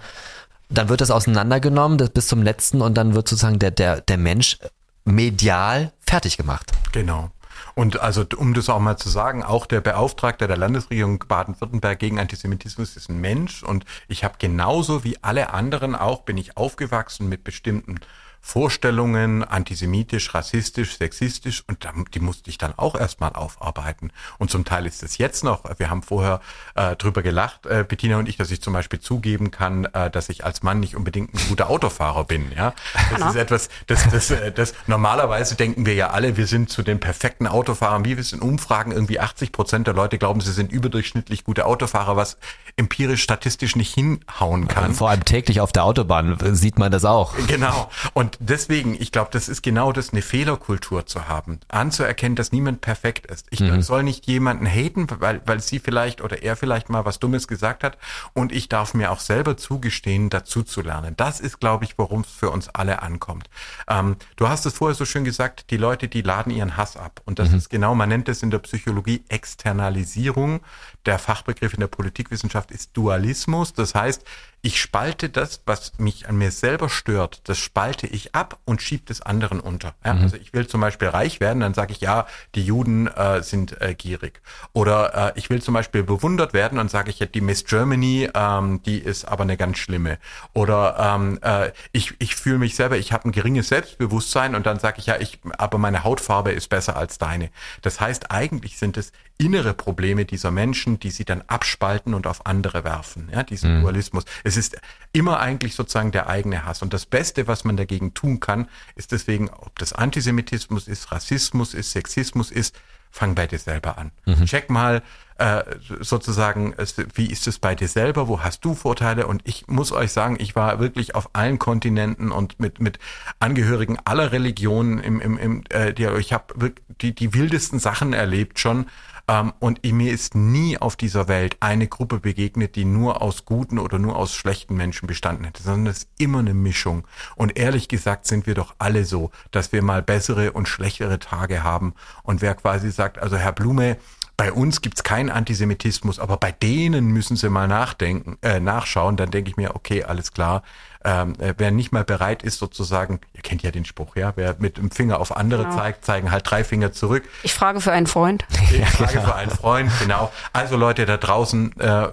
dann 0.69 0.89
wird 0.89 0.99
das 0.99 1.11
auseinandergenommen 1.11 1.97
das 1.97 2.09
bis 2.09 2.27
zum 2.27 2.41
letzten 2.41 2.81
und 2.81 2.95
dann 2.95 3.15
wird 3.15 3.29
sozusagen 3.29 3.57
der, 3.57 3.71
der, 3.71 4.01
der 4.01 4.17
Mensch 4.17 4.59
medial 5.05 5.93
fertig 6.01 6.35
gemacht. 6.35 6.71
Genau. 6.91 7.31
Und 7.73 8.01
also, 8.01 8.25
um 8.35 8.53
das 8.53 8.69
auch 8.69 8.79
mal 8.79 8.97
zu 8.97 9.07
sagen, 9.07 9.41
auch 9.41 9.65
der 9.65 9.79
Beauftragte 9.79 10.47
der 10.47 10.57
Landesregierung 10.57 11.23
Baden-Württemberg 11.25 11.99
gegen 11.99 12.19
Antisemitismus 12.19 12.97
ist 12.97 13.09
ein 13.09 13.21
Mensch 13.21 13.63
und 13.63 13.85
ich 14.09 14.25
habe 14.25 14.35
genauso 14.39 15.05
wie 15.05 15.17
alle 15.23 15.53
anderen 15.53 15.95
auch, 15.95 16.23
bin 16.23 16.37
ich 16.37 16.57
aufgewachsen 16.57 17.29
mit 17.29 17.45
bestimmten 17.45 17.99
Vorstellungen, 18.45 19.41
antisemitisch, 19.43 20.35
rassistisch, 20.35 20.97
sexistisch 20.97 21.63
und 21.65 21.87
die 22.13 22.19
musste 22.19 22.49
ich 22.49 22.57
dann 22.57 22.73
auch 22.77 22.93
erstmal 22.93 23.31
aufarbeiten. 23.31 24.11
Und 24.37 24.51
zum 24.51 24.65
Teil 24.65 24.85
ist 24.85 25.01
es 25.01 25.17
jetzt 25.17 25.45
noch, 25.45 25.63
wir 25.79 25.89
haben 25.89 26.03
vorher 26.03 26.41
äh, 26.75 26.97
drüber 26.97 27.23
gelacht, 27.23 27.65
äh, 27.65 27.85
Bettina 27.87 28.17
und 28.17 28.27
ich, 28.27 28.35
dass 28.35 28.51
ich 28.51 28.61
zum 28.61 28.73
Beispiel 28.73 28.99
zugeben 28.99 29.49
kann, 29.49 29.85
äh, 29.85 30.11
dass 30.11 30.27
ich 30.27 30.43
als 30.43 30.61
Mann 30.61 30.81
nicht 30.81 30.97
unbedingt 30.97 31.33
ein 31.33 31.39
guter 31.47 31.69
Autofahrer 31.69 32.25
bin. 32.25 32.51
Ja, 32.55 32.73
Das 33.11 33.21
Anna. 33.21 33.29
ist 33.29 33.37
etwas, 33.37 33.69
das, 33.87 34.09
das, 34.11 34.29
äh, 34.29 34.51
das 34.51 34.73
normalerweise 34.87 35.55
denken 35.55 35.85
wir 35.85 35.93
ja 35.93 36.09
alle, 36.09 36.35
wir 36.35 36.45
sind 36.45 36.69
zu 36.69 36.83
den 36.83 36.99
perfekten 36.99 37.47
Autofahrern. 37.47 38.03
Wie 38.03 38.17
wir 38.17 38.21
es 38.21 38.33
in 38.33 38.41
Umfragen 38.41 38.91
irgendwie 38.91 39.21
80 39.21 39.53
Prozent 39.53 39.87
der 39.87 39.93
Leute 39.93 40.17
glauben, 40.17 40.41
sie 40.41 40.51
sind 40.51 40.69
überdurchschnittlich 40.69 41.45
gute 41.45 41.65
Autofahrer, 41.65 42.17
was 42.17 42.37
empirisch 42.75 43.23
statistisch 43.23 43.77
nicht 43.77 43.93
hinhauen 43.93 44.67
kann. 44.67 44.93
Vor 44.93 45.09
allem 45.09 45.23
täglich 45.23 45.61
auf 45.61 45.71
der 45.71 45.85
Autobahn 45.85 46.37
sieht 46.55 46.77
man 46.77 46.91
das 46.91 47.05
auch. 47.05 47.33
Genau. 47.47 47.89
Und 48.13 48.32
deswegen, 48.39 48.95
ich 48.99 49.11
glaube, 49.11 49.29
das 49.31 49.49
ist 49.49 49.61
genau 49.61 49.91
das, 49.91 50.11
eine 50.11 50.21
Fehlerkultur 50.21 51.05
zu 51.05 51.27
haben, 51.27 51.59
anzuerkennen, 51.67 52.35
dass 52.35 52.51
niemand 52.51 52.81
perfekt 52.81 53.25
ist. 53.25 53.47
Ich 53.49 53.59
mhm. 53.59 53.81
soll 53.81 54.03
nicht 54.03 54.27
jemanden 54.27 54.65
haten, 54.65 55.07
weil, 55.19 55.41
weil 55.45 55.59
sie 55.59 55.79
vielleicht 55.79 56.21
oder 56.21 56.43
er 56.43 56.55
vielleicht 56.55 56.89
mal 56.89 57.05
was 57.05 57.19
Dummes 57.19 57.47
gesagt 57.47 57.83
hat 57.83 57.97
und 58.33 58.51
ich 58.51 58.69
darf 58.69 58.93
mir 58.93 59.11
auch 59.11 59.19
selber 59.19 59.57
zugestehen, 59.57 60.29
dazu 60.29 60.63
zu 60.63 60.81
lernen. 60.81 61.15
Das 61.17 61.39
ist, 61.39 61.59
glaube 61.59 61.85
ich, 61.85 61.97
worum 61.97 62.21
es 62.21 62.31
für 62.31 62.49
uns 62.49 62.69
alle 62.69 63.01
ankommt. 63.01 63.49
Ähm, 63.87 64.17
du 64.35 64.47
hast 64.47 64.65
es 64.65 64.73
vorher 64.73 64.95
so 64.95 65.05
schön 65.05 65.23
gesagt, 65.23 65.69
die 65.71 65.77
Leute, 65.77 66.07
die 66.07 66.21
laden 66.21 66.51
ihren 66.51 66.77
Hass 66.77 66.97
ab. 66.97 67.21
Und 67.25 67.39
das 67.39 67.51
mhm. 67.51 67.57
ist 67.57 67.69
genau, 67.69 67.95
man 67.95 68.09
nennt 68.09 68.29
es 68.29 68.43
in 68.43 68.51
der 68.51 68.59
Psychologie 68.59 69.23
Externalisierung. 69.29 70.61
Der 71.05 71.19
Fachbegriff 71.19 71.73
in 71.73 71.79
der 71.79 71.87
Politikwissenschaft 71.87 72.71
ist 72.71 72.95
Dualismus. 72.95 73.73
Das 73.73 73.95
heißt, 73.95 74.23
ich 74.65 74.79
spalte 74.79 75.29
das, 75.29 75.61
was 75.65 75.99
mich 75.99 76.29
an 76.29 76.37
mir 76.37 76.49
selber 76.49 76.87
stört, 76.87 77.41
das 77.49 77.57
spalte 77.57 78.07
ich 78.07 78.33
ab 78.33 78.59
und 78.63 78.81
schiebe 78.81 79.03
das 79.05 79.21
anderen 79.21 79.59
unter. 79.59 79.93
Ja, 80.05 80.13
mhm. 80.13 80.21
Also 80.21 80.37
ich 80.37 80.53
will 80.53 80.67
zum 80.67 80.79
Beispiel 80.79 81.09
reich 81.09 81.41
werden, 81.41 81.59
dann 81.59 81.73
sage 81.73 81.91
ich, 81.91 81.99
ja, 81.99 82.25
die 82.55 82.63
Juden 82.63 83.07
äh, 83.07 83.43
sind 83.43 83.81
äh, 83.81 83.93
gierig. 83.93 84.41
Oder 84.71 85.33
äh, 85.35 85.37
ich 85.37 85.49
will 85.49 85.61
zum 85.61 85.73
Beispiel 85.73 86.03
bewundert 86.03 86.53
werden 86.53 86.79
und 86.79 86.89
sage 86.89 87.09
ich, 87.09 87.19
ja, 87.19 87.25
die 87.25 87.41
Miss 87.41 87.65
Germany, 87.65 88.29
ähm, 88.33 88.81
die 88.83 88.99
ist 88.99 89.25
aber 89.25 89.43
eine 89.43 89.57
ganz 89.57 89.79
schlimme. 89.79 90.17
Oder 90.53 90.95
ähm, 90.97 91.39
äh, 91.41 91.71
ich, 91.91 92.13
ich 92.19 92.37
fühle 92.37 92.57
mich 92.57 92.77
selber, 92.77 92.97
ich 92.97 93.11
habe 93.11 93.27
ein 93.27 93.33
geringes 93.33 93.67
Selbstbewusstsein 93.67 94.55
und 94.55 94.65
dann 94.65 94.79
sage 94.79 94.99
ich, 94.99 95.07
ja, 95.07 95.19
ich, 95.19 95.39
aber 95.57 95.77
meine 95.77 96.05
Hautfarbe 96.05 96.53
ist 96.53 96.69
besser 96.69 96.95
als 96.95 97.17
deine. 97.17 97.49
Das 97.81 97.99
heißt, 97.99 98.31
eigentlich 98.31 98.77
sind 98.77 98.95
es 98.95 99.11
innere 99.37 99.73
Probleme 99.73 100.25
dieser 100.25 100.51
Menschen, 100.51 100.99
die 100.99 101.11
sie 101.11 101.25
dann 101.25 101.43
abspalten 101.47 102.13
und 102.13 102.27
auf 102.27 102.45
andere 102.45 102.83
werfen. 102.83 103.29
Ja, 103.33 103.43
diesen 103.43 103.77
mhm. 103.77 103.81
Dualismus. 103.81 104.23
Es 104.43 104.52
ist 104.57 104.77
immer 105.11 105.39
eigentlich 105.39 105.75
sozusagen 105.75 106.11
der 106.11 106.27
eigene 106.27 106.65
Hass. 106.65 106.81
Und 106.81 106.93
das 106.93 107.05
Beste, 107.05 107.47
was 107.47 107.63
man 107.63 107.77
dagegen 107.77 108.13
tun 108.13 108.39
kann, 108.39 108.67
ist 108.95 109.11
deswegen, 109.11 109.49
ob 109.49 109.77
das 109.79 109.93
Antisemitismus 109.93 110.87
ist, 110.87 111.11
Rassismus 111.11 111.73
ist, 111.73 111.91
Sexismus 111.91 112.51
ist, 112.51 112.75
fang 113.13 113.35
bei 113.35 113.45
dir 113.45 113.59
selber 113.59 113.99
an. 113.99 114.11
Mhm. 114.25 114.45
Check 114.45 114.71
mal 114.71 115.03
äh, 115.37 115.63
sozusagen, 115.99 116.73
wie 117.13 117.27
ist 117.27 117.47
es 117.47 117.59
bei 117.59 117.75
dir 117.75 117.87
selber, 117.87 118.27
wo 118.27 118.41
hast 118.41 118.65
du 118.65 118.73
Vorteile? 118.73 119.27
Und 119.27 119.41
ich 119.45 119.67
muss 119.67 119.91
euch 119.91 120.11
sagen, 120.11 120.37
ich 120.39 120.55
war 120.55 120.79
wirklich 120.79 121.13
auf 121.13 121.29
allen 121.33 121.59
Kontinenten 121.59 122.31
und 122.31 122.59
mit 122.59 122.79
mit 122.79 122.97
Angehörigen 123.39 123.97
aller 124.03 124.31
Religionen 124.31 124.99
im 124.99 125.19
im, 125.19 125.37
im 125.37 125.63
äh, 125.69 125.93
die, 125.93 126.05
ich 126.05 126.33
habe 126.33 126.73
die 127.01 127.13
die 127.13 127.33
wildesten 127.33 127.79
Sachen 127.79 128.13
erlebt 128.13 128.59
schon 128.59 128.87
ähm, 129.27 129.53
und 129.59 129.83
mir 129.83 130.11
ist 130.11 130.35
nie 130.35 130.77
auf 130.77 130.95
dieser 130.95 131.27
Welt 131.27 131.57
eine 131.61 131.87
Gruppe 131.87 132.19
begegnet, 132.19 132.75
die 132.75 132.85
nur 132.85 133.21
aus 133.21 133.45
guten 133.45 133.79
oder 133.79 133.99
nur 133.99 134.17
aus 134.17 134.35
schlechten 134.35 134.75
Menschen 134.75 135.07
bestanden 135.07 135.45
hätte, 135.45 135.63
sondern 135.63 135.87
es 135.87 135.99
ist 135.99 136.09
immer 136.17 136.39
eine 136.39 136.53
Mischung. 136.53 137.07
Und 137.35 137.57
ehrlich 137.57 137.87
gesagt 137.87 138.27
sind 138.27 138.47
wir 138.47 138.55
doch 138.55 138.75
alle 138.79 139.05
so, 139.05 139.31
dass 139.51 139.71
wir 139.71 139.81
mal 139.81 140.01
bessere 140.01 140.51
und 140.51 140.67
schlechtere 140.67 141.19
Tage 141.19 141.63
haben. 141.63 141.93
Und 142.23 142.41
wer 142.41 142.55
quasi 142.55 142.91
sagt, 142.91 143.17
also 143.17 143.37
Herr 143.37 143.53
Blume, 143.53 143.97
bei 144.35 144.51
uns 144.51 144.81
gibt's 144.81 145.03
keinen 145.03 145.29
Antisemitismus, 145.29 146.19
aber 146.19 146.37
bei 146.37 146.51
denen 146.51 147.05
müssen 147.07 147.37
Sie 147.37 147.49
mal 147.49 147.67
nachdenken, 147.67 148.37
äh, 148.41 148.59
nachschauen, 148.59 149.15
dann 149.15 149.29
denke 149.29 149.51
ich 149.51 149.57
mir, 149.57 149.75
okay, 149.75 150.03
alles 150.03 150.33
klar, 150.33 150.63
ähm, 151.05 151.35
äh, 151.39 151.53
wer 151.57 151.71
nicht 151.71 151.91
mal 151.91 152.03
bereit 152.03 152.43
ist, 152.43 152.59
sozusagen, 152.59 153.19
ihr 153.33 153.41
kennt 153.41 153.63
ja 153.63 153.71
den 153.71 153.85
Spruch, 153.85 154.15
ja, 154.15 154.33
wer 154.35 154.55
mit 154.59 154.77
dem 154.77 154.91
Finger 154.91 155.19
auf 155.19 155.35
andere 155.35 155.63
genau. 155.63 155.75
zeigt, 155.75 156.05
zeigen 156.05 156.31
halt 156.31 156.49
drei 156.49 156.63
Finger 156.63 156.91
zurück. 156.91 157.23
Ich 157.43 157.53
frage 157.53 157.81
für 157.81 157.91
einen 157.91 158.07
Freund. 158.07 158.45
Ich 158.73 158.89
frage 158.89 159.13
genau. 159.13 159.25
für 159.25 159.35
einen 159.35 159.51
Freund, 159.51 159.91
genau. 159.99 160.31
Also 160.51 160.77
Leute 160.77 161.05
da 161.05 161.17
draußen, 161.17 161.79
äh, 161.79 162.07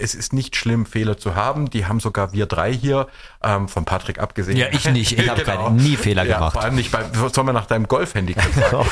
es 0.00 0.16
ist 0.16 0.32
nicht 0.32 0.56
schlimm, 0.56 0.84
Fehler 0.84 1.16
zu 1.16 1.36
haben. 1.36 1.70
Die 1.70 1.86
haben 1.86 2.00
sogar 2.00 2.32
wir 2.32 2.46
drei 2.46 2.72
hier, 2.72 3.06
ähm, 3.46 3.68
von 3.68 3.84
Patrick 3.84 4.18
abgesehen. 4.18 4.56
Ja, 4.56 4.66
ich 4.72 4.90
nicht. 4.90 5.18
Ich 5.18 5.28
habe 5.28 5.44
genau. 5.44 5.70
nie 5.70 5.96
Fehler 5.96 6.24
ja, 6.24 6.36
gemacht. 6.36 6.54
Vor 6.54 6.62
allem 6.62 6.74
nicht 6.74 6.90
beim, 6.90 7.04
soll 7.32 7.44
man 7.44 7.54
nach 7.54 7.66
deinem 7.66 7.86
Golfhandicap 7.86 8.44
oh, 8.72 8.84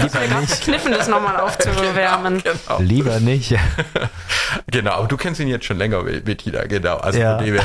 Lieber 0.00 0.40
nicht. 0.40 0.62
Kniffen, 0.62 0.92
das 0.92 1.08
nochmal 1.08 1.40
aufzuwärmen. 1.40 2.42
Genau, 2.42 2.56
genau. 2.68 2.80
Lieber 2.80 3.20
nicht. 3.20 3.56
genau, 4.70 4.92
aber 4.92 5.08
du 5.08 5.16
kennst 5.16 5.40
ihn 5.40 5.48
jetzt 5.48 5.64
schon 5.64 5.78
länger, 5.78 6.02
Bettina, 6.02 6.64
genau. 6.64 6.98
Also 6.98 7.18
ja. 7.18 7.36
von 7.36 7.44
dem 7.44 7.54
her, 7.54 7.64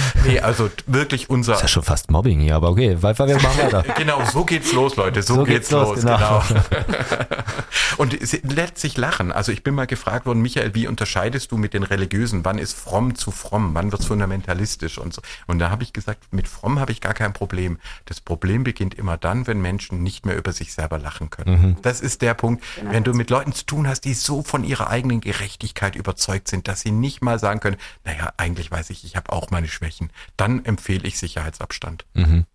nee, 0.25 0.39
also 0.39 0.69
wirklich 0.87 1.29
unser. 1.29 1.53
Das 1.53 1.59
ist 1.59 1.63
ja 1.63 1.67
schon 1.69 1.83
fast 1.83 2.11
Mobbing 2.11 2.39
hier, 2.39 2.55
aber 2.55 2.69
okay, 2.69 2.97
weil 3.01 3.17
wir 3.17 3.35
machen 3.35 3.63
weiter. 3.63 3.83
genau, 3.97 4.23
so 4.25 4.45
geht's 4.45 4.73
los, 4.73 4.95
Leute. 4.95 5.21
So, 5.21 5.35
so 5.35 5.43
geht's, 5.43 5.69
geht's, 5.69 5.71
los, 5.71 5.99
genau. 6.01 6.43
genau. 6.47 6.61
Und 7.97 8.17
letztlich 8.43 8.97
lachen. 8.97 9.31
Also 9.31 9.51
ich 9.51 9.63
bin 9.63 9.75
mal 9.75 9.85
gefragt 9.85 10.25
worden, 10.25 10.41
Michael, 10.41 10.73
wie 10.73 10.87
unterscheidest 10.87 11.51
du 11.51 11.57
mit 11.57 11.73
den 11.73 11.83
Religiösen? 11.83 12.45
Wann 12.45 12.57
ist 12.57 12.73
fromm 12.73 13.15
zu 13.15 13.31
fromm? 13.31 13.71
Wann 13.73 13.91
wird's 13.91 14.05
fundamentalistisch 14.05 14.97
und 14.97 15.13
so? 15.13 15.21
Und 15.47 15.59
da 15.59 15.69
habe 15.69 15.83
ich 15.83 15.93
gesagt, 15.93 16.33
mit 16.33 16.47
fromm 16.47 16.79
habe 16.79 16.91
ich 16.91 17.01
gar 17.01 17.13
kein 17.13 17.33
Problem. 17.33 17.79
Das 18.05 18.21
Problem 18.21 18.63
beginnt 18.63 18.95
immer 18.95 19.17
dann, 19.17 19.47
wenn 19.47 19.61
Menschen 19.61 20.03
nicht 20.03 20.25
mehr 20.25 20.37
über 20.37 20.51
sich 20.51 20.73
selber 20.73 20.97
lachen 20.97 21.29
können. 21.29 21.61
Mhm. 21.61 21.75
Das 21.81 22.01
ist 22.01 22.21
der 22.21 22.33
Punkt, 22.33 22.63
genau. 22.75 22.91
wenn 22.91 23.03
du 23.03 23.13
mit 23.13 23.29
Leuten 23.29 23.53
zu 23.53 23.65
tun 23.65 23.87
hast, 23.87 24.01
die 24.05 24.13
so 24.13 24.41
von 24.41 24.63
ihrer 24.63 24.89
eigenen 24.89 25.21
Gerechtigkeit 25.21 25.95
überzeugt 25.95 26.47
sind, 26.47 26.67
dass 26.67 26.81
sie 26.81 26.91
nicht 26.91 27.21
mal 27.21 27.39
sagen 27.39 27.59
können, 27.59 27.77
naja, 28.03 28.33
eigentlich 28.37 28.71
weiß 28.71 28.89
ich, 28.89 29.03
ich 29.03 29.15
habe 29.15 29.31
auch 29.31 29.51
meine 29.51 29.67
Schwächen. 29.67 30.10
Dann 30.37 30.65
empfehle 30.65 31.07
ich 31.07 31.17
Sicherheitsabstand. 31.17 32.05
Mhm. 32.13 32.45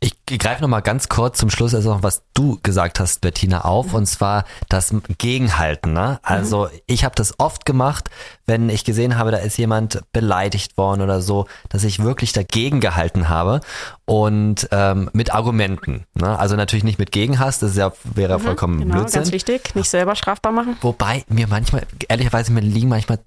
Ich 0.00 0.14
greife 0.26 0.62
noch 0.62 0.68
mal 0.68 0.80
ganz 0.80 1.08
kurz 1.08 1.38
zum 1.38 1.50
Schluss 1.50 1.74
also 1.74 1.94
noch, 1.94 2.02
was 2.02 2.22
du 2.34 2.58
gesagt 2.62 3.00
hast, 3.00 3.20
Bettina, 3.20 3.62
auf, 3.62 3.88
mhm. 3.88 3.94
und 3.94 4.06
zwar 4.06 4.44
das 4.68 4.94
Gegenhalten. 5.18 5.92
Ne? 5.92 6.18
Also 6.22 6.64
mhm. 6.64 6.80
ich 6.86 7.04
habe 7.04 7.14
das 7.14 7.38
oft 7.38 7.64
gemacht, 7.64 8.10
wenn 8.46 8.68
ich 8.68 8.84
gesehen 8.84 9.16
habe, 9.16 9.30
da 9.30 9.38
ist 9.38 9.56
jemand 9.56 10.02
beleidigt 10.12 10.76
worden 10.76 11.00
oder 11.00 11.20
so, 11.20 11.46
dass 11.68 11.84
ich 11.84 12.02
wirklich 12.02 12.32
dagegen 12.32 12.80
gehalten 12.80 13.28
habe 13.28 13.60
und 14.04 14.68
ähm, 14.70 15.10
mit 15.12 15.34
Argumenten. 15.34 16.04
Ne? 16.14 16.38
Also 16.38 16.56
natürlich 16.56 16.84
nicht 16.84 16.98
mit 16.98 17.12
Gegenhass, 17.12 17.58
das 17.58 17.76
ja, 17.76 17.92
wäre 18.04 18.38
mhm, 18.38 18.42
vollkommen 18.42 18.80
genau, 18.80 18.96
Blödsinn. 18.96 19.22
Ganz 19.22 19.32
wichtig, 19.32 19.74
nicht 19.74 19.88
selber 19.88 20.16
strafbar 20.16 20.52
machen. 20.52 20.76
Wobei 20.82 21.24
mir 21.28 21.48
manchmal, 21.48 21.86
ehrlicherweise 22.08 22.52
mir 22.52 22.60
liegen 22.60 22.88
manchmal 22.88 23.18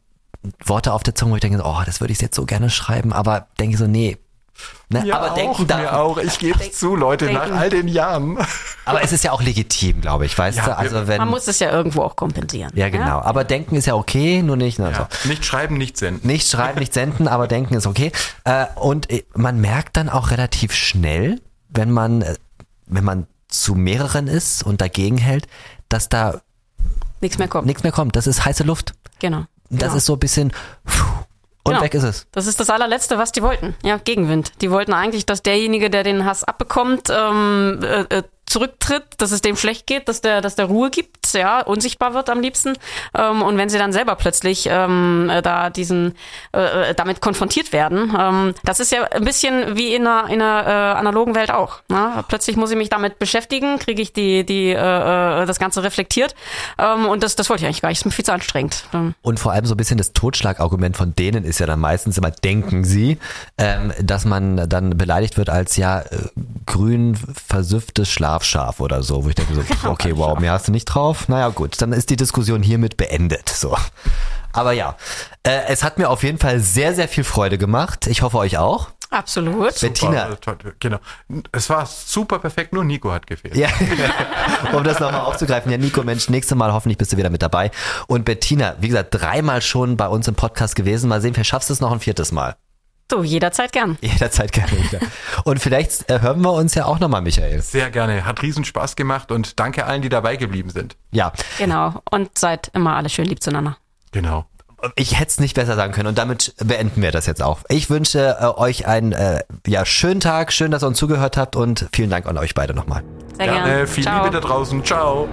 Worte 0.66 0.94
auf 0.94 1.04
der 1.04 1.16
Zunge, 1.16 1.32
wo 1.32 1.36
ich 1.36 1.42
denke, 1.42 1.62
oh, 1.64 1.82
das 1.86 2.00
würde 2.00 2.14
ich 2.14 2.22
jetzt 2.22 2.36
so 2.36 2.46
gerne 2.46 2.70
schreiben, 2.70 3.14
aber 3.14 3.48
denke 3.60 3.78
so, 3.78 3.88
nee, 3.88 4.18
Ne? 4.90 5.02
Mir 5.02 5.16
aber 5.16 5.32
auch, 5.32 5.36
denken 5.36 5.68
darf. 5.68 5.82
Mir 5.82 5.98
auch. 5.98 6.18
Ich 6.18 6.40
gebe 6.40 6.60
es 6.64 6.72
zu, 6.80 6.96
Leute, 6.96 7.26
denken. 7.26 7.50
nach 7.50 7.60
all 7.60 7.70
den 7.70 7.88
Jahren. 7.88 8.38
Aber 8.86 9.04
es 9.04 9.12
ist 9.12 9.24
ja 9.24 9.34
auch 9.34 9.42
legitim, 9.42 10.00
glaube 10.00 10.26
ich, 10.26 10.38
weißt 10.38 10.58
ja, 10.60 10.66
du? 10.66 10.78
Also 10.78 11.08
wenn, 11.08 11.18
man 11.18 11.28
muss 11.30 11.48
es 11.48 11.60
ja 11.60 11.72
irgendwo 11.72 12.04
auch 12.04 12.16
kompensieren. 12.16 12.72
Ja, 12.74 12.90
genau. 12.90 13.06
Ja? 13.06 13.22
Aber 13.22 13.44
denken 13.44 13.76
ist 13.76 13.86
ja 13.86 13.96
okay, 13.96 14.42
nur 14.42 14.56
nicht. 14.56 14.80
Ne, 14.80 14.92
ja. 14.92 15.10
so. 15.12 15.30
Nicht 15.30 15.46
schreiben, 15.46 15.78
nicht 15.78 15.98
senden. 15.98 16.26
Nicht 16.26 16.50
schreiben, 16.50 16.80
nicht 16.80 16.94
senden, 16.94 17.28
aber 17.28 17.48
denken 17.48 17.74
ist 17.74 17.86
okay. 17.86 18.12
Äh, 18.46 18.66
und 18.76 19.12
äh, 19.12 19.26
man 19.36 19.60
merkt 19.60 19.98
dann 19.98 20.10
auch 20.10 20.32
relativ 20.32 20.74
schnell, 20.74 21.42
wenn 21.70 21.92
man, 21.92 22.22
äh, 22.22 22.36
wenn 22.86 23.04
man 23.04 23.28
zu 23.50 23.76
mehreren 23.76 24.28
ist 24.28 24.64
und 24.64 24.80
dagegen 24.80 25.18
hält, 25.18 25.48
dass 25.90 26.08
da 26.08 26.42
nichts 27.20 27.38
mehr 27.38 27.50
kommt. 27.50 27.68
Nichts 27.68 27.84
mehr 27.84 27.92
kommt. 27.92 28.16
Das 28.16 28.26
ist 28.26 28.46
heiße 28.46 28.64
Luft. 28.64 28.94
Genau. 29.20 29.46
Das 29.70 29.80
genau. 29.80 29.96
ist 29.96 30.06
so 30.06 30.14
ein 30.14 30.20
bisschen. 30.20 30.54
Und 31.64 31.74
genau. 31.74 31.84
weg 31.84 31.94
ist 31.96 32.04
es. 32.04 32.28
Das 32.32 32.48
ist 32.48 32.62
das 32.62 32.70
allerletzte, 32.70 33.18
was 33.18 33.34
die 33.34 33.42
wollten. 33.42 33.76
Ja, 33.84 33.98
Gegenwind. 33.98 34.62
Die 34.62 34.72
wollten 34.72 34.94
eigentlich, 34.94 35.26
dass 35.26 35.44
derjenige, 35.44 35.90
der 35.90 36.04
den 36.04 36.24
Hass 36.24 36.46
abbekommt, 36.46 37.10
ähm, 37.10 37.80
äh, 37.84 38.04
äh 38.04 38.24
zurücktritt, 38.48 39.04
dass 39.18 39.32
es 39.32 39.42
dem 39.42 39.58
schlecht 39.58 39.86
geht, 39.88 40.08
dass 40.08 40.22
der, 40.22 40.42
dass 40.42 40.56
der 40.56 40.66
Ruhe 40.66 40.90
gibt, 40.90 41.34
ja, 41.34 41.62
unsichtbar 41.62 42.14
wird 42.14 42.30
am 42.30 42.40
liebsten. 42.40 42.78
Ähm, 43.14 43.42
und 43.42 43.58
wenn 43.58 43.70
sie 43.70 43.78
dann 43.78 43.92
selber 43.92 44.16
plötzlich 44.16 44.68
ähm, 44.72 45.30
äh, 45.30 45.42
da 45.42 45.70
diesen 45.70 46.16
äh, 46.54 46.92
äh, 46.92 46.96
damit 46.96 47.20
konfrontiert 47.20 47.74
werden, 47.74 48.16
ähm, 48.18 48.54
das 48.64 48.80
ist 48.80 48.92
ja 48.92 49.04
ein 49.04 49.26
bisschen 49.26 49.76
wie 49.76 49.94
in 49.94 50.08
einer, 50.08 50.30
in 50.30 50.42
einer 50.42 50.66
äh, 50.66 50.98
analogen 50.98 51.36
Welt 51.36 51.52
auch. 51.52 51.82
Ne? 51.90 52.24
Plötzlich 52.30 52.56
muss 52.56 52.72
ich 52.72 52.78
mich 52.78 52.90
damit 52.90 53.20
beschäftigen, 53.20 53.80
kriege 53.80 54.02
ich 54.02 54.14
die, 54.14 54.46
die 54.46 54.70
äh, 54.70 54.74
äh, 55.42 55.46
das 55.46 55.60
Ganze 55.60 55.84
reflektiert. 55.84 56.34
Ähm, 56.78 57.06
und 57.06 57.24
das, 57.24 57.36
das 57.36 57.50
wollte 57.50 57.64
ich 57.64 57.68
eigentlich 57.68 57.82
gar 57.82 57.90
nicht. 57.90 58.00
Ist 58.00 58.06
mir 58.06 58.12
viel 58.12 58.26
zu 58.26 58.34
anstrengend. 58.34 58.86
Ähm. 58.94 59.14
Und 59.22 59.40
vor 59.42 59.52
allem 59.52 59.66
so 59.66 59.74
ein 59.74 59.78
bisschen 59.78 59.98
das 59.98 60.14
Totschlagargument 60.14 60.96
von 60.96 61.14
denen 61.16 61.44
ist 61.44 61.60
ja 61.60 61.66
dann 61.66 61.82
meistens 61.82 62.18
immer, 62.18 62.32
denken 62.32 62.86
sie, 62.86 63.18
ähm, 63.58 63.92
dass 64.02 64.24
man 64.24 64.70
dann 64.70 64.98
beleidigt 64.98 65.38
wird 65.38 65.50
als 65.50 65.76
ja 65.76 66.04
grün 66.66 67.18
versüfftes 67.18 68.10
Schlaf 68.10 68.37
scharf, 68.44 68.78
scharf 68.78 68.80
oder 68.80 69.04
so, 69.04 69.24
wo 69.24 69.30
ich 69.30 69.36
denke 69.36 69.56
so, 69.56 69.62
okay, 69.90 70.14
wow, 70.16 70.40
mehr 70.40 70.54
hast 70.54 70.68
du 70.68 70.72
nicht 70.72 70.86
drauf. 70.86 71.28
Naja, 71.28 71.50
gut, 71.50 71.82
dann 71.82 71.94
ist 71.94 72.10
die 72.10 72.16
Diskussion 72.16 72.64
hiermit 72.64 72.98
beendet. 72.98 73.50
So. 73.50 73.78
Aber 74.54 74.72
ja, 74.72 74.96
äh, 75.44 75.62
es 75.68 75.84
hat 75.84 75.98
mir 75.98 76.10
auf 76.10 76.24
jeden 76.24 76.38
Fall 76.38 76.60
sehr, 76.60 76.94
sehr 76.94 77.08
viel 77.08 77.24
Freude 77.24 77.58
gemacht. 77.58 78.08
Ich 78.08 78.22
hoffe 78.22 78.38
euch 78.38 78.58
auch. 78.58 78.90
Absolut. 79.10 79.80
Bettina. 79.80 80.36
Toll, 80.36 80.58
genau. 80.80 80.98
Es 81.54 81.70
war 81.70 81.86
super 81.86 82.40
perfekt, 82.40 82.74
nur 82.74 82.84
Nico 82.84 83.12
hat 83.12 83.26
gefehlt. 83.26 83.56
Ja, 83.56 83.70
um 84.74 84.84
das 84.84 85.00
nochmal 85.00 85.22
aufzugreifen. 85.22 85.72
Ja, 85.72 85.78
Nico, 85.78 86.04
Mensch, 86.04 86.28
nächstes 86.28 86.58
Mal 86.58 86.74
hoffentlich 86.74 86.98
bist 86.98 87.14
du 87.14 87.18
wieder 87.18 87.30
mit 87.30 87.42
dabei. 87.42 87.72
Und 88.08 88.26
Bettina, 88.26 88.76
wie 88.80 88.90
gesagt, 88.90 89.10
dreimal 89.12 89.62
schon 89.62 89.96
bei 89.96 90.08
uns 90.08 90.28
im 90.28 90.36
Podcast 90.36 90.76
gewesen. 90.76 91.08
Mal 91.08 91.22
sehen, 91.22 91.34
vielleicht 91.34 91.50
schaffst 91.50 91.70
du 91.70 91.74
es 91.74 91.80
noch 91.80 91.92
ein 91.92 92.02
viertes 92.02 92.32
Mal. 92.32 92.58
Du, 93.10 93.24
jederzeit 93.24 93.72
gern. 93.72 93.98
Jederzeit 94.02 94.52
gerne 94.52 94.72
wieder. 94.72 95.00
Und 95.46 95.60
vielleicht 95.62 96.10
äh, 96.12 96.20
hören 96.20 96.42
wir 96.42 96.52
uns 96.52 96.76
ja 96.76 96.86
auch 96.86 97.00
nochmal, 97.00 97.22
Michael. 97.22 97.62
Sehr 97.62 97.90
gerne. 97.90 98.26
Hat 98.26 98.42
riesen 98.42 98.66
Spaß 98.66 98.98
gemacht 98.98 99.32
und 99.32 99.60
danke 99.60 99.86
allen, 99.86 100.02
die 100.02 100.10
dabei 100.10 100.36
geblieben 100.36 100.70
sind. 100.70 100.98
Ja, 101.12 101.32
Genau. 101.58 102.02
Und 102.12 102.38
seid 102.38 102.70
immer 102.74 102.96
alle 102.98 103.08
schön 103.10 103.26
lieb 103.26 103.42
zueinander. 103.42 103.78
Genau. 104.12 104.46
Ich 104.96 105.20
hätte 105.20 105.30
es 105.30 105.40
nicht 105.40 105.56
besser 105.56 105.76
sagen 105.76 105.94
können. 105.94 106.08
Und 106.08 106.18
damit 106.18 106.54
beenden 106.64 107.02
wir 107.02 107.12
das 107.12 107.26
jetzt 107.26 107.42
auch. 107.42 107.60
Ich 107.70 107.90
wünsche 107.90 108.38
äh, 108.40 108.46
euch 108.46 108.88
einen 108.88 109.12
äh, 109.12 109.44
ja, 109.66 109.86
schönen 109.86 110.20
Tag. 110.20 110.54
Schön, 110.54 110.72
dass 110.72 110.84
ihr 110.84 110.88
uns 110.88 110.98
zugehört 110.98 111.38
habt. 111.38 111.56
Und 111.56 111.88
vielen 111.92 112.10
Dank 112.10 112.26
an 112.26 112.38
euch 112.38 112.54
beide 112.54 112.74
nochmal. 112.74 113.04
Sehr 113.38 113.48
Gerne. 113.48 113.76
gern. 113.76 113.88
Viel 113.88 114.04
Ciao. 114.04 114.24
Liebe 114.24 114.40
da 114.40 114.48
draußen. 114.48 114.84
Ciao. 114.84 115.28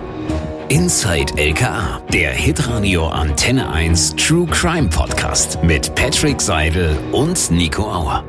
Inside 0.68 1.34
LKA, 1.36 2.01
der 2.11 2.32
Hitradio 2.32 3.09
Antenne 3.09 3.68
1 3.70 4.16
True 4.16 4.47
Crime 4.47 4.88
Podcast 4.88 5.62
mit 5.62 5.95
Patrick 5.95 6.40
Seidel 6.40 6.97
und 7.12 7.51
Nico 7.51 7.82
Auer. 7.82 8.24